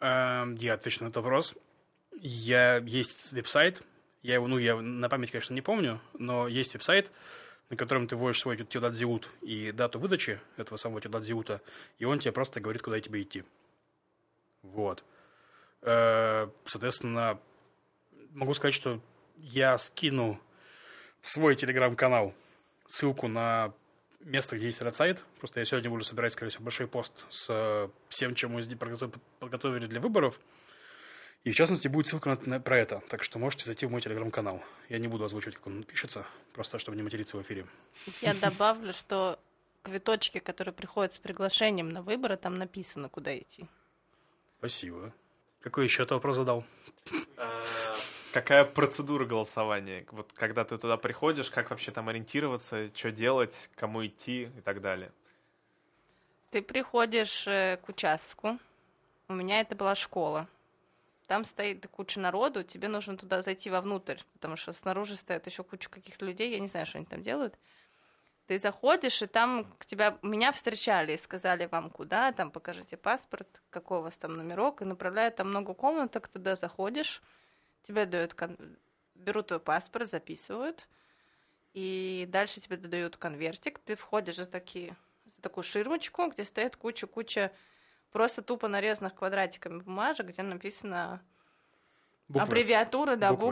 Эм, 0.00 0.54
я 0.56 0.74
отвечу 0.74 1.02
на 1.02 1.08
этот 1.08 1.22
вопрос. 1.24 1.54
Я 2.12 2.76
есть 2.76 3.32
веб-сайт, 3.32 3.82
я 4.22 4.34
его, 4.34 4.48
ну, 4.48 4.58
я 4.58 4.76
на 4.76 5.08
память, 5.08 5.30
конечно, 5.30 5.54
не 5.54 5.62
помню, 5.62 5.98
но 6.12 6.46
есть 6.46 6.74
веб-сайт, 6.74 7.10
на 7.70 7.76
котором 7.78 8.06
ты 8.06 8.16
вводишь 8.16 8.40
свой 8.40 8.58
тюдат 8.58 8.92
зиут 8.92 9.30
и 9.40 9.72
дату 9.72 9.98
выдачи 9.98 10.40
этого 10.58 10.76
самого 10.76 11.00
тюдат 11.00 11.24
зиута, 11.24 11.62
и 11.98 12.04
он 12.04 12.18
тебе 12.18 12.32
просто 12.32 12.60
говорит, 12.60 12.82
куда 12.82 13.00
тебе 13.00 13.22
идти. 13.22 13.44
Вот. 14.60 15.02
Э, 15.80 16.50
соответственно, 16.66 17.40
могу 18.32 18.52
сказать, 18.52 18.74
что 18.74 19.00
я 19.36 19.78
скину 19.78 20.38
в 21.22 21.28
свой 21.28 21.54
телеграм-канал 21.54 22.34
ссылку 22.86 23.26
на 23.26 23.72
место, 24.20 24.56
где 24.56 24.66
есть 24.66 24.80
этот 24.80 24.94
сайт. 24.94 25.24
Просто 25.38 25.60
я 25.60 25.64
сегодня 25.64 25.90
буду 25.90 26.04
собирать, 26.04 26.32
скорее 26.32 26.50
всего, 26.50 26.64
большой 26.64 26.86
пост 26.86 27.24
с 27.28 27.90
всем, 28.08 28.34
чем 28.34 28.52
мы 28.52 28.62
подготовили 29.38 29.86
для 29.86 30.00
выборов. 30.00 30.38
И 31.42 31.50
в 31.50 31.54
частности 31.54 31.88
будет 31.88 32.06
ссылка 32.06 32.28
на, 32.28 32.38
на, 32.44 32.60
про 32.60 32.78
это, 32.78 33.02
так 33.08 33.22
что 33.22 33.38
можете 33.38 33.64
зайти 33.64 33.86
в 33.86 33.90
мой 33.90 34.02
телеграм-канал. 34.02 34.62
Я 34.90 34.98
не 34.98 35.08
буду 35.08 35.24
озвучивать, 35.24 35.56
как 35.56 35.66
он 35.68 35.84
пишется, 35.84 36.26
просто 36.52 36.78
чтобы 36.78 36.96
не 36.96 37.02
материться 37.02 37.38
в 37.38 37.42
эфире. 37.42 37.66
Я 38.20 38.34
добавлю, 38.34 38.92
что 38.92 39.38
квиточки, 39.82 40.38
которые 40.38 40.74
приходят 40.74 41.14
с 41.14 41.18
приглашением 41.18 41.90
на 41.90 42.02
выборы, 42.02 42.36
там 42.36 42.58
написано, 42.58 43.08
куда 43.08 43.36
идти. 43.38 43.66
Спасибо. 44.58 45.14
Какой 45.62 45.84
еще 45.84 46.04
ты 46.04 46.14
вопрос 46.14 46.36
задал? 46.36 46.64
Какая 48.32 48.64
процедура 48.64 49.24
голосования? 49.24 50.06
Вот 50.10 50.32
когда 50.32 50.64
ты 50.64 50.78
туда 50.78 50.96
приходишь, 50.96 51.50
как 51.50 51.70
вообще 51.70 51.90
там 51.90 52.08
ориентироваться, 52.08 52.94
что 52.94 53.10
делать, 53.10 53.70
кому 53.74 54.06
идти 54.06 54.50
и 54.56 54.60
так 54.60 54.80
далее? 54.80 55.12
Ты 56.50 56.62
приходишь 56.62 57.46
э, 57.46 57.78
к 57.84 57.88
участку. 57.88 58.58
У 59.28 59.32
меня 59.34 59.60
это 59.60 59.74
была 59.74 59.94
школа 59.94 60.48
там 61.30 61.44
стоит 61.44 61.86
куча 61.86 62.18
народу, 62.18 62.64
тебе 62.64 62.88
нужно 62.88 63.16
туда 63.16 63.40
зайти 63.40 63.70
вовнутрь, 63.70 64.16
потому 64.32 64.56
что 64.56 64.72
снаружи 64.72 65.14
стоит 65.14 65.46
еще 65.46 65.62
куча 65.62 65.88
каких-то 65.88 66.24
людей, 66.24 66.50
я 66.50 66.58
не 66.58 66.66
знаю, 66.66 66.86
что 66.86 66.98
они 66.98 67.06
там 67.06 67.22
делают. 67.22 67.54
Ты 68.48 68.58
заходишь, 68.58 69.22
и 69.22 69.26
там 69.26 69.64
к 69.78 69.86
тебя, 69.86 70.18
меня 70.22 70.50
встречали 70.50 71.12
и 71.12 71.16
сказали 71.16 71.66
вам 71.66 71.88
куда, 71.90 72.32
там 72.32 72.50
покажите 72.50 72.96
паспорт, 72.96 73.46
какой 73.70 73.98
у 73.98 74.02
вас 74.02 74.18
там 74.18 74.34
номерок, 74.36 74.82
и 74.82 74.84
направляют 74.84 75.36
там 75.36 75.50
много 75.50 75.72
комнаток, 75.72 76.26
туда 76.26 76.56
заходишь, 76.56 77.22
тебе 77.82 78.06
дают, 78.06 78.34
кон... 78.34 78.56
берут 79.14 79.48
твой 79.48 79.60
паспорт, 79.60 80.10
записывают, 80.10 80.88
и 81.72 82.26
дальше 82.28 82.60
тебе 82.60 82.76
дают 82.76 83.16
конвертик, 83.16 83.78
ты 83.78 83.94
входишь 83.94 84.36
за 84.36 84.46
такие 84.46 84.96
за 85.26 85.42
такую 85.42 85.64
ширмочку, 85.64 86.26
где 86.28 86.44
стоит 86.44 86.76
куча-куча 86.76 87.52
просто 88.10 88.42
тупо 88.42 88.68
нарезанных 88.68 89.14
квадратиками 89.14 89.80
бумажек, 89.80 90.26
где 90.26 90.42
написано 90.42 91.22
буквы. 92.28 92.42
аббревиатура, 92.42 93.16
да, 93.16 93.32
буквы, 93.32 93.50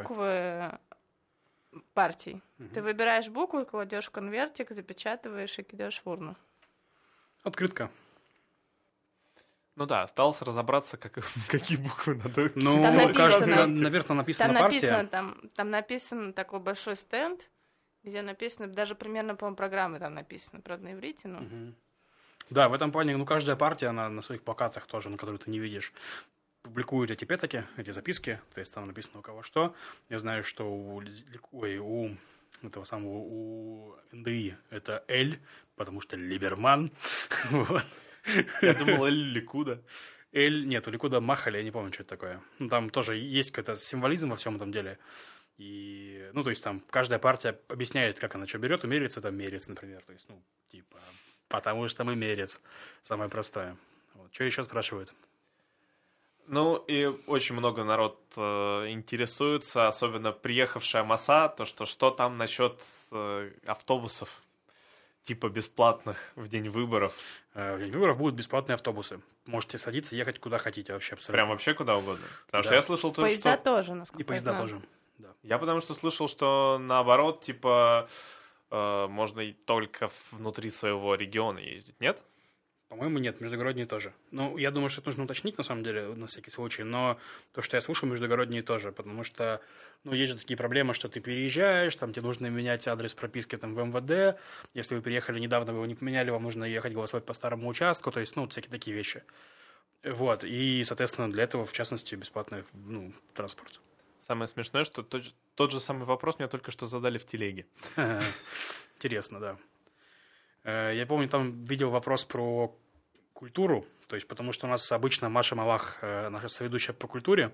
буквы 1.71 1.83
партий. 1.95 2.43
Угу. 2.59 2.69
Ты 2.75 2.83
выбираешь 2.83 3.29
букву, 3.29 3.65
кладешь 3.65 4.11
конвертик, 4.11 4.71
запечатываешь 4.71 5.59
и 5.59 5.63
кидаешь 5.63 6.01
в 6.05 6.09
урну. 6.09 6.37
Открытка. 7.43 7.91
Ну 9.79 9.87
да, 9.87 10.03
осталось 10.03 10.43
разобраться, 10.43 10.97
как, 10.97 11.21
какие 11.49 11.79
буквы 11.79 12.17
надо. 12.17 12.51
Ну, 12.57 12.83
там 12.83 12.97
написано, 12.97 13.67
наверное, 13.67 14.17
написано 14.17 14.53
там 14.53 14.63
партия. 14.63 14.77
Написано, 14.77 15.07
там, 15.07 15.41
там 15.55 15.71
написан 15.71 16.33
такой 16.33 16.59
большой 16.59 16.97
стенд, 16.97 17.49
где 18.03 18.23
написано, 18.23 18.67
даже 18.67 18.97
примерно, 18.97 19.37
по-моему, 19.37 19.57
программы 19.57 20.01
там 20.01 20.15
написано, 20.15 20.61
правда, 20.61 20.87
на 20.87 20.95
иврите, 20.95 21.29
но... 21.29 21.39
Угу. 21.39 21.75
Да, 22.51 22.69
в 22.69 22.75
этом 22.75 22.91
плане, 22.91 23.17
ну, 23.17 23.25
каждая 23.25 23.55
партия, 23.55 23.87
она 23.87 24.09
на 24.09 24.21
своих 24.21 24.43
плакатах 24.43 24.87
тоже, 24.87 25.11
на 25.11 25.17
которые 25.17 25.39
ты 25.39 25.49
не 25.49 25.61
видишь, 25.61 25.93
публикуют 26.63 27.13
эти 27.13 27.25
петаки, 27.25 27.65
эти 27.77 27.93
записки, 27.93 28.41
то 28.55 28.59
есть 28.59 28.75
там 28.75 28.89
написано 28.89 29.21
у 29.21 29.23
кого 29.23 29.45
что. 29.45 29.77
Я 30.09 30.19
знаю, 30.19 30.43
что 30.43 30.65
у, 30.65 31.05
ой, 31.53 31.79
у 31.79 32.17
этого 32.65 32.83
самого 32.83 33.19
у 33.19 33.95
НДИ 34.11 34.57
это 34.71 35.05
Л, 35.07 35.35
потому 35.77 36.01
что 36.01 36.17
Либерман. 36.17 36.91
Вот. 37.51 37.85
Я 38.63 38.75
думал, 38.75 39.07
Эль 39.07 39.33
Ликуда. 39.33 39.83
Эль, 40.33 40.67
нет, 40.67 40.87
у 40.87 40.91
Ликуда 40.91 41.21
Махали, 41.21 41.57
я 41.57 41.63
не 41.63 41.71
помню, 41.71 41.93
что 41.93 42.03
это 42.03 42.11
такое. 42.11 42.43
Ну, 42.59 42.69
там 42.69 42.91
тоже 42.91 43.17
есть 43.17 43.51
какой-то 43.51 43.77
символизм 43.81 44.31
во 44.31 44.37
всем 44.37 44.57
этом 44.57 44.71
деле. 44.71 44.99
И, 45.57 46.31
ну, 46.35 46.45
то 46.45 46.51
есть 46.51 46.63
там 46.63 46.83
каждая 46.91 47.19
партия 47.19 47.59
объясняет, 47.69 48.21
как 48.21 48.35
она 48.35 48.47
что 48.47 48.59
берет. 48.59 48.85
У 48.85 48.89
это 48.89 49.31
Мерец, 49.31 49.67
например. 49.67 50.03
То 50.05 50.13
есть, 50.13 50.29
ну, 50.29 50.43
типа, 50.69 50.99
потому 51.49 51.89
что 51.89 52.05
мы 52.05 52.15
Мерец. 52.15 52.61
Самое 53.03 53.31
простое. 53.31 53.77
Вот. 54.15 54.33
Что 54.33 54.45
еще 54.45 54.63
спрашивают? 54.65 55.13
Ну, 56.47 56.77
и 56.77 57.07
очень 57.27 57.57
много 57.57 57.85
народ 57.85 58.19
э, 58.37 58.87
интересуется, 58.89 59.87
особенно 59.87 60.33
приехавшая 60.33 61.05
масса, 61.05 61.53
то, 61.55 61.67
что 61.67 61.85
что 61.85 62.11
там 62.11 62.37
насчет 62.37 62.81
э, 63.11 63.51
автобусов, 63.67 64.43
типа 65.29 65.51
бесплатных 65.51 66.17
в 66.37 66.49
день 66.49 66.71
выборов. 66.71 67.13
Э, 67.55 67.77
В 67.77 67.81
день 67.81 67.91
выборов 67.93 68.17
будут 68.17 68.35
бесплатные 68.35 68.75
автобусы. 68.75 69.21
Можете 69.45 69.77
садиться, 69.77 70.17
ехать 70.17 70.39
куда 70.39 70.57
хотите 70.57 70.95
вообще 70.95 71.15
абсолютно. 71.15 71.33
Прям 71.35 71.49
вообще 71.51 71.75
куда 71.75 71.97
угодно. 71.99 72.25
Потому 72.47 72.63
что 72.63 72.71
Да. 72.71 72.77
я 72.77 72.83
слышал 72.83 73.13
то, 73.13 73.21
Поезда 73.23 73.55
что... 73.55 73.63
тоже, 73.65 73.95
насколько 73.95 74.23
И 74.23 74.27
поезда 74.27 74.51
я 74.53 74.57
знаю. 74.57 74.69
тоже. 74.71 74.83
Да. 75.19 75.29
Я 75.43 75.59
потому 75.59 75.81
что 75.81 75.93
слышал, 75.95 76.29
что 76.29 76.79
наоборот, 76.81 77.43
типа, 77.43 78.09
э, 78.71 79.07
можно 79.09 79.41
и 79.41 79.53
только 79.53 80.09
внутри 80.31 80.71
своего 80.71 81.15
региона 81.15 81.59
ездить, 81.59 82.01
нет? 82.01 82.23
По-моему, 82.89 83.19
нет, 83.19 83.41
междугородние 83.43 83.87
тоже. 83.87 84.15
Ну, 84.31 84.57
я 84.57 84.71
думаю, 84.71 84.89
что 84.89 85.03
это 85.03 85.11
нужно 85.11 85.25
уточнить, 85.25 85.59
на 85.59 85.65
самом 85.65 85.83
деле, 85.83 86.15
на 86.15 86.27
всякий 86.27 86.51
случай, 86.51 86.85
но 86.85 87.19
то, 87.53 87.61
что 87.61 87.77
я 87.77 87.83
слышал, 87.83 88.09
междугородние 88.09 88.63
тоже, 88.63 88.93
потому 88.93 89.25
что, 89.25 89.61
ну, 90.05 90.15
есть 90.15 90.33
же 90.33 90.39
такие 90.39 90.57
проблемы, 90.57 90.95
что 90.95 91.11
ты 91.11 91.21
переезжаешь, 91.21 91.95
там 91.97 92.15
тебе 92.15 92.23
нужно 92.23 92.47
менять 92.47 92.89
адрес 92.89 93.13
прописки 93.13 93.57
там 93.57 93.75
в 93.75 93.79
МВД, 93.79 94.41
если 94.73 94.95
вы 94.95 95.03
переехали 95.03 95.39
недавно, 95.39 95.73
вы 95.73 95.79
его 95.79 95.87
не 95.87 95.97
поменяли, 95.97 96.31
вам 96.31 96.45
нужно 96.45 96.65
ехать 96.65 96.95
голосовать 96.95 97.27
по 97.27 97.35
старому 97.35 97.69
участку, 97.69 98.11
то 98.11 98.21
есть, 98.21 98.37
ну, 98.37 98.49
всякие 98.49 98.71
такие 98.71 98.97
вещи. 98.97 99.23
Вот, 100.03 100.45
и, 100.45 100.83
соответственно, 100.83 101.31
для 101.31 101.43
этого, 101.43 101.67
в 101.67 101.73
частности, 101.73 102.15
бесплатный, 102.15 102.65
ну, 102.73 103.13
транспорт. 103.35 103.81
Самое 104.19 104.49
смешное, 104.49 104.85
что 104.85 105.03
тот, 105.03 105.25
тот 105.57 105.73
же 105.73 105.81
самый 105.81 106.05
вопрос 106.05 106.39
мне 106.39 106.49
только 106.49 106.71
что 106.71 106.87
задали 106.87 107.19
в 107.19 107.27
телеге. 107.27 107.67
Интересно, 108.97 109.41
да. 109.41 109.59
Э, 110.69 110.93
Я 110.95 111.07
помню, 111.07 111.29
там 111.29 111.65
видел 111.65 111.91
вопрос 111.91 112.25
про 112.25 112.77
культуру, 113.33 113.87
то 114.07 114.17
есть 114.17 114.29
потому 114.29 114.53
что 114.53 114.67
у 114.67 114.71
нас 114.71 114.93
обычно 114.93 115.31
Маша 115.31 115.55
Малах, 115.55 115.97
э, 116.03 116.29
наша 116.29 116.49
соведущая 116.49 116.95
по 116.95 117.09
культуре, 117.09 117.53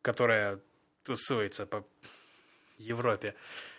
которая 0.00 0.60
тусуется 1.04 1.66
по 1.66 1.84
Европе. 2.78 3.34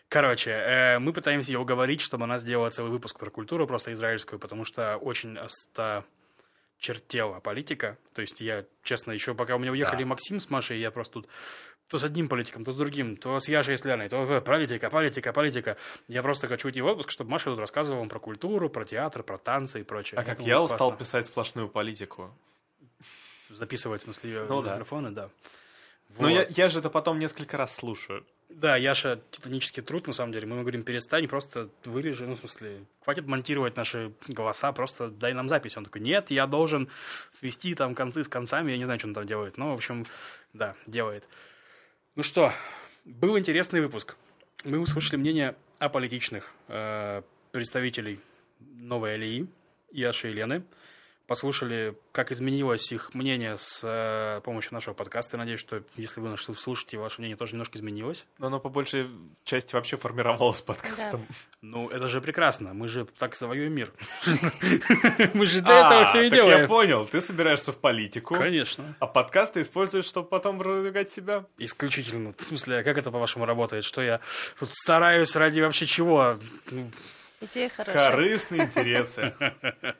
Короче, 0.07 0.51
э, 0.51 0.99
мы 0.99 1.13
пытаемся 1.13 1.51
ее 1.51 1.59
уговорить, 1.59 2.01
чтобы 2.01 2.25
она 2.25 2.37
сделала 2.37 2.69
целый 2.69 2.91
выпуск 2.91 3.17
про 3.17 3.31
культуру, 3.31 3.65
просто 3.65 3.91
израильскую, 3.93 4.39
потому 4.39 4.65
что 4.65 4.97
очень 4.97 5.35
осточертела 5.39 7.39
политика. 7.39 7.97
То 8.13 8.21
есть 8.21 8.39
я, 8.39 8.65
честно, 8.83 9.13
еще 9.13 9.33
пока 9.33 9.55
у 9.55 9.59
меня 9.59 9.71
уехали 9.71 10.03
Да. 10.03 10.09
Максим 10.09 10.39
с 10.39 10.51
Машей, 10.51 10.79
я 10.79 10.91
просто 10.91 11.13
тут 11.13 11.27
то 11.87 11.99
с 11.99 12.03
одним 12.03 12.27
политиком, 12.27 12.65
то 12.65 12.71
с 12.71 12.75
другим, 12.75 13.15
то 13.15 13.39
с 13.39 13.47
Яшей 13.47 13.75
и 13.75 13.77
с 13.77 13.85
Ляной, 13.85 14.09
то 14.09 14.41
политика, 14.41 14.89
политика, 14.89 15.33
политика. 15.33 15.77
Я 16.07 16.23
просто 16.23 16.47
хочу 16.47 16.69
идти 16.69 16.81
в 16.81 16.85
отпуск, 16.87 17.11
чтобы 17.11 17.29
Маша 17.29 17.51
тут 17.51 17.59
рассказывала 17.59 17.99
вам 17.99 18.09
про 18.09 18.19
культуру, 18.19 18.69
про 18.69 18.85
театр, 18.85 19.21
про 19.23 19.37
танцы 19.37 19.81
и 19.81 19.83
прочее. 19.83 20.19
А 20.19 20.23
как 20.23 20.39
я 20.39 20.61
устал 20.61 20.89
классно. 20.89 20.97
писать 20.97 21.25
сплошную 21.27 21.69
политику. 21.69 22.33
Записывать, 23.49 24.01
в 24.01 24.05
смысле, 24.05 24.45
Ну 24.49 24.61
да. 24.61 24.71
микрофоны, 24.73 25.11
да. 25.11 25.29
Но 26.17 26.27
Вот. 26.27 26.29
я, 26.29 26.47
я 26.49 26.69
же 26.69 26.79
это 26.79 26.89
потом 26.89 27.19
несколько 27.19 27.57
раз 27.57 27.75
слушаю. 27.75 28.25
Да, 28.49 28.77
Яша, 28.77 29.19
титанический 29.31 29.81
труд, 29.83 30.07
на 30.07 30.13
самом 30.13 30.31
деле. 30.31 30.45
Мы 30.47 30.53
ему 30.53 30.61
говорим, 30.61 30.83
перестань, 30.83 31.27
просто 31.27 31.69
вырежи, 31.83 32.25
ну, 32.25 32.35
в 32.35 32.39
смысле, 32.39 32.85
хватит 33.03 33.27
монтировать 33.27 33.75
наши 33.75 34.13
голоса, 34.27 34.71
просто 34.71 35.09
дай 35.09 35.33
нам 35.33 35.49
запись. 35.49 35.77
Он 35.77 35.83
такой, 35.83 36.01
нет, 36.01 36.31
я 36.31 36.47
должен 36.47 36.89
свести 37.31 37.73
там 37.75 37.95
концы 37.95 38.23
с 38.23 38.27
концами, 38.27 38.71
я 38.71 38.77
не 38.77 38.85
знаю, 38.85 38.99
что 38.99 39.07
он 39.09 39.13
там 39.13 39.25
делает. 39.25 39.57
Ну, 39.57 39.71
в 39.71 39.73
общем, 39.73 40.05
да, 40.53 40.75
делает. 40.85 41.27
Ну 42.15 42.23
что, 42.23 42.53
был 43.03 43.37
интересный 43.37 43.81
выпуск. 43.81 44.15
Мы 44.63 44.79
услышали 44.79 45.17
мнение 45.17 45.53
аполитичных 45.79 46.49
э, 46.69 47.23
представителей 47.51 48.21
новой 48.61 49.15
Алии, 49.15 49.49
Яши 49.91 50.31
и 50.31 50.33
Лены. 50.33 50.63
Послушали, 51.27 51.97
как 52.11 52.31
изменилось 52.31 52.91
их 52.91 53.15
мнение 53.15 53.57
с 53.57 53.81
э, 53.83 54.41
помощью 54.41 54.73
нашего 54.75 54.93
подкаста. 54.93 55.37
Я 55.37 55.39
надеюсь, 55.39 55.59
что 55.59 55.81
если 55.95 56.19
вы 56.21 56.29
нас 56.29 56.41
слушаете, 56.41 56.97
ваше 56.99 57.19
мнение 57.19 57.35
тоже 57.35 57.53
немножко 57.53 57.77
изменилось. 57.79 58.27
Но 58.37 58.47
оно 58.47 58.59
по 58.59 58.69
большей 58.69 59.09
части 59.43 59.73
вообще 59.73 59.97
формировалось 59.97 60.61
подкастом. 60.61 61.25
Ну, 61.61 61.89
это 61.89 62.07
же 62.07 62.21
прекрасно. 62.21 62.73
Мы 62.75 62.87
же 62.87 63.05
так 63.05 63.35
завоюем 63.35 63.73
мир. 63.73 63.91
Мы 65.33 65.47
же 65.47 65.61
для 65.61 65.79
этого 65.79 66.01
А, 66.01 66.05
все 66.05 66.21
и 66.21 66.29
так 66.29 66.37
я 66.39 66.45
делаем. 66.45 66.67
понял. 66.67 67.05
Ты 67.07 67.21
собираешься 67.21 67.71
в 67.71 67.77
политику, 67.77 68.35
Конечно. 68.35 68.95
а 68.99 69.07
подкасты 69.07 69.61
используешь, 69.61 70.05
чтобы 70.05 70.27
потом 70.27 70.59
продвигать 70.59 71.09
себя. 71.09 71.45
Исключительно. 71.57 72.33
В 72.37 72.41
смысле, 72.41 72.83
как 72.83 72.97
это, 72.99 73.09
по-вашему, 73.09 73.45
работает? 73.45 73.83
Что 73.83 74.03
я 74.03 74.19
тут 74.59 74.71
стараюсь 74.73 75.35
ради 75.35 75.59
вообще 75.61 75.87
чего? 75.87 76.37
Идея 77.41 77.69
хорошая. 77.69 78.11
Корыстные 78.11 78.61
интересы. 78.63 79.33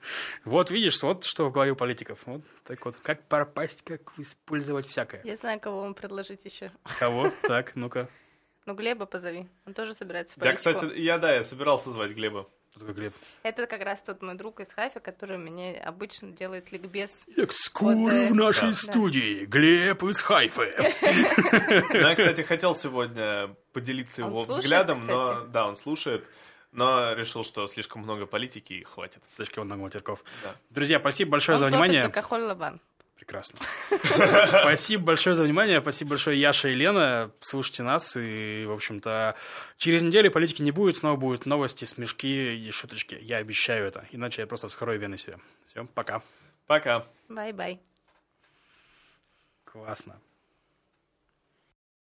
Вот 0.45 0.71
видишь, 0.71 1.01
вот 1.03 1.25
что 1.25 1.49
в 1.49 1.51
голове 1.51 1.71
у 1.71 1.75
политиков. 1.75 2.19
Вот 2.25 2.41
так 2.63 2.83
вот. 2.85 2.95
Как 3.03 3.27
пропасть, 3.27 3.83
как 3.83 4.01
использовать 4.17 4.87
всякое. 4.87 5.21
Я 5.23 5.35
знаю, 5.35 5.59
кого 5.59 5.81
вам 5.81 5.93
предложить 5.93 6.45
еще. 6.45 6.71
Кого? 6.99 7.31
Так, 7.41 7.75
ну-ка. 7.75 8.09
Ну, 8.65 8.73
Глеба 8.73 9.05
позови. 9.05 9.47
Он 9.65 9.73
тоже 9.73 9.93
собирается 9.93 10.35
в 10.35 10.37
Я, 10.37 10.51
политику. 10.51 10.73
кстати, 10.73 10.99
я, 10.99 11.17
да, 11.17 11.33
я 11.33 11.43
собирался 11.43 11.91
звать 11.91 12.11
Глеба. 12.11 12.47
Кто 12.71 12.79
такой 12.79 12.93
Глеб? 12.95 13.13
Это 13.43 13.67
как 13.67 13.81
раз 13.83 14.01
тот 14.01 14.21
мой 14.21 14.35
друг 14.35 14.59
из 14.59 14.67
Хайфа, 14.73 14.99
который 14.99 15.37
мне 15.37 15.79
обычно 15.79 16.31
делает 16.31 16.73
ликбез. 16.73 17.25
Экскуру 17.37 17.95
Вот, 17.95 18.11
э, 18.11 18.27
в 18.27 18.35
нашей 18.35 18.71
да. 18.71 18.73
студии. 18.73 19.45
Глеб 19.45 20.03
из 20.03 20.19
Хайфы. 20.19 20.73
Ну, 21.93 21.99
я, 21.99 22.15
кстати, 22.15 22.41
хотел 22.41 22.75
сегодня 22.75 23.55
поделиться 23.71 24.23
его 24.23 24.43
взглядом, 24.43 25.05
но... 25.05 25.45
Да, 25.45 25.67
он 25.67 25.75
слушает, 25.77 26.25
но 26.75 27.13
решил, 27.13 27.43
что 27.43 27.65
слишком 27.67 28.01
много 28.03 28.25
политики 28.25 28.73
и 28.73 28.83
хватит. 28.83 29.23
Слишком 29.35 29.65
много 29.65 29.81
матерков. 29.83 30.23
Да. 30.43 30.55
Друзья, 30.69 30.99
спасибо 30.99 31.31
большое 31.31 31.55
Он 31.55 31.59
за 31.59 31.67
внимание. 31.67 32.03
за 32.03 32.09
Кахоль 32.11 32.41
Лабан. 32.41 32.79
Прекрасно. 33.15 33.59
Спасибо 34.61 35.05
большое 35.05 35.35
за 35.35 35.43
внимание. 35.43 35.79
Спасибо 35.81 36.11
большое, 36.11 36.39
Яша 36.39 36.67
и 36.67 36.75
Лена. 36.75 37.31
Слушайте 37.39 37.83
нас. 37.83 38.15
И, 38.17 38.65
в 38.67 38.73
общем-то, 38.73 39.35
через 39.77 40.03
неделю 40.03 40.31
политики 40.31 40.61
не 40.61 40.71
будет. 40.71 40.97
Снова 40.97 41.15
будут 41.15 41.45
новости, 41.45 41.85
смешки 41.85 42.55
и 42.55 42.71
шуточки. 42.71 43.17
Я 43.21 43.37
обещаю 43.37 43.87
это. 43.87 44.05
Иначе 44.11 44.41
я 44.41 44.47
просто 44.47 44.67
вскрою 44.67 44.99
вены 44.99 45.17
себе. 45.17 45.39
Все, 45.67 45.85
пока. 45.85 46.21
Пока. 46.67 47.05
Bye-bye. 47.29 47.79
Классно. 49.63 50.19